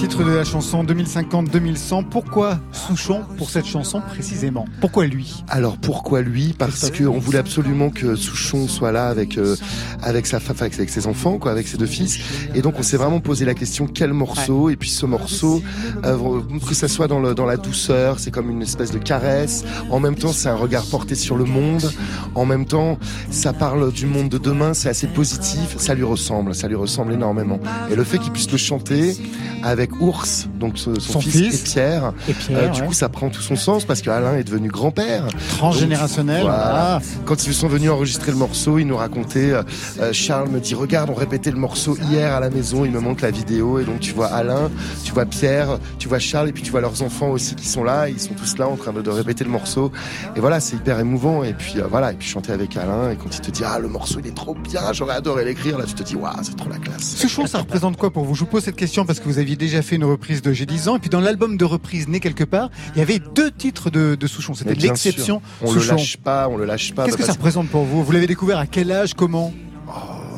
[0.09, 2.05] Titre de la chanson 2050-2100.
[2.09, 4.65] Pourquoi Souchon pour cette chanson précisément?
[4.81, 5.43] Pourquoi lui?
[5.49, 6.55] Alors pourquoi lui?
[6.57, 9.57] Parce que on voulait absolument que Souchon soit là avec euh,
[10.05, 12.21] avec sa femme, avec ses enfants, quoi, avec ses deux fils.
[12.55, 14.71] Et donc on s'est vraiment posé la question quel morceau?
[14.71, 15.61] Et puis ce morceau,
[16.05, 19.65] euh, que ça soit dans le dans la douceur, c'est comme une espèce de caresse.
[19.91, 21.91] En même temps, c'est un regard porté sur le monde.
[22.37, 22.97] En même temps,
[23.33, 24.73] ça parle du monde de demain.
[24.73, 25.75] C'est assez positif.
[25.79, 26.55] Ça lui ressemble.
[26.55, 27.59] Ça lui ressemble énormément.
[27.91, 29.17] Et le fait qu'il puisse le chanter
[29.65, 31.61] avec Ours, donc ce- son, Son fils, fils.
[31.61, 32.87] et Pierre, Et Pierre, euh, du ouais.
[32.89, 35.25] coup ça prend tout son sens parce que Alain est devenu grand-père.
[35.57, 36.71] Transgénérationnel, Donc, voilà.
[36.71, 37.01] voilà.
[37.25, 39.63] Quand ils sont venus enregistrer le morceau, ils nous racontaient, euh,
[40.01, 43.01] euh, Charles me dit, regarde, on répétait le morceau hier à la maison, il me
[43.01, 44.71] montre la vidéo, et donc tu vois Alain,
[45.05, 47.83] tu vois Pierre, tu vois Charles, et puis tu vois leurs enfants aussi qui sont
[47.85, 49.91] là, ils sont tous là en train de, de répéter le morceau.
[50.37, 53.17] Et voilà, c'est hyper émouvant, et puis euh, voilà, et puis chanter avec Alain, et
[53.17, 55.85] quand il te dit, ah, le morceau il est trop bien, j'aurais adoré l'écrire, là
[55.87, 57.17] tu te dis, waouh, c'est trop la classe.
[57.17, 58.35] Souchon, ça représente quoi pour vous?
[58.35, 60.67] Je vous pose cette question parce que vous aviez déjà fait une reprise de J'ai
[60.67, 63.51] 10 ans, et puis dans l'album de reprise Né quelque part, il y avait deux
[63.51, 64.55] titres de, de Souchon.
[64.55, 65.41] C'était l'exception.
[65.63, 65.97] On le Souchon.
[65.97, 67.05] lâche pas, on le lâche pas.
[67.05, 68.05] Qu'est-ce bah, que ça représente pour vous?
[68.05, 69.15] Vous l'avez découvert à quel âge?
[69.15, 69.53] Comment?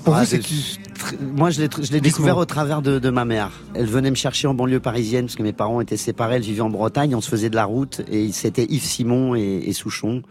[0.04, 0.78] Pour Ah, vous, c'est c'est- qui
[1.20, 3.50] Moi, je l'ai, je découvert au travers de, de ma mère.
[3.74, 6.36] Elle venait me chercher en banlieue parisienne parce que mes parents étaient séparés.
[6.36, 7.14] Elle vivait en Bretagne.
[7.14, 10.22] On se faisait de la route et c'était Yves Simon et, et Souchon.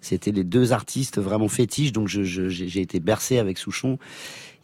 [0.00, 1.92] C'était les deux artistes vraiment fétiches.
[1.92, 3.98] Donc, je- je- j'ai, j'ai été bercé avec Souchon.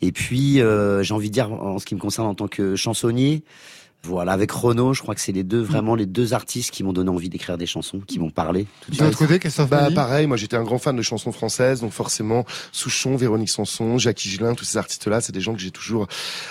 [0.02, 2.76] Et puis, euh, j'ai envie de dire, en ce qui me concerne en tant que
[2.76, 3.42] chansonnier,
[4.04, 6.92] voilà, avec Renaud, je crois que c'est les deux, vraiment les deux artistes qui m'ont
[6.92, 8.66] donné envie d'écrire des chansons, qui m'ont parlé.
[8.88, 11.92] de l'autre côté, Christophe Bah pareil, moi j'étais un grand fan de chansons françaises, donc
[11.92, 16.06] forcément Souchon, Véronique Sanson, Jackie Gelin, tous ces artistes-là, c'est des gens que j'ai toujours,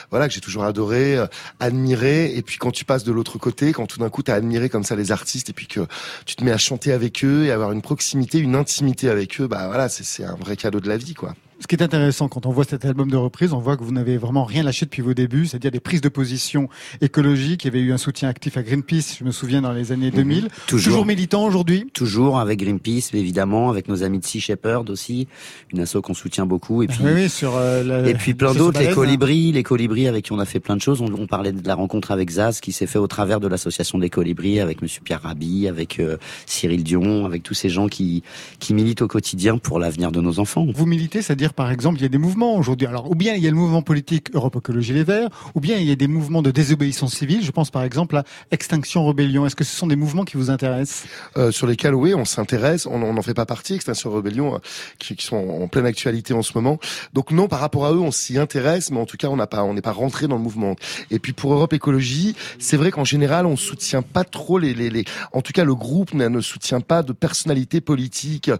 [0.10, 1.28] voilà, que j'ai toujours adoré, euh,
[1.60, 2.36] admiré.
[2.36, 4.84] Et puis quand tu passes de l'autre côté, quand tout d'un coup t'as admiré comme
[4.84, 5.82] ça les artistes, et puis que
[6.26, 9.48] tu te mets à chanter avec eux et avoir une proximité, une intimité avec eux,
[9.48, 11.36] bah voilà, c'est c'est un vrai cadeau de la vie, quoi.
[11.64, 13.94] Ce qui est intéressant quand on voit cet album de reprise, on voit que vous
[13.94, 16.68] n'avez vraiment rien lâché depuis vos débuts, c'est-à-dire des prises de position
[17.00, 17.64] écologiques.
[17.64, 20.12] Il y avait eu un soutien actif à Greenpeace, je me souviens, dans les années
[20.12, 20.44] 2000.
[20.44, 20.50] Mhm.
[20.68, 21.90] Toujours, militant aujourd'hui?
[21.94, 25.30] Toujours avec Greenpeace, évidemment, avec nos amis de Sea Shepherd aussi,
[25.72, 26.84] une asso qu'on soutient beaucoup.
[26.84, 30.34] Et puis, oui, sur euh, et puis plein d'autres, les colibris, les colibris avec qui
[30.34, 31.00] on a fait plein de choses.
[31.00, 34.10] On, parlait de la rencontre avec Zaz qui s'est fait au travers de l'association des
[34.10, 38.22] colibris, avec Monsieur Pierre Rabhi, avec euh, Cyril Dion, avec tous ces gens qui,
[38.60, 40.68] qui militent au quotidien pour l'avenir de nos enfants.
[40.76, 42.88] Vous militez, c'est-à-dire par exemple, il y a des mouvements aujourd'hui.
[42.88, 45.78] Alors, ou bien il y a le mouvement politique Europe Écologie Les Verts, ou bien
[45.78, 47.44] il y a des mouvements de désobéissance civile.
[47.44, 49.46] Je pense par exemple à Extinction Rebellion.
[49.46, 51.06] Est-ce que ce sont des mouvements qui vous intéressent?
[51.38, 52.86] Euh, Sur lesquels, oui, on s'intéresse.
[52.86, 54.60] On n'en fait pas partie, Extinction Rebellion, euh,
[55.00, 56.80] qui, qui, sont en pleine actualité en ce moment.
[57.14, 59.48] Donc non, par rapport à eux, on s'y intéresse, mais en tout cas, on n'a
[59.48, 60.76] pas, on n'est pas rentré dans le mouvement.
[61.12, 64.90] Et puis pour Europe Écologie, c'est vrai qu'en général, on soutient pas trop les, les,
[64.90, 65.06] les...
[65.32, 68.52] en tout cas, le groupe ne, soutient pas de personnalité politique.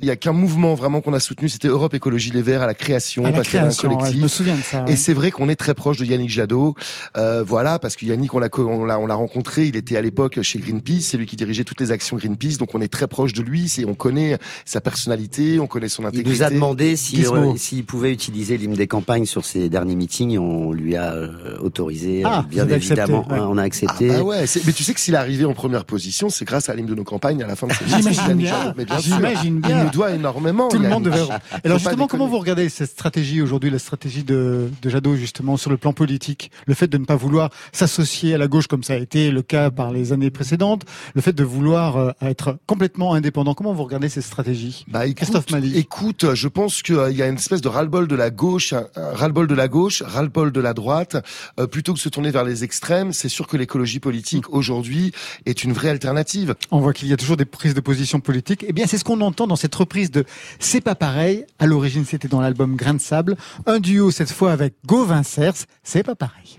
[0.00, 2.66] Il y a qu'un mouvement vraiment qu'on a soutenu, c'était Europe Écologie Les Verts à
[2.66, 4.18] la création, à la création, un collectif.
[4.18, 4.84] je me souviens de ça.
[4.88, 6.74] Et c'est vrai qu'on est très proche de Yannick Jadot,
[7.16, 10.02] euh, voilà, parce que Yannick, on l'a, on l'a, on l'a rencontré, il était à
[10.02, 13.06] l'époque chez Greenpeace, c'est lui qui dirigeait toutes les actions Greenpeace, donc on est très
[13.06, 16.30] proche de lui, c'est, on connaît sa personnalité, on connaît son intégrité.
[16.30, 19.96] Il nous a demandé s'il, euh, s'il pouvait utiliser l'hymne des campagnes sur ses derniers
[19.96, 24.10] meetings, on lui a euh, autorisé, ah, bien évidemment, on a accepté.
[24.10, 26.68] Ah bah ouais, mais tu sais que s'il est arrivé en première position, c'est grâce
[26.68, 28.74] à l'hymne de nos campagnes à la fin de J'imagine bien.
[29.00, 29.78] J'imagine bien.
[29.78, 30.68] Il nous doit énormément.
[30.68, 31.20] Tout le monde devait.
[31.64, 35.70] Alors justement, comment vous regardez cette stratégie aujourd'hui, la stratégie de, de Jadot justement sur
[35.70, 38.92] le plan politique, le fait de ne pas vouloir s'associer à la gauche comme ça
[38.92, 40.82] a été le cas par les années précédentes,
[41.14, 43.54] le fait de vouloir euh, être complètement indépendant.
[43.54, 44.84] Comment vous regardez cette stratégie?
[44.86, 45.78] Bah, écoute, Christophe Mali.
[45.78, 48.86] Écoute, je pense qu'il euh, y a une espèce de ras-le-bol de la gauche, un
[48.96, 51.16] ras-le-bol de la gauche, ras-le-bol de la droite,
[51.58, 53.14] euh, plutôt que de se tourner vers les extrêmes.
[53.14, 55.12] C'est sûr que l'écologie politique aujourd'hui
[55.46, 56.54] est une vraie alternative.
[56.70, 58.62] On voit qu'il y a toujours des prises de position politiques.
[58.68, 60.26] Eh bien, c'est ce qu'on entend dans cette reprise de
[60.58, 61.46] C'est pas pareil.
[61.58, 63.36] À l'origine, c'était dans l'album Grain de sable.
[63.66, 65.66] Un duo cette fois avec Gauvin Cers.
[65.84, 66.58] C'est pas pareil.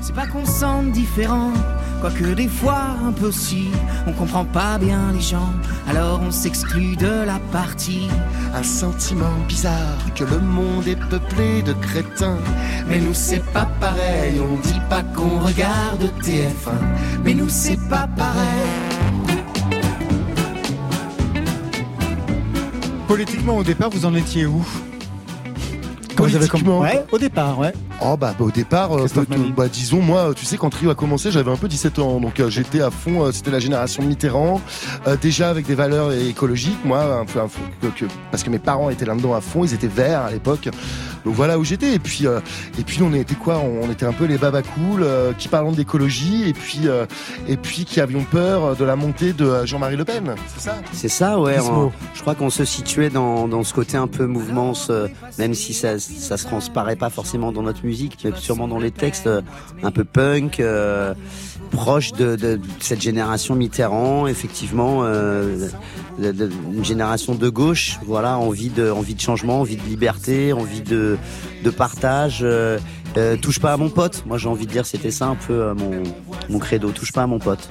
[0.00, 1.52] C'est pas qu'on sente différent,
[2.00, 3.68] quoique des fois un peu si.
[4.08, 5.52] On comprend pas bien les gens,
[5.88, 8.08] alors on s'exclut de la partie.
[8.52, 12.38] Un sentiment bizarre que le monde est peuplé de crétins.
[12.88, 17.22] Mais nous c'est pas pareil, on dit pas qu'on regarde TF1.
[17.24, 19.31] Mais nous c'est pas pareil.
[23.12, 24.64] Politiquement, au départ, vous en étiez où
[26.16, 27.74] Quand vous avez ouais, au départ, ouais.
[28.00, 29.06] Oh bah, bah, au départ, euh,
[29.54, 32.40] bah, disons moi, tu sais quand Trio a commencé, j'avais un peu 17 ans, donc
[32.40, 33.22] euh, j'étais à fond.
[33.22, 34.62] Euh, c'était la génération Mitterrand,
[35.20, 37.48] déjà avec des valeurs écologiques, moi, un peu, un
[37.82, 40.70] que, parce que mes parents étaient là-dedans à fond, ils étaient verts à l'époque.
[41.24, 41.94] Donc voilà où j'étais.
[41.94, 43.58] Et puis et puis on était quoi?
[43.58, 45.06] On était un peu les babas cool
[45.38, 46.88] qui parlent d'écologie et puis
[47.48, 50.34] et puis qui avions peur de la montée de Jean-Marie Le Pen.
[50.54, 50.76] C'est ça?
[50.92, 51.58] C'est ça, ouais.
[52.14, 54.72] je crois qu'on se situait dans, dans ce côté un peu mouvement,
[55.38, 57.92] même si ça ça se transparaît pas forcément dans notre musique
[58.24, 59.42] mais sûrement dans les textes euh,
[59.82, 61.14] un peu punk, euh,
[61.70, 65.68] proche de, cette génération Mitterrand, effectivement, euh,
[66.18, 71.18] une génération de gauche, voilà, envie de, de changement, envie de liberté, envie de,
[71.64, 72.44] de partage.
[73.40, 74.24] touche pas à mon pote.
[74.26, 76.02] Moi, j'ai envie de dire, c'était ça un peu mon,
[76.48, 76.90] mon credo.
[76.90, 77.68] Touche pas à mon pote.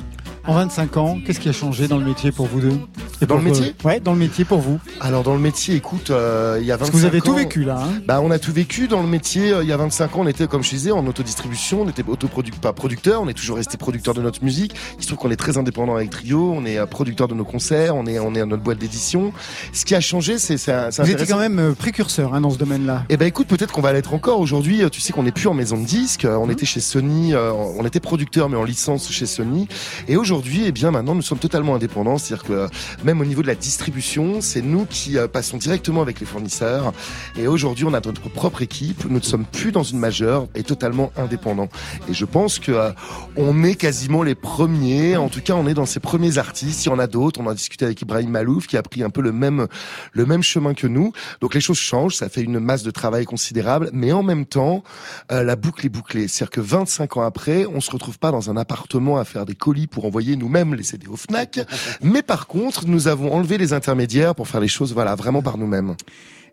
[0.47, 2.73] En 25 ans, qu'est-ce qui a changé dans le métier pour vous deux
[3.21, 4.79] Et Dans le métier Ouais, dans le métier pour vous.
[4.99, 6.89] Alors dans le métier, écoute, euh, il y a 25 ans...
[6.89, 7.83] Parce que vous avez tout vécu là.
[7.83, 9.53] Hein bah on a tout vécu dans le métier.
[9.53, 12.03] Euh, il y a 25 ans, on était comme je disais en autodistribution, on était
[12.07, 14.73] autoproducteur, pas producteur, on est toujours resté producteur de notre musique.
[14.97, 17.45] Il se trouve qu'on est très indépendant avec Trio, on est euh, producteur de nos
[17.45, 19.33] concerts, on est on est à notre boîte d'édition.
[19.73, 23.03] Ce qui a changé, c'est Vous étiez quand même précurseur hein, dans ce domaine-là.
[23.09, 24.81] Eh ben écoute, peut-être qu'on va l'être encore aujourd'hui.
[24.91, 26.51] Tu sais qu'on n'est plus en maison de disques, on mmh.
[26.51, 29.67] était chez Sony, on était producteur mais en licence chez Sony.
[30.07, 30.30] Et aujourd'hui,
[30.65, 32.67] eh bien maintenant nous sommes totalement indépendants, c'est-à-dire que
[33.03, 36.93] même au niveau de la distribution, c'est nous qui euh, passons directement avec les fournisseurs.
[37.37, 39.05] Et aujourd'hui, on a notre propre équipe.
[39.09, 41.69] Nous ne sommes plus dans une majeure et totalement indépendants.
[42.09, 42.91] Et je pense que euh,
[43.35, 45.17] on est quasiment les premiers.
[45.17, 46.85] En tout cas, on est dans ces premiers artistes.
[46.85, 47.41] Il y en a d'autres.
[47.41, 49.67] On a discuté avec Ibrahim Malouf qui a pris un peu le même
[50.13, 51.11] le même chemin que nous.
[51.41, 52.15] Donc les choses changent.
[52.15, 54.83] Ça fait une masse de travail considérable, mais en même temps,
[55.31, 56.27] euh, la boucle est bouclée.
[56.27, 59.55] C'est-à-dire que 25 ans après, on se retrouve pas dans un appartement à faire des
[59.55, 61.59] colis pour envoyer nous-mêmes les CD au Fnac.
[62.01, 65.57] Mais par contre, nous avons enlevé les intermédiaires pour faire les choses, voilà, vraiment par
[65.57, 65.95] nous-mêmes.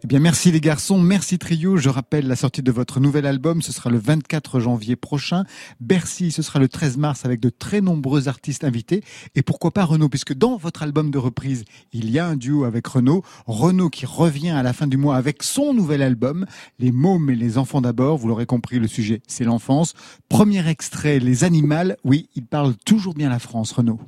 [0.05, 1.77] Eh bien, merci les garçons, merci Trio.
[1.77, 5.43] Je rappelle la sortie de votre nouvel album, ce sera le 24 janvier prochain.
[5.81, 9.03] Bercy, ce sera le 13 mars avec de très nombreux artistes invités.
[9.35, 12.63] Et pourquoi pas Renault, puisque dans votre album de reprise, il y a un duo
[12.63, 13.25] avec Renault.
[13.47, 16.47] Renault qui revient à la fin du mois avec son nouvel album,
[16.79, 18.19] Les mômes et les enfants d'abord.
[18.19, 19.95] Vous l'aurez compris, le sujet, c'est l'enfance.
[20.29, 21.97] Premier extrait, Les animaux.
[22.05, 24.01] Oui, il parle toujours bien la France, Renault.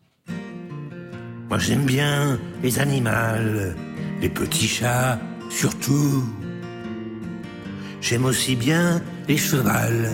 [1.49, 3.75] Moi j'aime bien les animaux,
[4.23, 5.19] les petits chats
[5.51, 6.25] surtout.
[8.01, 10.11] J'aime aussi bien les chevals,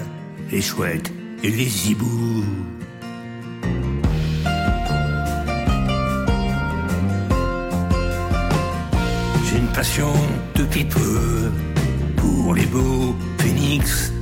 [0.51, 2.45] les chouettes et les hiboux.
[9.45, 10.13] J'ai une passion
[10.57, 11.53] depuis peu
[12.17, 14.13] pour les beaux phénix.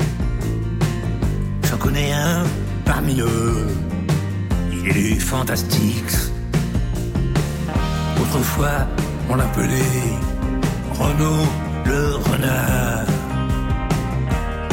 [1.62, 2.44] J'en connais un
[2.84, 3.66] parmi eux,
[4.72, 6.14] il est fantastique.
[8.20, 8.86] Autrefois,
[9.30, 10.33] on l'appelait
[10.98, 11.46] Renaud
[11.86, 13.06] le renard.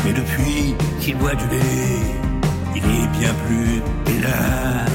[0.05, 1.99] Mais depuis qu'il boit du lait,
[2.75, 4.91] il est bien plus peinard.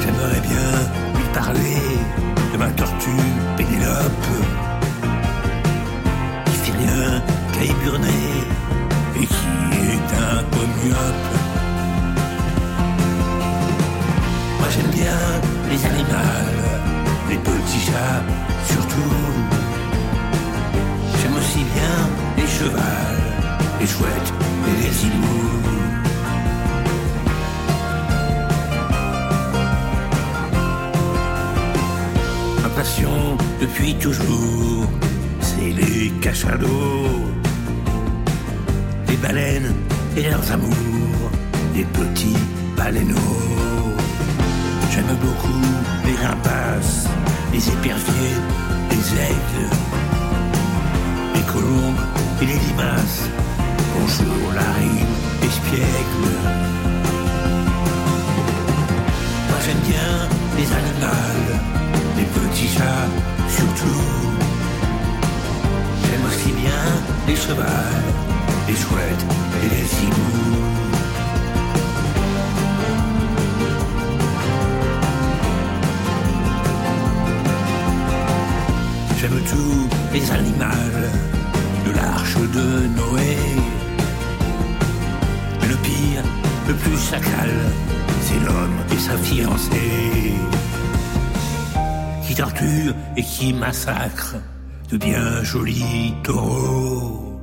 [0.00, 0.68] J'aimerais bien
[1.16, 1.82] lui parler
[2.52, 3.10] de ma tortue
[3.56, 4.28] Pénélope,
[6.46, 7.22] qui fait rien
[7.52, 8.34] qu'à éburner
[9.16, 9.48] et qui
[9.92, 11.34] est un peu myope.
[14.58, 15.18] Moi j'aime bien
[15.70, 16.50] les animaux,
[17.30, 18.22] les petits chats
[18.66, 19.21] surtout.
[21.52, 22.08] Aussi bien
[22.38, 23.22] les chevals,
[23.78, 24.32] les chouettes
[24.68, 25.60] et les hiboux.
[32.62, 34.86] Ma passion depuis toujours,
[35.40, 37.20] c'est les cachalots,
[39.08, 39.74] les baleines
[40.16, 41.30] et leurs amours,
[41.74, 42.38] les petits
[42.78, 43.42] baleineaux.
[44.90, 45.60] J'aime beaucoup
[46.06, 47.08] les rapaces,
[47.52, 48.38] les éperviers,
[48.90, 49.68] les aigles,
[51.34, 52.02] les colombes
[52.40, 53.22] et les limaces.
[53.94, 56.30] Bonjour la rime espiègle.
[59.48, 60.12] Moi j'aime bien
[60.58, 61.60] les animaux,
[62.16, 63.08] les petits chats
[63.48, 64.02] surtout.
[66.04, 66.82] J'aime aussi bien
[67.26, 68.08] les chevals,
[68.68, 69.26] les chouettes
[69.62, 70.51] et les hiboux.
[79.50, 80.62] Tous les animaux
[81.86, 83.36] de l'arche de Noé.
[85.68, 86.22] Le pire,
[86.68, 87.50] le plus chacal,
[88.20, 90.34] c'est l'homme et sa fiancée.
[92.26, 94.36] Qui torture et qui massacre
[94.90, 97.40] de bien jolis taureaux.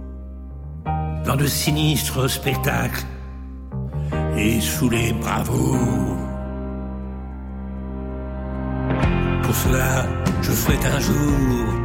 [1.26, 3.06] Dans de sinistres spectacles
[4.38, 6.18] et sous les bravos.
[9.44, 10.06] Pour cela,
[10.42, 11.79] je souhaite un jour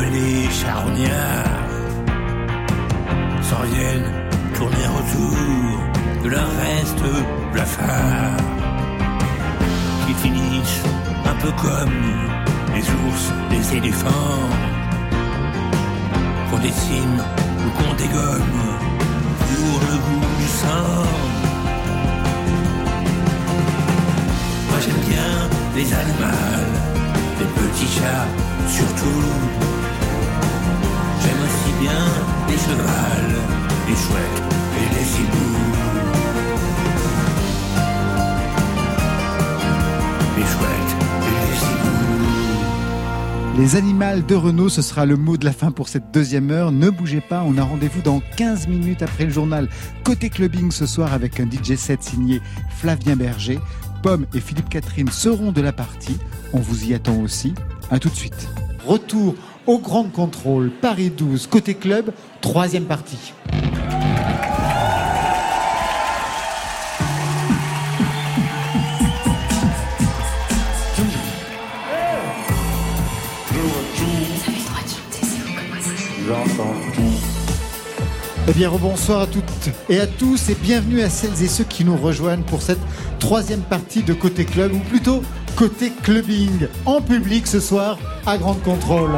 [0.00, 1.68] les charognards
[3.42, 4.12] s'en viennent
[4.54, 7.04] tourner autour de leur reste
[7.52, 8.36] blafard.
[10.06, 10.82] Qui finissent
[11.24, 11.98] un peu comme
[12.74, 14.48] les ours, les éléphants.
[16.50, 17.18] Qu'on dessine
[17.64, 18.60] ou qu'on dégomme
[19.38, 21.02] pour le goût du sang.
[24.68, 25.32] Moi j'aime bien
[25.76, 26.82] les animaux
[27.38, 28.26] les petits chats
[28.68, 29.51] surtout.
[31.82, 31.90] Bien
[32.48, 33.34] chevals,
[33.88, 34.42] chouettes et chouettes
[34.78, 35.02] et.
[43.58, 46.70] Les animaux de Renault, ce sera le mot de la fin pour cette deuxième heure.
[46.70, 49.68] Ne bougez pas, on a rendez-vous dans 15 minutes après le journal
[50.04, 52.40] Côté Clubbing ce soir avec un DJ set signé
[52.78, 53.58] Flavien Berger.
[54.04, 56.18] Pomme et Philippe Catherine seront de la partie.
[56.52, 57.54] On vous y attend aussi.
[57.90, 58.48] À tout de suite.
[58.86, 59.34] Retour
[59.66, 63.32] au Grand Contrôle Paris 12 côté club, troisième partie.
[78.48, 79.44] Eh bien, rebonsoir à toutes
[79.88, 82.80] et à tous et bienvenue à celles et ceux qui nous rejoignent pour cette
[83.18, 85.22] troisième partie de Côté Club, ou plutôt
[85.56, 89.12] Côté Clubbing, en public ce soir à Grande Contrôle.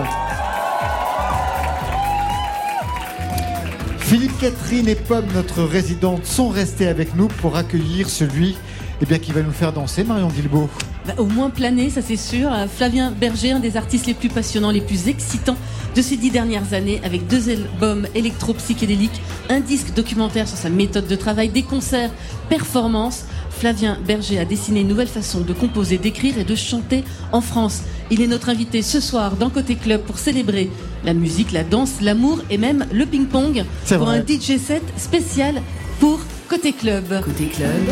[4.41, 8.57] Catherine et Pomme, notre résidente, sont restés avec nous pour accueillir celui
[9.01, 10.69] eh bien, qui va nous faire danser, Marion Guilbeault.
[11.07, 12.51] Bah, au moins planer, ça c'est sûr.
[12.75, 15.57] Flavien Berger, un des artistes les plus passionnants, les plus excitants
[15.95, 21.07] de ces dix dernières années, avec deux albums électro-psychédéliques, un disque documentaire sur sa méthode
[21.07, 22.11] de travail, des concerts,
[22.49, 23.27] performances.
[23.59, 27.83] Flavien Berger a dessiné une nouvelle façon de composer, d'écrire et de chanter en France.
[28.11, 30.71] Il est notre invité ce soir dans Côté Club pour célébrer
[31.05, 34.19] la musique, la danse, l'amour et même le ping-pong pour vrai.
[34.19, 35.63] un DJ set spécial
[36.01, 37.05] pour Côté Club.
[37.25, 37.87] Côté Club,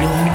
[0.00, 0.32] Laurent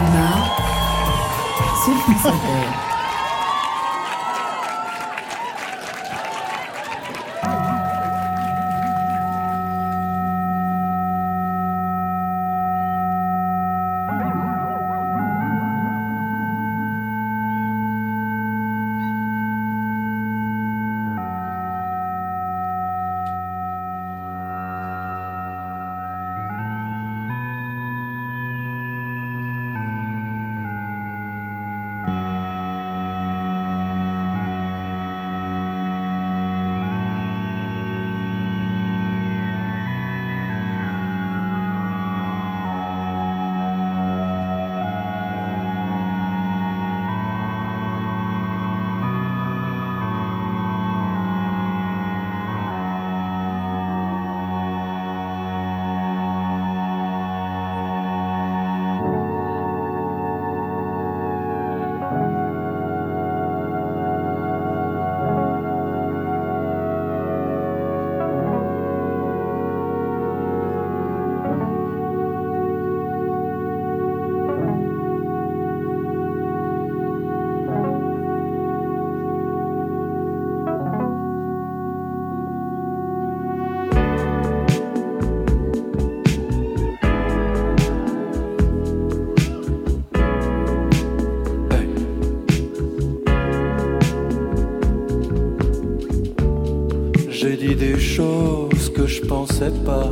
[99.18, 100.10] je pensais pas.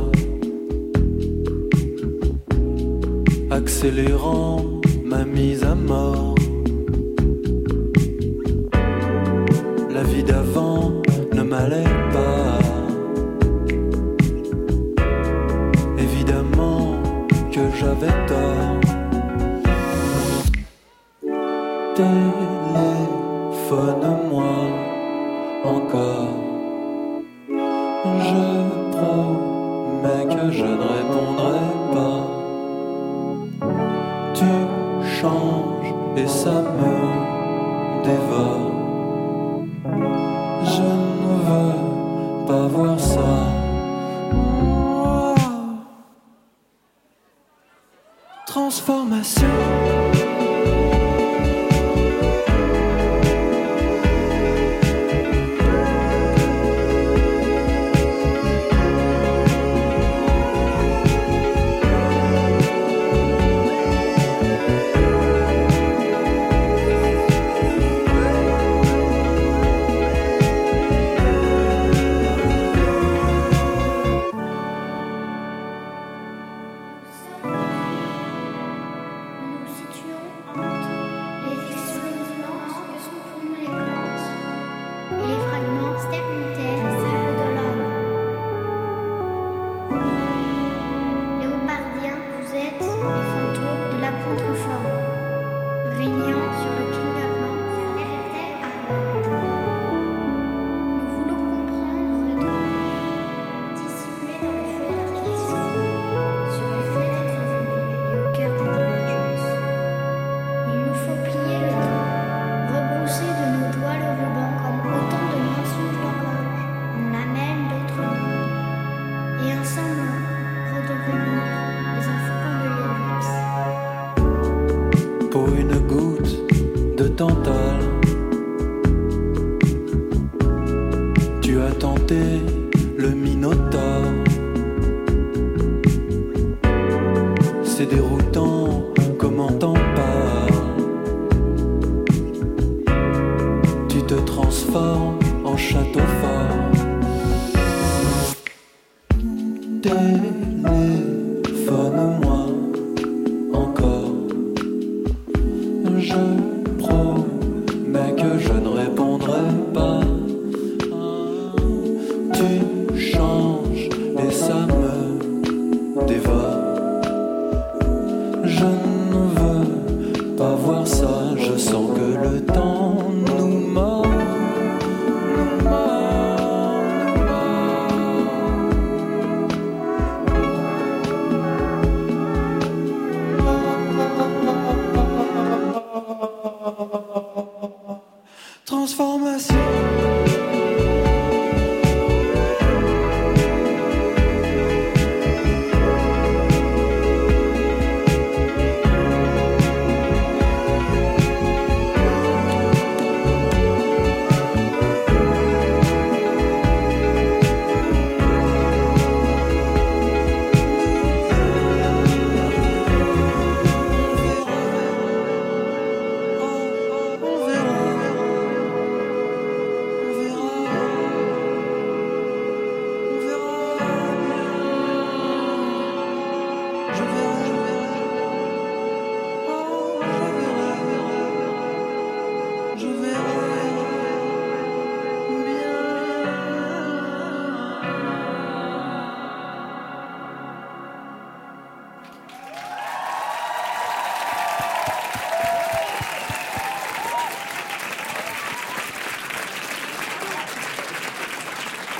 [3.50, 4.75] Accélérant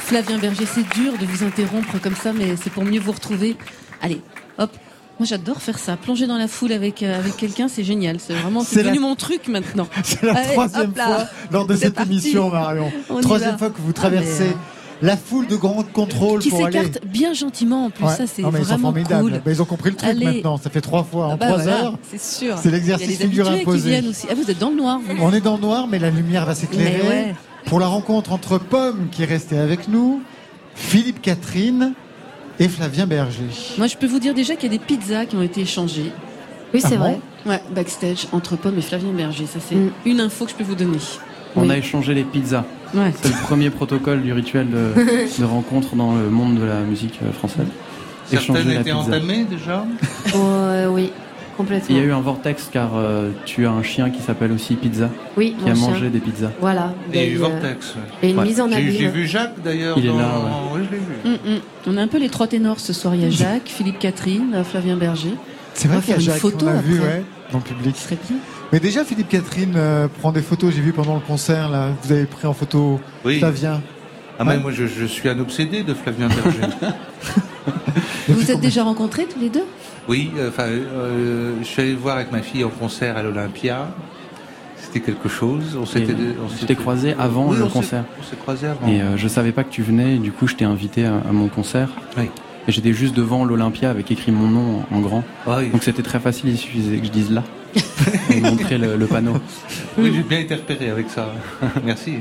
[0.06, 3.56] Flavien Berger, c'est dur de vous interrompre comme ça, mais c'est pour mieux vous retrouver.
[4.00, 4.20] Allez,
[4.58, 4.70] hop.
[5.18, 5.96] Moi, j'adore faire ça.
[5.96, 8.18] Plonger dans la foule avec, euh, avec quelqu'un, c'est génial.
[8.20, 9.88] C'est vraiment, c'est devenu la- mon truc maintenant.
[10.04, 12.12] C'est la Allez, troisième fois lors de cette parti.
[12.12, 12.92] émission, Marion.
[13.08, 14.44] On Troisième fois que vous Ah, traversez
[15.02, 16.64] mais, la foule de grands contrôles Qui aller.
[16.66, 18.04] s'écarte bien gentiment en plus.
[18.04, 18.14] Ouais.
[18.14, 19.30] Ça, c'est mais ils sont vraiment formidables.
[19.30, 19.40] cool.
[19.44, 20.24] Ben, ils ont compris le truc Allez.
[20.26, 20.58] maintenant.
[20.58, 21.98] Ça fait trois fois en Ah bah trois voilà, heures.
[22.10, 22.56] C'est sûr.
[22.62, 24.26] C'est l'exercice figure qui viennent aussi.
[24.30, 25.14] Ah, vous êtes dans le noir, vous.
[25.20, 27.34] On est dans le noir, mais la lumière va s'éclairer.
[27.66, 30.22] Pour la rencontre entre Pomme, qui est resté avec nous,
[30.74, 31.92] Philippe Catherine
[32.60, 33.48] et Flavien Berger.
[33.76, 36.12] Moi, je peux vous dire déjà qu'il y a des pizzas qui ont été échangées.
[36.72, 37.20] Oui, c'est Ah vrai.
[37.44, 39.46] Ouais, backstage entre Pomme et Flavien Berger.
[39.46, 39.90] Ça, c'est Mm.
[40.04, 40.98] une info que je peux vous donner.
[41.56, 41.70] On Oui.
[41.72, 42.64] a échangé les pizzas.
[42.94, 43.12] Ouais.
[43.20, 44.92] C'est le premier protocole du rituel de,
[45.40, 47.66] de rencontre dans le monde de la musique euh, française.
[48.26, 49.84] Certaines étaient entamées déjà
[50.34, 51.12] Oh, euh, oui,
[51.56, 51.86] complètement.
[51.90, 54.74] Il y a eu un vortex car euh, tu as un chien qui s'appelle aussi
[54.74, 55.08] Pizza.
[55.36, 55.88] Oui, Qui a chien.
[55.88, 56.50] mangé des pizzas.
[56.60, 56.92] Voilà.
[57.12, 57.94] Il y a eu euh, Vortex.
[57.94, 58.00] ouais.
[58.22, 58.44] Et une Ouais.
[58.44, 58.92] mise en J'ai- abîme.
[58.92, 59.96] J'ai vu Jacques d'ailleurs.
[59.98, 60.30] Il est dans- là,
[60.74, 61.38] Oui, je l'ai vu.
[61.48, 61.60] Mm, mm.
[61.88, 63.14] On a un peu les trois ténors ce soir.
[63.14, 65.34] Il y a Jacques, Philippe Catherine, euh, Flavien Berger.
[65.74, 67.06] C'est On vrai va qu'il y a faire une Jacques, photo on l'a vu après.
[67.08, 67.96] ouais, dans le public.
[67.96, 68.36] Ce serait bien.
[68.72, 72.12] Mais déjà, Philippe Catherine euh, prend des photos, j'ai vu pendant le concert, là, vous
[72.12, 73.38] avez pris en photo Oui.
[73.38, 73.80] Flavien.
[74.38, 74.58] Ah, mais Ouais.
[74.58, 76.60] moi, je, je suis un obsédé de Flavien Berger.
[78.28, 79.64] Vous vous êtes déjà rencontrés tous les deux?
[80.08, 83.88] Oui, enfin, euh, je suis allé le voir avec ma fille en concert à l'Olympia.
[84.78, 85.76] C'était quelque chose.
[85.80, 86.14] On s'était,
[86.70, 88.04] on croisé avant Oui, le on concert.
[88.20, 88.86] On s'est croisé avant.
[88.86, 91.16] Et euh, je savais pas que tu venais, et du coup je t'ai invité à,
[91.28, 91.88] à mon concert.
[92.16, 92.30] Oui.
[92.68, 95.24] Et j'étais juste devant l'Olympia avec écrit mon nom en, en grand.
[95.46, 95.70] Ah oui.
[95.70, 97.42] Donc c'était très facile, il suffisait que je dise là.
[98.30, 99.34] et montrer le, le panneau.
[99.98, 101.32] Oui, j'ai bien été repéré avec ça.
[101.84, 102.14] Merci.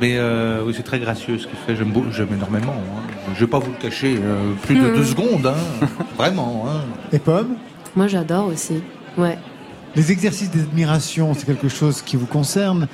[0.00, 1.76] Mais euh, oui, c'est très gracieux ce qu'il fait.
[1.76, 1.92] J'aime,
[2.34, 2.72] énormément.
[2.72, 3.02] hein.
[3.34, 4.96] Je vais pas vous le cacher euh, plus de Mhm.
[4.96, 5.46] deux secondes.
[5.46, 5.86] hein.
[6.16, 6.64] Vraiment.
[6.68, 6.80] hein.
[7.12, 7.56] Et Pomme?
[7.96, 8.82] Moi, j'adore aussi.
[9.18, 9.36] Ouais.
[9.96, 12.86] Les exercices d'admiration, c'est quelque chose qui vous concerne.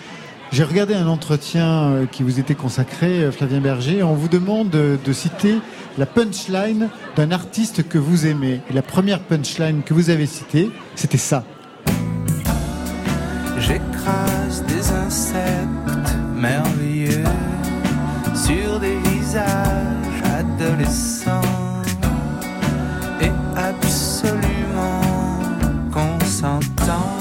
[0.52, 4.02] J'ai regardé un entretien euh, qui vous était consacré, Flavien Berger.
[4.02, 5.56] On vous demande de, de citer
[5.98, 8.60] la punchline d'un artiste que vous aimez.
[8.70, 11.44] Et la première punchline que vous avez citée, c'était ça.
[13.58, 15.55] J'écrase des insectes
[16.50, 17.24] merveilleux
[18.34, 21.40] sur des visages adolescents
[23.20, 25.00] et absolument
[25.92, 27.12] consentants.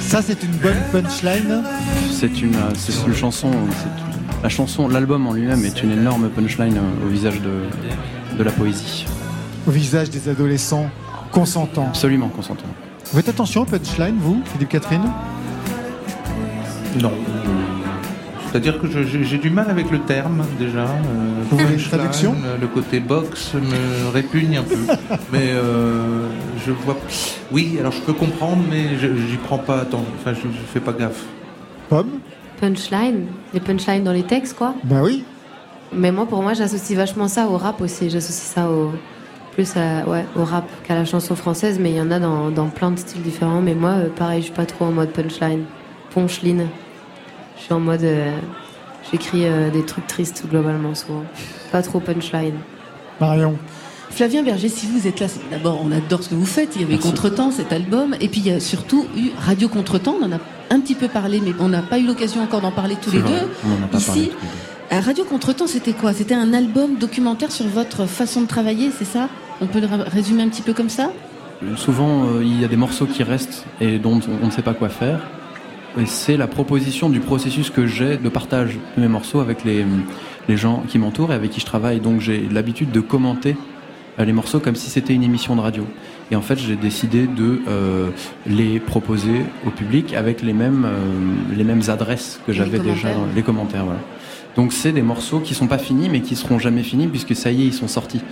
[0.00, 1.62] Ça, c'est une bonne punchline.
[2.12, 3.50] C'est une, euh, c'est une chanson.
[3.70, 8.42] c'est- La chanson, l'album en lui-même est une énorme punchline euh, au visage de, de
[8.44, 9.06] la poésie.
[9.66, 10.88] Au visage des adolescents
[11.32, 11.86] consentants.
[11.88, 12.66] Absolument consentant.
[13.10, 15.02] Vous faites attention aux punchlines, vous, Philippe Catherine?
[17.00, 17.12] Non.
[18.50, 20.80] C'est-à-dire que j'ai du mal avec le terme déjà.
[20.84, 20.86] euh,
[21.50, 22.34] Vous voulez une punchline, traduction?
[22.44, 24.76] euh, Le côté box me répugne un peu.
[25.32, 26.28] mais euh,
[26.64, 26.96] je vois.
[27.50, 30.06] Oui, alors je peux comprendre, mais je- j'y prends pas attention.
[30.20, 31.24] Enfin, je, je fais pas gaffe.
[31.88, 32.10] Pomme?
[32.60, 33.26] Punchline?
[33.52, 34.74] Les punchlines dans les textes, quoi?
[34.84, 35.24] Ben oui.
[35.92, 38.08] Mais moi, pour moi, j'associe vachement ça au rap aussi.
[38.08, 38.92] J'associe ça au
[39.54, 42.50] plus à, ouais, au rap qu'à la chanson française, mais il y en a dans,
[42.50, 43.60] dans plein de styles différents.
[43.60, 45.64] Mais moi, euh, pareil, je suis pas trop en mode punchline,
[46.12, 46.66] punchline.
[47.56, 48.36] Je suis en mode, euh,
[49.10, 51.22] j'écris euh, des trucs tristes globalement souvent.
[51.72, 52.54] Pas trop punchline.
[53.20, 53.56] Marion.
[54.10, 56.76] Flavien Berger, si vous êtes là, d'abord, on adore ce que vous faites.
[56.76, 57.08] Il y avait Merci.
[57.08, 58.14] Contretemps, cet album.
[58.20, 60.16] Et puis, il y a surtout eu Radio Contretemps.
[60.20, 60.38] On en a
[60.70, 63.18] un petit peu parlé, mais on n'a pas eu l'occasion encore d'en parler tous les
[63.18, 63.48] vrai, deux.
[63.66, 64.48] on en a pas Ici, parlé tous les
[64.90, 64.96] deux.
[64.96, 66.12] à Radio Contretemps, c'était quoi?
[66.12, 69.28] C'était un album documentaire sur votre façon de travailler, c'est ça?
[69.60, 71.12] On peut le résumer un petit peu comme ça?
[71.76, 74.74] Souvent, euh, il y a des morceaux qui restent et dont on, ne sait pas
[74.74, 75.20] quoi faire.
[75.98, 79.84] Et c'est la proposition du processus que j'ai de partage de mes morceaux avec les,
[80.48, 82.00] les gens qui m'entourent et avec qui je travaille.
[82.00, 83.56] Donc j'ai l'habitude de commenter
[84.18, 85.86] euh, les morceaux comme si c'était une émission de radio.
[86.30, 88.10] Et en fait, j'ai décidé de euh,
[88.46, 93.26] les proposer au public avec les mêmes, euh, les mêmes adresses que j'avais déjà dans
[93.34, 93.84] les commentaires.
[93.84, 94.00] Voilà.
[94.56, 97.50] Donc c'est des morceaux qui sont pas finis, mais qui seront jamais finis puisque ça
[97.50, 98.22] y est, ils sont sortis.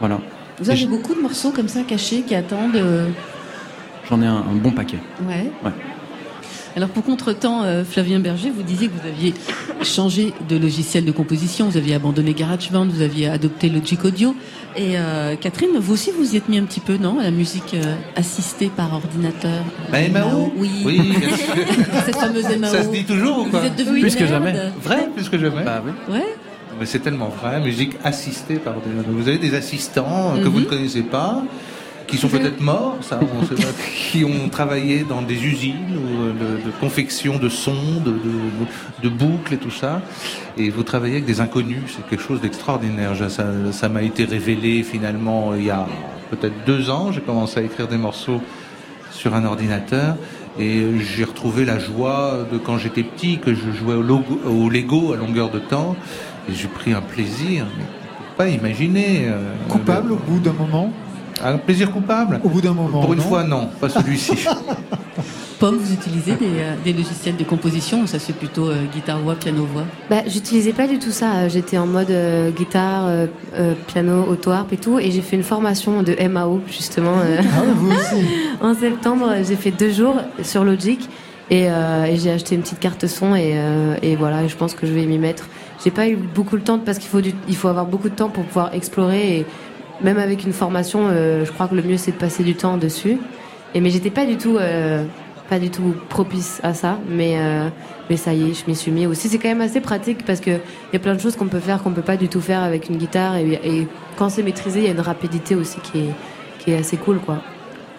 [0.00, 0.20] Voilà.
[0.60, 2.76] Vous avez beaucoup de morceaux comme ça cachés qui attendent.
[2.76, 3.08] euh,
[4.08, 4.98] J'en ai un, un bon paquet.
[5.26, 5.50] Ouais.
[5.64, 5.72] Ouais.
[6.74, 9.34] Alors pour contretemps, euh, Flavien Berger, vous disiez que vous aviez
[9.82, 14.34] changé de logiciel de composition, vous aviez abandonné GarageBand, vous aviez adopté Logic Audio.
[14.74, 17.30] Et euh, Catherine, vous aussi vous y êtes mis un petit peu, non À la
[17.30, 19.62] musique euh, assistée par ordinateur?
[19.90, 20.70] Bah, MAO Oui.
[20.86, 21.54] Oui, bien sûr.
[22.06, 22.70] Cette fameuse MAO.
[22.70, 24.30] Ça se dit toujours ou Vous pas êtes devenu Plus que nerd.
[24.32, 24.54] jamais.
[24.82, 25.64] Vrai, plus que jamais.
[25.64, 25.92] Bah oui.
[26.14, 26.24] Ouais.
[26.78, 28.90] Mais c'est tellement vrai, musique assistée par des...
[29.10, 30.64] Vous avez des assistants que vous Mhm.
[30.64, 31.42] ne connaissez pas,
[32.08, 33.68] qui sont peut-être morts, ça, on sait pas,
[34.10, 39.02] qui ont travaillé dans des usines ou, euh, de, de confection de sons, de, de,
[39.04, 40.02] de boucles et tout ça.
[40.58, 43.12] Et vous travaillez avec des inconnus, c'est quelque chose d'extraordinaire.
[43.30, 45.86] Ça ça m'a été révélé finalement il y a
[46.30, 47.12] peut-être deux ans.
[47.12, 48.40] J'ai commencé à écrire des morceaux
[49.12, 50.16] sur un ordinateur.
[50.58, 54.68] Et j'ai retrouvé la joie de quand j'étais petit, que je jouais au, logo- au
[54.68, 55.96] Lego à longueur de temps.
[56.48, 59.24] Et j'ai pris un plaisir, mais on peut pas imaginer.
[59.26, 60.90] euh, Coupable au bout d'un moment
[61.42, 63.00] Un plaisir coupable Au bout d'un moment.
[63.00, 64.32] Pour une non fois, non, pas celui-ci.
[65.58, 69.36] Pomme, vous utilisez des, euh, des logiciels de composition ou ça c'est plutôt euh, guitare-voix,
[69.36, 71.46] piano-voix Bah, j'utilisais pas du tout ça.
[71.48, 74.98] J'étais en mode euh, guitare, euh, euh, piano, auto-harp et tout.
[74.98, 77.14] Et j'ai fait une formation de MAO, justement.
[77.24, 78.26] euh, Ah vous aussi.
[78.60, 81.08] en septembre, j'ai fait deux jours sur Logic.
[81.50, 83.36] Et, euh, et j'ai acheté une petite carte son.
[83.36, 85.46] Et, euh, et voilà, et je pense que je vais m'y mettre.
[85.84, 88.14] J'ai pas eu beaucoup le temps parce qu'il faut, du- il faut avoir beaucoup de
[88.14, 89.46] temps pour pouvoir explorer et
[90.02, 92.76] même avec une formation, euh, je crois que le mieux c'est de passer du temps
[92.76, 93.18] dessus.
[93.74, 95.04] Et mais j'étais pas du tout, euh,
[95.48, 96.98] pas du tout propice à ça.
[97.08, 97.68] Mais euh,
[98.10, 99.28] mais ça y est, je m'y suis mis aussi.
[99.28, 101.60] C'est quand même assez pratique parce que il y a plein de choses qu'on peut
[101.60, 103.36] faire qu'on peut pas du tout faire avec une guitare.
[103.36, 106.10] Et, et quand c'est maîtrisé, il y a une rapidité aussi qui est
[106.58, 107.38] qui est assez cool, quoi.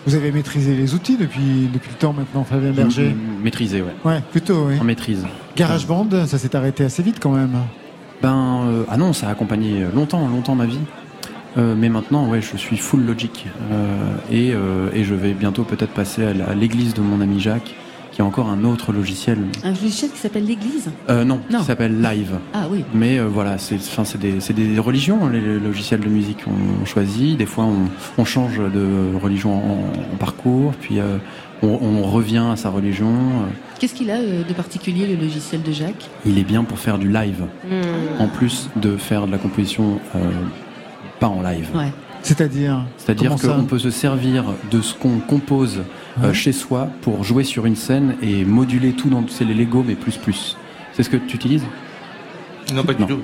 [0.06, 3.94] Vous avez maîtrisé les outils depuis, depuis le temps maintenant, Fabien Berger Maîtrisé, ouais.
[4.04, 4.76] Ouais, plutôt, oui.
[4.80, 5.26] En maîtrise.
[5.56, 7.56] GarageBand, ça s'est arrêté assez vite quand même.
[8.22, 10.80] Ben, euh, ah non, ça a accompagné longtemps, longtemps ma vie.
[11.58, 13.46] Euh, mais maintenant, ouais, je suis full Logic.
[13.72, 17.76] Euh, et, euh, et je vais bientôt peut-être passer à l'église de mon ami Jacques,
[18.12, 19.38] qui a encore un autre logiciel.
[19.64, 20.90] Un logiciel qui s'appelle l'Église?
[21.10, 21.60] Euh, non, Non.
[21.60, 22.32] qui s'appelle Live.
[22.54, 22.84] Ah oui.
[22.96, 26.40] Mais euh, voilà, c'est enfin, c'est des, c'est des religions, les logiciels de musique.
[26.82, 31.18] On choisit, des fois on, on change de religion en, en parcours, puis euh,
[31.62, 33.14] on, on revient à sa religion.
[33.84, 36.10] Qu'est-ce qu'il a euh, de particulier le logiciel de Jacques?
[36.26, 38.22] Il est bien pour faire du live, Hmm.
[38.22, 40.20] en plus de faire de la composition euh,
[41.20, 41.68] pas en live.
[41.76, 41.92] Ouais.
[42.22, 42.86] C'est-à-dire?
[42.96, 45.82] C'est-à-dire qu'on peut se servir de ce qu'on compose
[46.24, 49.84] euh, chez soi pour jouer sur une scène et moduler tout dans c'est les Lego
[49.86, 50.56] mais plus plus.
[50.94, 51.66] C'est ce que tu utilises?
[52.74, 53.20] Non, pas du tout.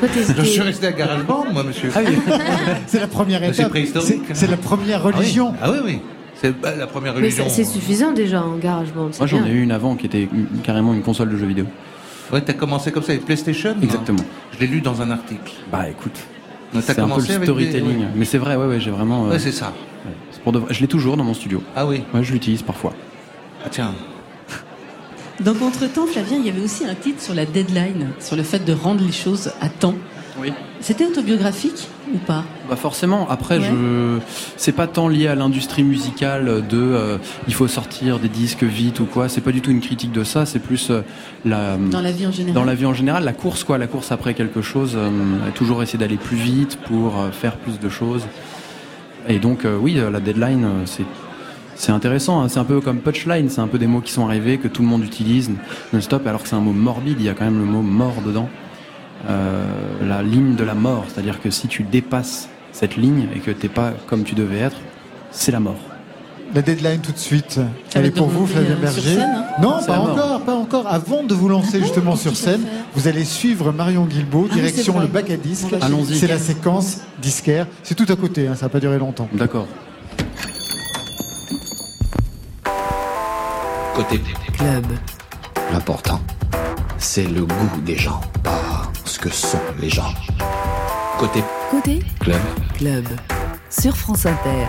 [0.00, 1.88] Toi, Je suis resté à GarageBand, moi, monsieur.
[1.96, 2.14] Ah oui.
[2.86, 3.70] C'est la première C'est étape.
[3.70, 4.20] préhistorique.
[4.28, 5.54] C'est- C'est la première religion.
[5.62, 5.92] Ah oui, oui.
[5.94, 6.00] oui.
[6.34, 7.44] C'est bah, la première Mais religion.
[7.48, 9.08] c'est suffisant déjà en GarageBand.
[9.12, 11.46] c'est Moi j'en ai eu une avant qui était une- carrément une console de jeux
[11.46, 11.66] vidéo.
[12.32, 14.24] Ouais, t'as commencé comme ça avec PlayStation Exactement.
[14.52, 15.52] Je l'ai lu dans un article.
[15.70, 16.18] Bah écoute,
[16.80, 17.98] c'est un peu le storytelling.
[17.98, 19.26] des- Mais c'est vrai, ouais, ouais, j'ai vraiment.
[19.26, 19.72] euh, Ouais, c'est ça.
[20.06, 20.74] ouais, c'est pour de vrai.
[20.74, 21.62] Je l'ai toujours dans mon studio.
[21.76, 22.02] Ah oui.
[22.12, 22.92] Ouais, je l'utilise parfois.
[23.64, 23.92] Ah, tiens.
[25.40, 28.64] Donc entre-temps, Flavien, il y avait aussi un titre sur la deadline, sur le fait
[28.64, 29.94] de rendre les choses à temps.
[30.40, 30.52] Oui.
[30.80, 33.28] C'était autobiographique ou pas Bah forcément.
[33.30, 33.64] Après, Ouais.
[33.70, 34.18] je
[34.56, 38.98] c'est pas tant lié à l'industrie musicale de euh, il faut sortir des disques vite
[39.00, 39.28] ou quoi.
[39.28, 40.44] C'est pas du tout une critique de ça.
[40.44, 41.02] C'est plus euh,
[41.44, 43.86] la Dans la vie en général dans la vie en général, la course quoi, la
[43.86, 44.94] course après quelque chose.
[44.96, 45.10] euh,
[45.54, 48.26] toujours essayer d'aller plus vite pour faire plus de choses.
[49.28, 51.04] Et donc oui, la deadline, c'est
[51.76, 52.40] c'est intéressant.
[52.42, 52.48] hein.
[52.48, 53.48] C'est un peu comme punchline.
[53.48, 55.50] C'est un peu des mots qui sont arrivés que tout le monde utilise
[55.92, 57.16] non-stop, alors que c'est un mot morbide.
[57.20, 58.48] Il y a quand même le mot mort dedans.
[59.28, 59.64] Euh,
[60.06, 63.68] la ligne de la mort, c'est-à-dire que si tu dépasses cette ligne et que t'es
[63.68, 64.76] pas comme tu devais être,
[65.30, 65.78] c'est la mort.
[66.54, 67.58] La deadline tout de suite.
[67.94, 70.86] Elle est pour vous, Flavien euh, Berger scène, hein Non, pas encore, pas encore.
[70.86, 72.60] Avant de vous lancer justement sur scène,
[72.94, 75.72] vous allez suivre Marion Guilbault, Ah direction le bac à disques.
[75.72, 76.16] Va Allons-y.
[76.16, 77.66] C'est la séquence disquaire.
[77.82, 79.28] C'est tout à côté, hein, ça va pas durer longtemps.
[79.32, 79.66] D'accord.
[83.96, 84.20] Côté
[84.52, 84.84] Club.
[85.72, 86.20] L'important,
[86.98, 88.63] c'est le goût des gens, pas
[89.04, 90.12] ce que sont les gens.
[91.18, 92.40] Côté Côté club,
[92.76, 93.04] Club.
[93.70, 94.66] Sur France Inter.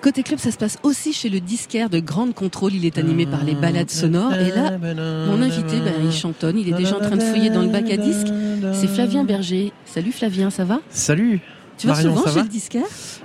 [0.00, 2.74] Côté club, ça se passe aussi chez le disquaire de Grande Contrôle.
[2.74, 4.34] Il est animé par les balades sonores.
[4.34, 6.58] Et là, mon invité, ben, il chantonne.
[6.58, 8.32] Il est déjà en train de fouiller dans le bac à disques.
[8.72, 9.72] C'est Flavien Berger.
[9.84, 10.80] Salut Flavien, ça va?
[10.90, 11.40] Salut
[11.78, 12.82] Tu vas Marion, souvent chez le disquaire?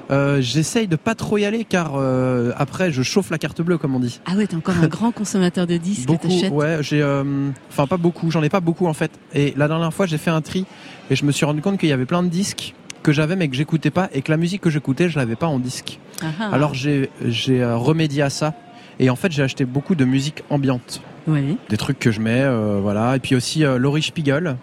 [0.09, 3.77] Euh, J'essaye de pas trop y aller car euh, après je chauffe la carte bleue
[3.77, 4.21] comme on dit.
[4.25, 6.07] Ah ouais, t'es encore un grand consommateur de disques.
[6.07, 9.11] Beaucoup, ouais, j'ai, euh, enfin pas beaucoup, j'en ai pas beaucoup en fait.
[9.33, 10.65] Et la dernière fois j'ai fait un tri
[11.09, 12.73] et je me suis rendu compte qu'il y avait plein de disques
[13.03, 15.47] que j'avais mais que j'écoutais pas et que la musique que j'écoutais je l'avais pas
[15.47, 15.99] en disque.
[16.21, 16.27] Ah.
[16.53, 18.53] Alors j'ai j'ai euh, remédié à ça
[18.99, 21.57] et en fait j'ai acheté beaucoup de musique ambiante, Oui.
[21.69, 24.55] des trucs que je mets, euh, voilà, et puis aussi Laurie Spiegel.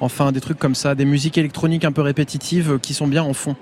[0.00, 3.34] Enfin, des trucs comme ça, des musiques électroniques un peu répétitives qui sont bien en
[3.34, 3.54] fond.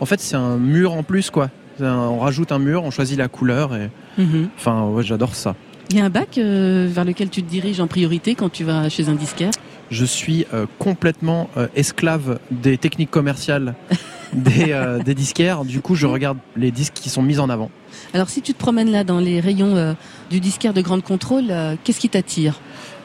[0.00, 1.50] En fait, c'est un mur en plus, quoi.
[1.80, 3.90] Un- on rajoute un mur, on choisit la couleur et.
[4.18, 4.48] Mhm.
[4.58, 5.54] Enfin, ouais, j'adore ça.
[5.90, 8.64] Il y a un bac euh, vers lequel tu te diriges en priorité quand tu
[8.64, 9.50] vas chez un disquaire?
[9.90, 13.74] Je suis euh, complètement euh, esclave des techniques commerciales
[14.32, 14.74] des,
[15.04, 15.64] des disquaires.
[15.64, 17.70] Du coup, je regarde les disques qui sont mis en avant.
[18.12, 19.94] Alors si tu te promènes là dans les rayons
[20.28, 21.52] du disquaire de Grande Contrôle,
[21.84, 22.60] qu'est-ce qui t'attire?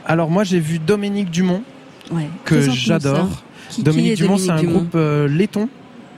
[0.06, 1.62] Alors, moi, j'ai vu Dominique Dumont,
[2.12, 2.30] Ouais.
[2.46, 3.30] que j'adore.
[3.80, 5.70] Dominique Dumont, c'est un groupe euh, laiton.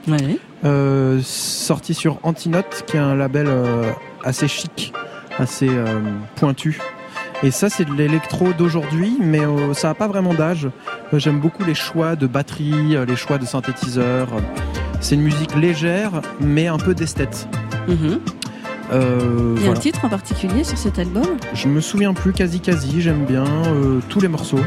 [0.08, 0.38] Ouais.
[0.66, 3.90] euh, sorti sur Antinote, qui est un label euh,
[4.22, 4.92] assez chic,
[5.38, 6.00] assez euh,
[6.36, 6.78] pointu.
[7.42, 9.40] Et ça, c'est de l'électro d'aujourd'hui, mais
[9.72, 10.68] ça n'a pas vraiment d'âge.
[11.12, 14.28] J'aime beaucoup les choix de batterie, les choix de synthétiseurs.
[15.00, 17.48] C'est une musique légère, mais un peu d'esthète.
[17.88, 18.20] Mhm.
[18.92, 19.78] Euh, Il y a voilà.
[19.78, 21.24] un titre en particulier sur cet album?
[21.54, 24.60] Je me souviens plus quasi quasi, j'aime bien euh, tous les morceaux.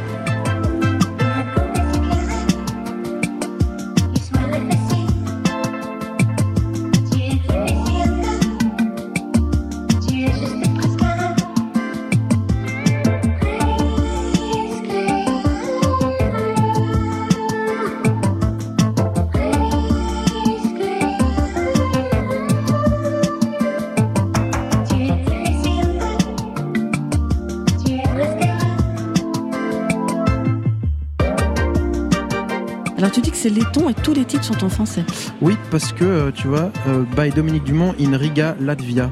[34.47, 35.03] Sont en français.
[35.41, 39.09] Oui, parce que, euh, tu vois, euh, by Dominique Dumont in Riga Latvia.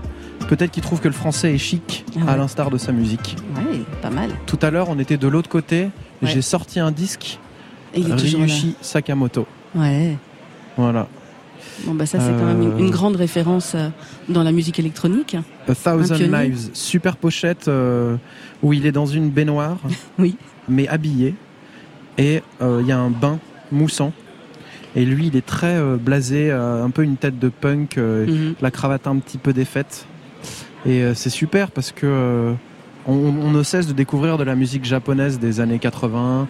[0.48, 2.30] Peut-être qu'il trouve que le français est chic, Ah ouais.
[2.32, 3.36] à l'instar de sa musique.
[3.58, 4.30] Ouais, pas mal.
[4.46, 5.84] Tout à l'heure, on était de l'autre côté,
[6.22, 6.30] Ouais.
[6.30, 7.40] j'ai sorti un disque
[7.94, 8.14] Et il est.
[8.14, 9.46] Ryushi Sakamoto.
[9.76, 10.18] Ouais.
[10.78, 11.08] Voilà.
[11.86, 12.78] Bon bah ça c'est quand même une, Euh.
[12.78, 13.90] une grande référence euh,
[14.30, 15.36] dans la musique électronique.
[15.68, 16.16] A Thousand.
[16.16, 18.16] Knives, super pochette euh,
[18.64, 19.78] où il est dans une baignoire,
[20.20, 20.38] oui.
[20.70, 21.36] mais habillé,
[22.18, 23.40] et il y a un bain
[23.72, 24.14] moussant.
[24.96, 28.26] Et lui, il est très euh, blasé, euh, un peu une tête de punk, euh,
[28.26, 28.54] Mhm.
[28.62, 30.06] la cravate un petit peu défaite.
[30.86, 32.54] Et c'est super parce que
[33.08, 36.48] on, on ne cesse de découvrir de la musique japonaise des années 80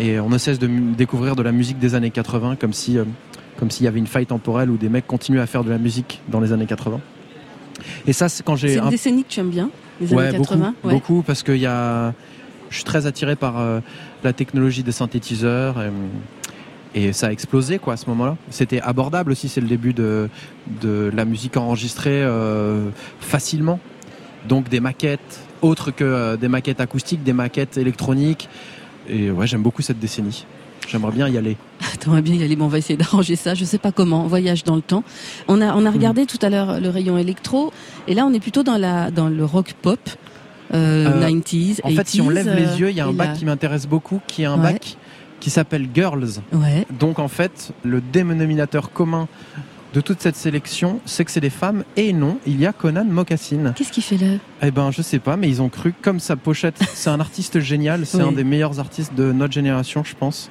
[0.00, 2.96] et on ne cesse de découvrir de la musique des années 80 comme si
[3.58, 5.76] comme s'il y avait une faille temporelle où des mecs continuent à faire de la
[5.76, 6.98] musique dans les années 80.
[8.06, 9.68] Et ça, c'est quand j'ai C'est une un- décennie que tu aimes bien,
[10.00, 10.74] les ouais, années beaucoup, 80.
[10.84, 10.92] ouais.
[10.94, 12.14] beaucoup, parce que y a,
[12.70, 13.80] je suis très attiré par euh,
[14.24, 15.90] la technologie des synthétiseurs et,
[16.94, 18.36] et ça a explosé quoi à ce moment-là.
[18.50, 20.28] C'était abordable aussi, c'est le début de,
[20.82, 22.88] de la musique enregistrée euh,
[23.20, 23.78] facilement.
[24.48, 28.48] Donc des maquettes autres que euh, des maquettes acoustiques, des maquettes électroniques.
[29.08, 30.46] Et ouais, j'aime beaucoup cette décennie.
[30.88, 31.56] J'aimerais bien y aller.
[32.00, 33.54] T'aimerais bien y aller, bon, on va essayer d'arranger ça.
[33.54, 34.26] Je sais pas comment.
[34.26, 35.04] Voyage dans le temps.
[35.48, 37.72] On a, on a regardé tout à l'heure le rayon électro,
[38.06, 39.98] et là on est plutôt dans la, dans le rock pop,
[40.72, 41.80] euh, Euh, 90s.
[41.82, 43.44] En fait, si on 80s, lève euh, les yeux, il y a un bac qui
[43.44, 44.72] m'intéresse beaucoup, qui est un Ouais.
[44.74, 44.96] bac
[45.40, 46.40] qui s'appelle Girls.
[46.52, 46.86] Ouais.
[46.98, 49.28] Donc en fait, le dénominateur commun
[49.94, 51.84] de toute cette sélection, c'est que c'est des femmes.
[51.96, 53.72] Et non, il y a Conan Mocassin.
[53.74, 54.34] Qu'est-ce qu'il fait là?
[54.62, 57.58] Eh ben, je sais pas, mais ils ont cru, comme sa pochette, c'est un artiste
[57.60, 58.28] génial, c'est Oui.
[58.28, 60.50] un des meilleurs artistes de notre génération, je pense.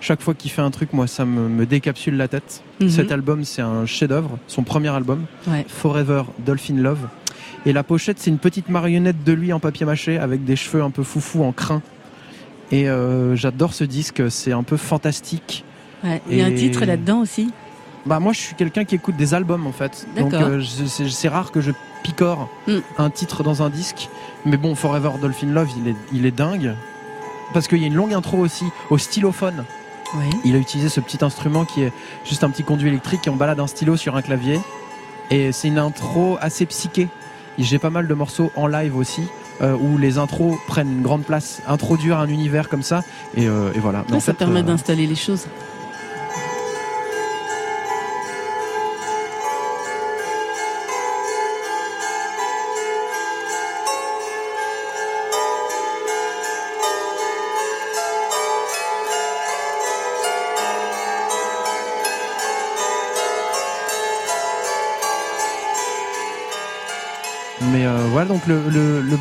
[0.00, 2.62] Chaque fois qu'il fait un truc, moi, ça me, me décapsule la tête.
[2.80, 2.88] Mhm.
[2.88, 5.66] Cet album, c'est un chef-d'œuvre, son premier album, Ouais.
[5.68, 7.08] Forever Dolphin Love.
[7.66, 10.82] Et la pochette, c'est une petite marionnette de lui en papier mâché avec des cheveux
[10.82, 11.82] un peu foufou en crin.
[12.70, 15.64] Et euh, j'adore ce disque, c'est un peu fantastique.
[16.04, 16.20] Ouais.
[16.30, 17.50] Il y a un titre là-dedans aussi.
[18.06, 20.06] Bah moi je suis quelqu'un qui écoute des albums en fait.
[20.16, 21.72] Donc euh, c'est rare que je
[22.02, 22.78] picore Mm.
[22.98, 24.08] un titre dans un disque.
[24.46, 26.74] Mais bon, Forever Dolphin Love, il est, il est dingue.
[27.52, 29.64] Parce qu'il y a une longue intro aussi au stylophone.
[30.14, 30.30] Ouais.
[30.44, 31.92] Il a utilisé ce petit instrument qui est
[32.24, 34.60] juste un petit conduit électrique et on balade un stylo sur un clavier.
[35.30, 37.08] Et c'est une intro assez psyché.
[37.58, 39.22] Et J'ai pas mal de morceaux en live aussi.
[39.62, 43.02] Euh, où les intros prennent une grande place, introduire un univers comme ça,
[43.36, 44.04] et, euh, et voilà.
[44.06, 45.46] Mais Ouais, en ça fait, permet euh, d'installer les choses.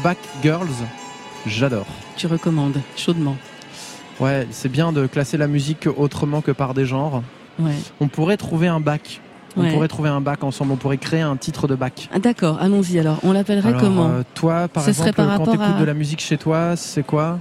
[0.07, 0.85] Le, le bac Girls,
[1.45, 1.85] j'adore.
[2.15, 3.35] Tu recommandes chaudement.
[4.19, 7.23] Ouais, c'est bien de classer la musique autrement que par des genres.
[7.59, 7.75] Ouais.
[7.99, 9.21] On pourrait trouver un bac.
[9.55, 9.71] On Ouais.
[9.73, 10.71] pourrait trouver un bac ensemble.
[10.73, 12.09] On pourrait créer un titre de bac.
[12.13, 13.17] Ah, D'accord, allons-y alors.
[13.23, 16.37] On l'appellerait comment euh, Toi, par Ce exemple, par quand à- de la musique chez
[16.37, 17.39] toi, c'est quoi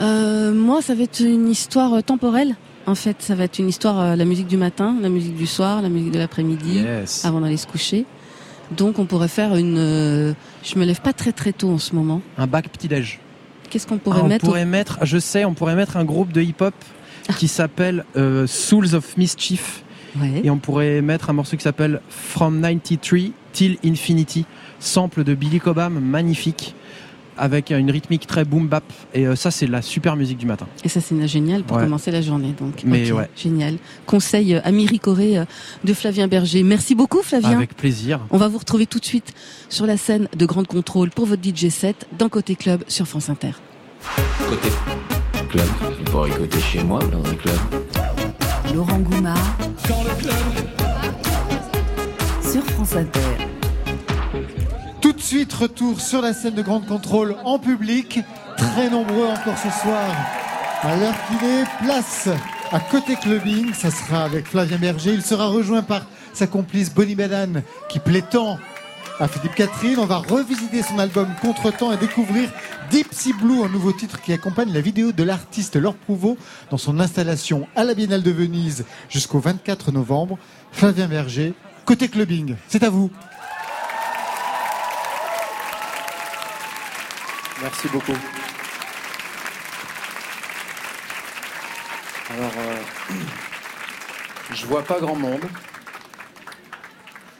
[0.00, 2.56] Euh, moi, ça va être une histoire euh, temporelle.
[2.86, 5.46] En fait, ça va être une histoire, euh, la musique du matin, la musique du
[5.46, 7.24] soir, la musique de l'après-midi, Yes.
[7.24, 8.04] avant d'aller se coucher.
[8.76, 9.76] Donc, on pourrait faire une.
[9.78, 10.32] euh,
[10.62, 12.20] je me lève pas très très tôt en ce moment.
[12.36, 13.18] Un bac petit-déj.
[13.70, 16.04] Qu'est-ce qu'on Ah, pourrait on mettre au- pourrait mettre, je sais, on pourrait mettre un
[16.04, 16.74] groupe de hip-hop
[17.38, 19.82] qui s'appelle euh, Souls of Mischief.
[20.18, 20.40] Ouais.
[20.42, 24.46] Et on pourrait mettre un morceau qui s'appelle From 93 Till Infinity,
[24.80, 26.74] sample de Billy Cobham, magnifique,
[27.38, 28.84] avec une rythmique très boom bap.
[29.14, 30.66] Et euh, ça, c'est la super musique du matin.
[30.84, 31.84] Et ça, c'est génial pour Ouais.
[31.84, 32.54] commencer la journée.
[32.58, 33.30] Donc, Mais ok, ouais.
[33.36, 33.76] génial.
[34.06, 35.44] Conseil euh, Corée euh,
[35.84, 36.62] de Flavien Berger.
[36.62, 37.56] Merci beaucoup, Flavien.
[37.56, 38.20] Avec plaisir.
[38.30, 39.32] On va vous retrouver tout de suite
[39.68, 43.30] sur la scène de Grande Contrôle pour votre DJ set dans Côté Club sur France
[43.30, 43.52] Inter.
[44.48, 44.68] Côté
[45.50, 45.66] club,
[46.06, 47.56] pourrait écouter chez moi dans un club.
[48.74, 49.56] Laurent Goumard
[52.42, 53.47] sur France Inter.
[55.18, 58.20] De suite, retour sur la scène de Grande Contrôle en public.
[58.56, 60.14] Très nombreux encore ce soir.
[60.82, 62.28] À l'heure qu'il est, place
[62.70, 63.74] à côté clubbing.
[63.74, 65.12] Ça sera avec Flavien Berger.
[65.12, 68.58] Il sera rejoint par sa complice Bonnie Banane qui plaît tant
[69.18, 69.98] à Philippe Catherine.
[69.98, 72.48] On va revisiter son album Contretemps et découvrir
[72.92, 76.38] Deep Sea Blue, un nouveau titre qui accompagne la vidéo de l'artiste Laure Prouveau
[76.70, 80.38] dans son installation à la Biennale de Venise jusqu'au 24 novembre.
[80.70, 81.54] Flavien Berger,
[81.84, 82.54] côté clubbing.
[82.68, 83.10] C'est à vous.
[87.62, 88.16] Merci beaucoup.
[92.30, 92.76] Alors, euh,
[94.52, 95.44] je vois pas grand monde.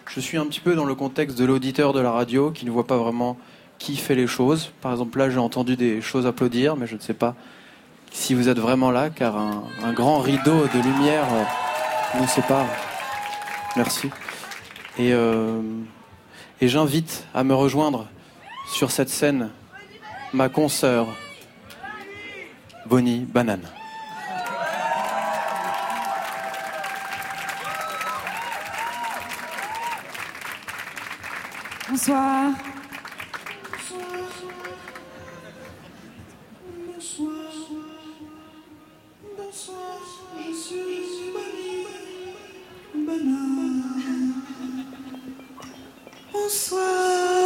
[0.09, 2.71] Je suis un petit peu dans le contexte de l'auditeur de la radio qui ne
[2.71, 3.39] voit pas vraiment
[3.79, 4.73] qui fait les choses.
[4.81, 7.37] Par exemple, là, j'ai entendu des choses applaudir, mais je ne sais pas
[8.11, 11.45] si vous êtes vraiment là, car un, grand rideau de lumière euh,
[12.21, 12.67] nous sépare.
[13.77, 14.11] Merci.
[14.99, 15.61] Et, euh,
[16.61, 18.09] et j'invite à me rejoindre
[18.73, 19.51] sur cette scène
[20.33, 21.07] ma consoeur,
[22.87, 23.69] Bonnie Banane.
[31.89, 32.53] Bonsoir.
[33.71, 34.13] Bonsoir.
[36.87, 37.33] Bonsoir.
[39.37, 39.79] Bonsoir.
[40.37, 40.99] Je suis
[46.33, 47.38] Bonsoir.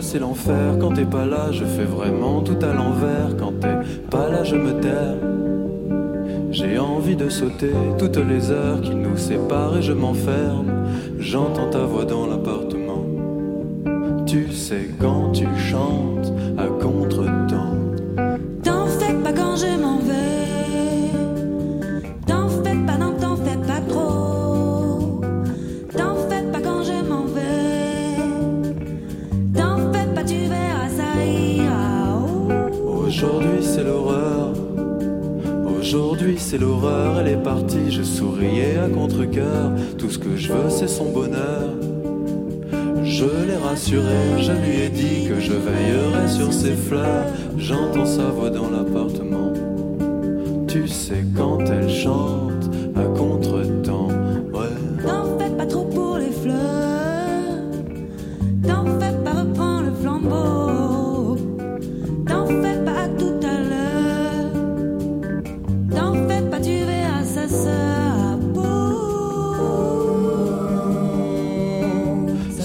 [0.00, 0.76] c'est l'enfer.
[0.80, 3.36] Quand t'es pas là, je fais vraiment tout à l'envers.
[3.38, 3.76] Quand t'es
[4.10, 5.16] pas là, je me terre.
[6.50, 10.72] J'ai envie de sauter toutes les heures qui nous séparent et je m'enferme.
[11.18, 13.04] J'entends ta voix dans l'appartement.
[14.26, 16.05] Tu sais quand tu chantes.
[43.88, 47.26] je lui ai dit que je veillerai sur ses fleurs.
[47.56, 49.52] J'entends sa voix dans l'appartement.
[50.66, 51.45] Tu sais quand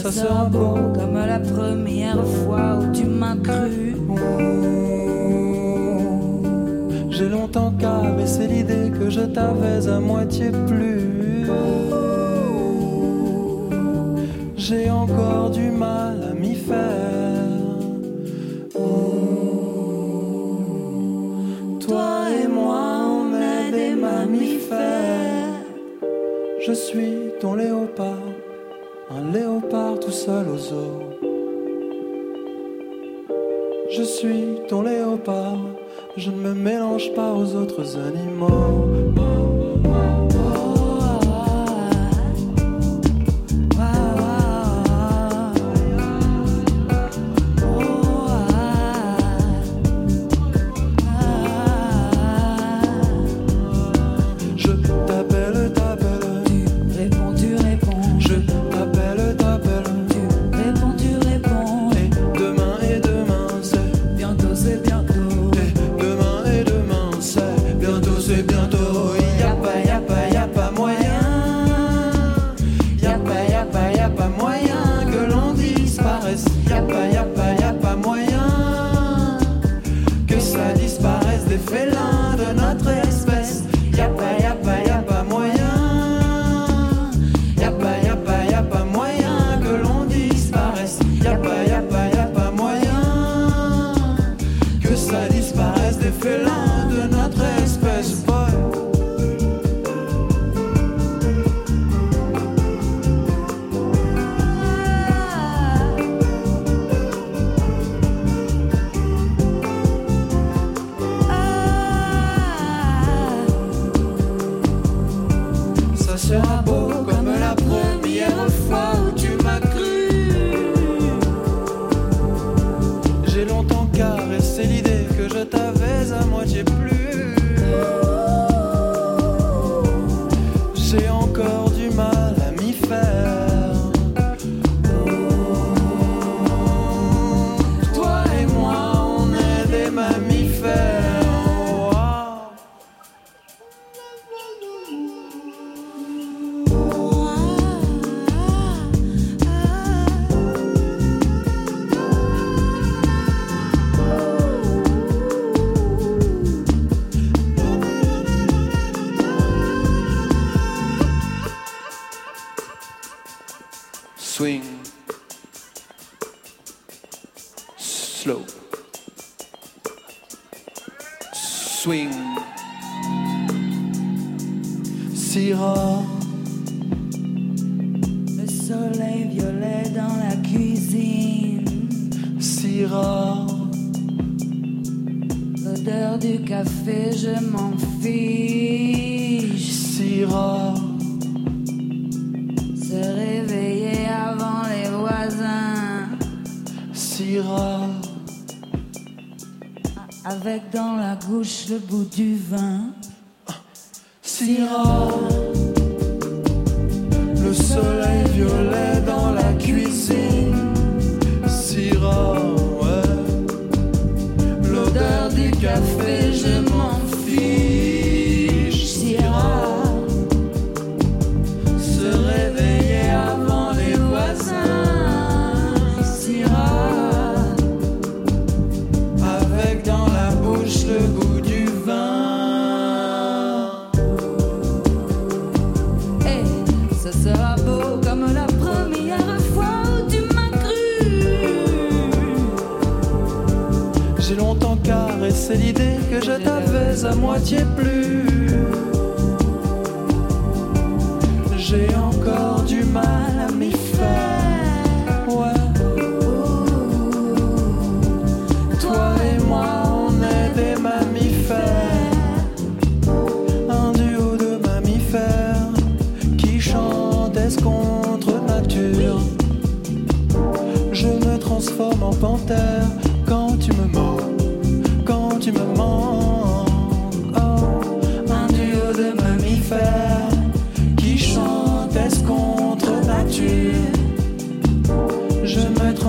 [0.02, 3.96] ça sera beau comme la première fois où tu m'as cru.
[7.10, 11.46] J'ai longtemps caressé l'idée que je t'avais à moitié plu.
[14.58, 17.12] J'ai encore du mal à m'y faire.
[21.80, 22.12] Toi
[22.44, 22.84] et moi,
[23.20, 25.62] on est des mammifères.
[26.66, 28.31] Je suis ton léopard
[29.72, 31.00] part tout seul aux eaux.
[33.90, 35.60] Je suis ton léopard,
[36.18, 39.31] je ne me mélange pas aux autres animaux.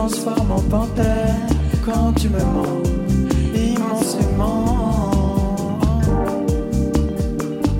[0.09, 1.37] transforme en panthère
[1.85, 2.83] quand tu me mens
[3.55, 4.65] immensément.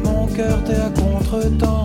[0.05, 1.82] Mon cœur t'est à contre-temps.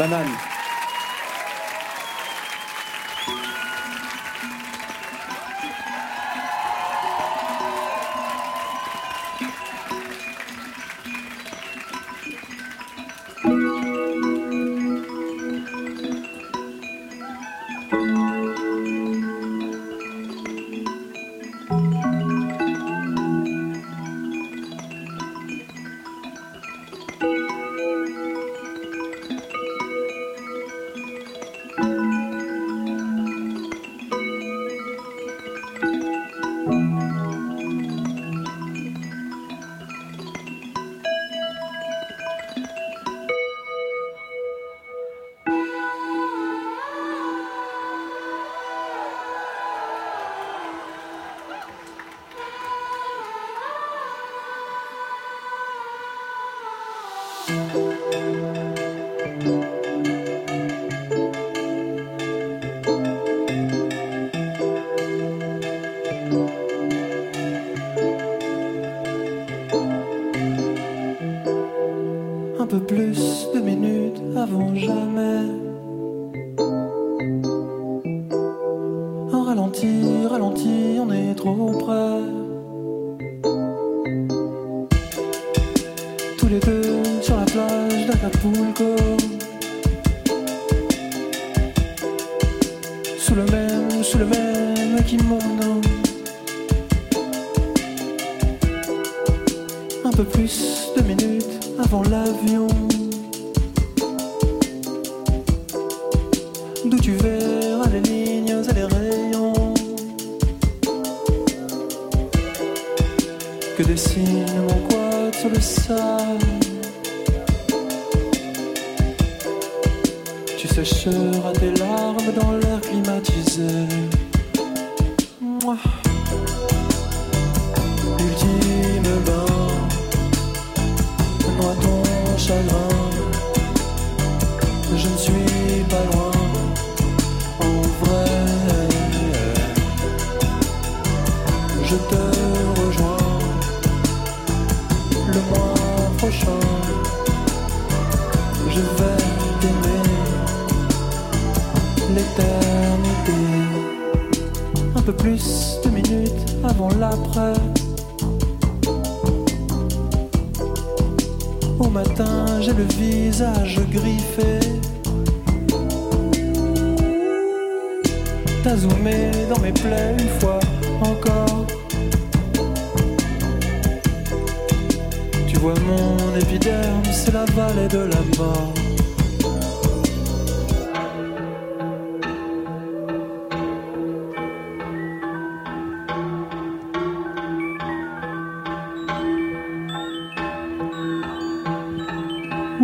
[0.00, 0.49] Bananen.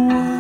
[0.09, 0.36] one.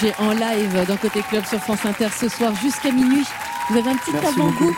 [0.00, 3.24] Berger en live d'un Côté Club sur France Inter ce soir jusqu'à minuit.
[3.70, 4.76] Vous avez un petit avant-goût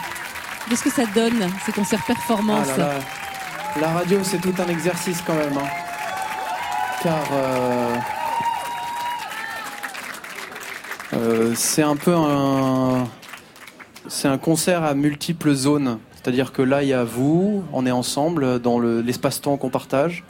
[0.70, 2.68] de ce que ça donne, ces concerts performance.
[2.78, 5.56] Ah La radio, c'est tout un exercice quand même.
[5.56, 5.68] Hein.
[7.02, 7.96] Car euh,
[11.14, 13.06] euh, c'est un peu un.
[14.08, 15.98] C'est un concert à multiples zones.
[16.14, 20.24] C'est-à-dire que là, il y a vous, on est ensemble dans l'espace-temps qu'on partage.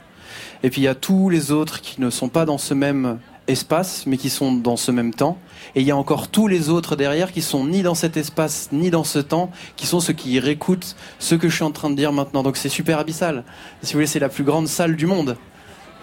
[0.63, 3.19] Et puis il y a tous les autres qui ne sont pas dans ce même
[3.47, 5.37] espace, mais qui sont dans ce même temps.
[5.75, 8.69] Et il y a encore tous les autres derrière qui sont ni dans cet espace,
[8.71, 11.89] ni dans ce temps, qui sont ceux qui réécoutent ce que je suis en train
[11.89, 12.43] de dire maintenant.
[12.43, 13.43] Donc c'est super abyssal.
[13.81, 15.37] Si vous voulez, c'est la plus grande salle du monde.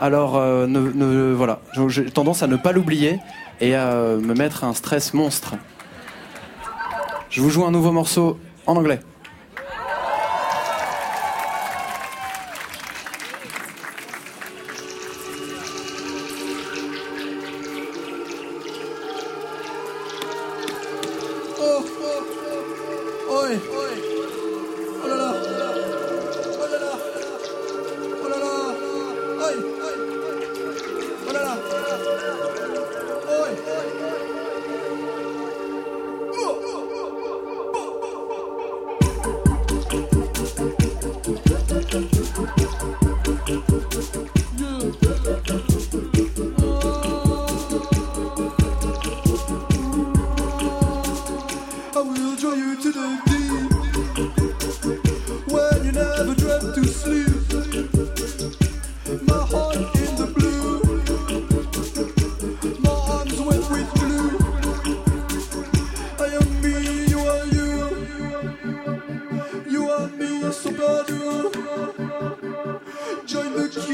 [0.00, 3.18] Alors euh, voilà, j'ai tendance à ne pas l'oublier
[3.60, 5.55] et à euh, me mettre un stress monstre.
[7.31, 9.00] Je vous joue un nouveau morceau en anglais.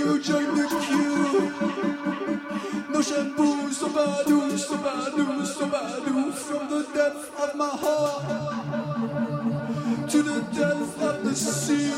[0.04, 1.50] Queue, join the queue.
[2.90, 8.24] No shampoo, so badu, so badu, so badu, from the depth of my heart
[10.10, 11.90] to the depth of the sea,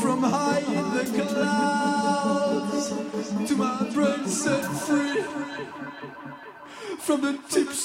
[0.00, 2.88] from high in the clouds
[3.48, 5.22] to my brain set free,
[6.98, 7.78] from the tips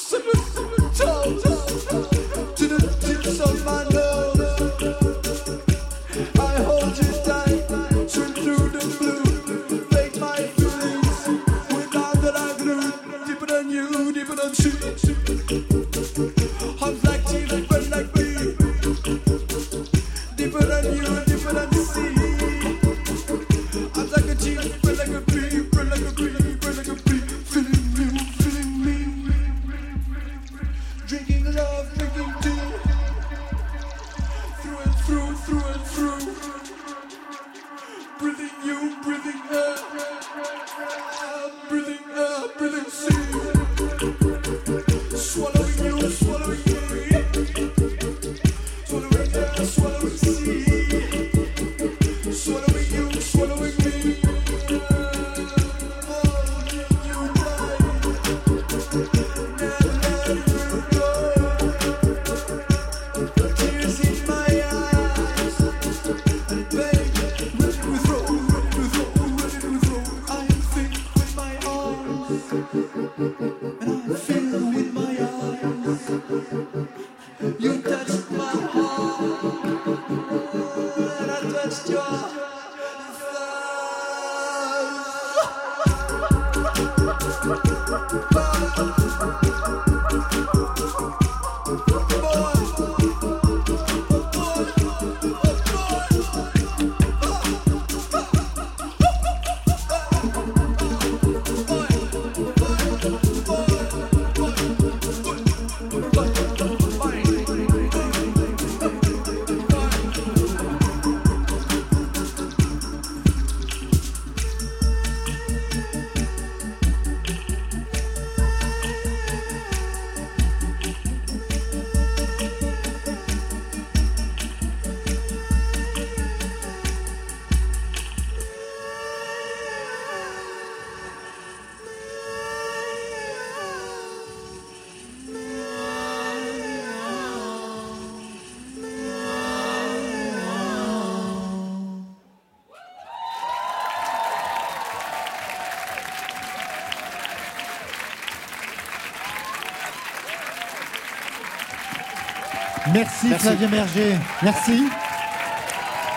[153.00, 153.46] Merci, Merci.
[153.48, 154.18] Flavien Berger.
[154.44, 154.84] Merci.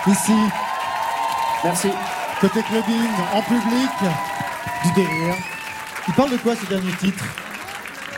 [0.08, 0.32] Ici.
[1.62, 1.88] Merci.
[2.40, 3.90] Côté clubbing, en public,
[4.84, 5.36] du délire.
[6.08, 7.24] Il parle de quoi ce dernier titre?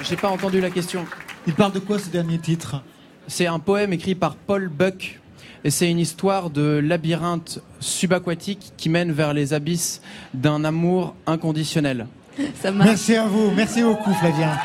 [0.00, 1.04] J'ai pas entendu la question.
[1.46, 2.82] Il parle de quoi ce dernier titre?
[3.28, 5.20] C'est un poème écrit par Paul Buck.
[5.62, 10.00] Et c'est une histoire de labyrinthe subaquatique qui mène vers les abysses
[10.32, 12.06] d'un amour inconditionnel.
[12.62, 12.88] Ça marche.
[12.88, 13.50] Merci à vous.
[13.50, 14.56] Merci beaucoup, Flavien.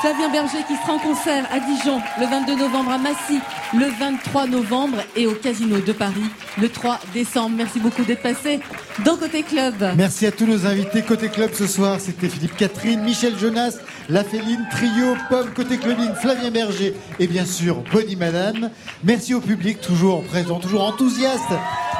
[0.00, 3.40] Flavien Berger qui sera en concert à Dijon le 22 novembre à Massy,
[3.74, 7.56] le 23 novembre et au Casino de Paris le 3 décembre.
[7.56, 8.60] Merci beaucoup d'être passé
[9.04, 9.74] dans Côté Club.
[9.96, 11.98] Merci à tous nos invités côté club ce soir.
[11.98, 13.74] C'était Philippe Catherine, Michel Jonas,
[14.08, 18.70] La Féline, Trio, Pomme, côté clubbing, Flavien Berger et bien sûr Bonnie Madame.
[19.02, 21.52] Merci au public, toujours présent, toujours enthousiaste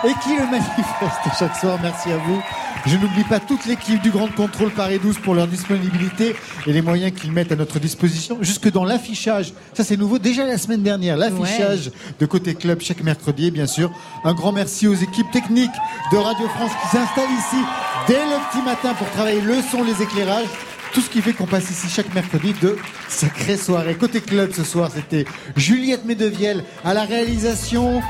[0.05, 1.79] et qui le manifeste chaque soir.
[1.83, 2.41] Merci à vous.
[2.87, 6.35] Je n'oublie pas toute l'équipe du Grand Contrôle Paris 12 pour leur disponibilité
[6.67, 9.53] et les moyens qu'ils mettent à notre disposition, jusque dans l'affichage.
[9.75, 10.19] Ça, c'est nouveau.
[10.19, 13.91] Déjà la semaine dernière, l'affichage de Côté Club chaque mercredi, bien sûr.
[14.25, 15.71] Un grand merci aux équipes techniques
[16.13, 17.63] de Radio France qui s'installent ici
[18.07, 20.47] dès le petit matin pour travailler le son, les éclairages.
[20.93, 22.77] Tout ce qui fait qu'on passe ici chaque mercredi de
[23.09, 23.95] sacrées soirées.
[23.95, 25.25] Côté club ce soir, c'était
[25.57, 28.01] Juliette Medevielle à la réalisation,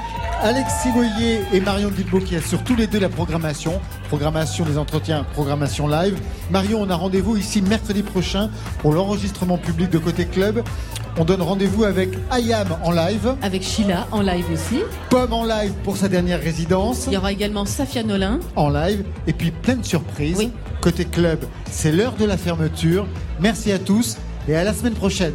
[0.42, 3.80] Alexis Boyer et Marion Guilbault qui assurent tous les deux la programmation.
[4.08, 6.16] Programmation des entretiens, programmation live.
[6.50, 8.50] Marion, on a rendez-vous ici mercredi prochain
[8.80, 10.62] pour l'enregistrement public de Côté Club.
[11.20, 13.34] On donne rendez-vous avec Ayam en live.
[13.42, 14.82] Avec Sheila en live aussi.
[15.10, 17.06] Pomme en live pour sa dernière résidence.
[17.08, 18.38] Il y aura également Safia Nolin.
[18.54, 19.02] En live.
[19.26, 20.48] Et puis plein de surprises.
[20.80, 21.40] Côté club,
[21.72, 23.04] c'est l'heure de la fermeture.
[23.40, 24.16] Merci à tous
[24.46, 25.34] et à la semaine prochaine.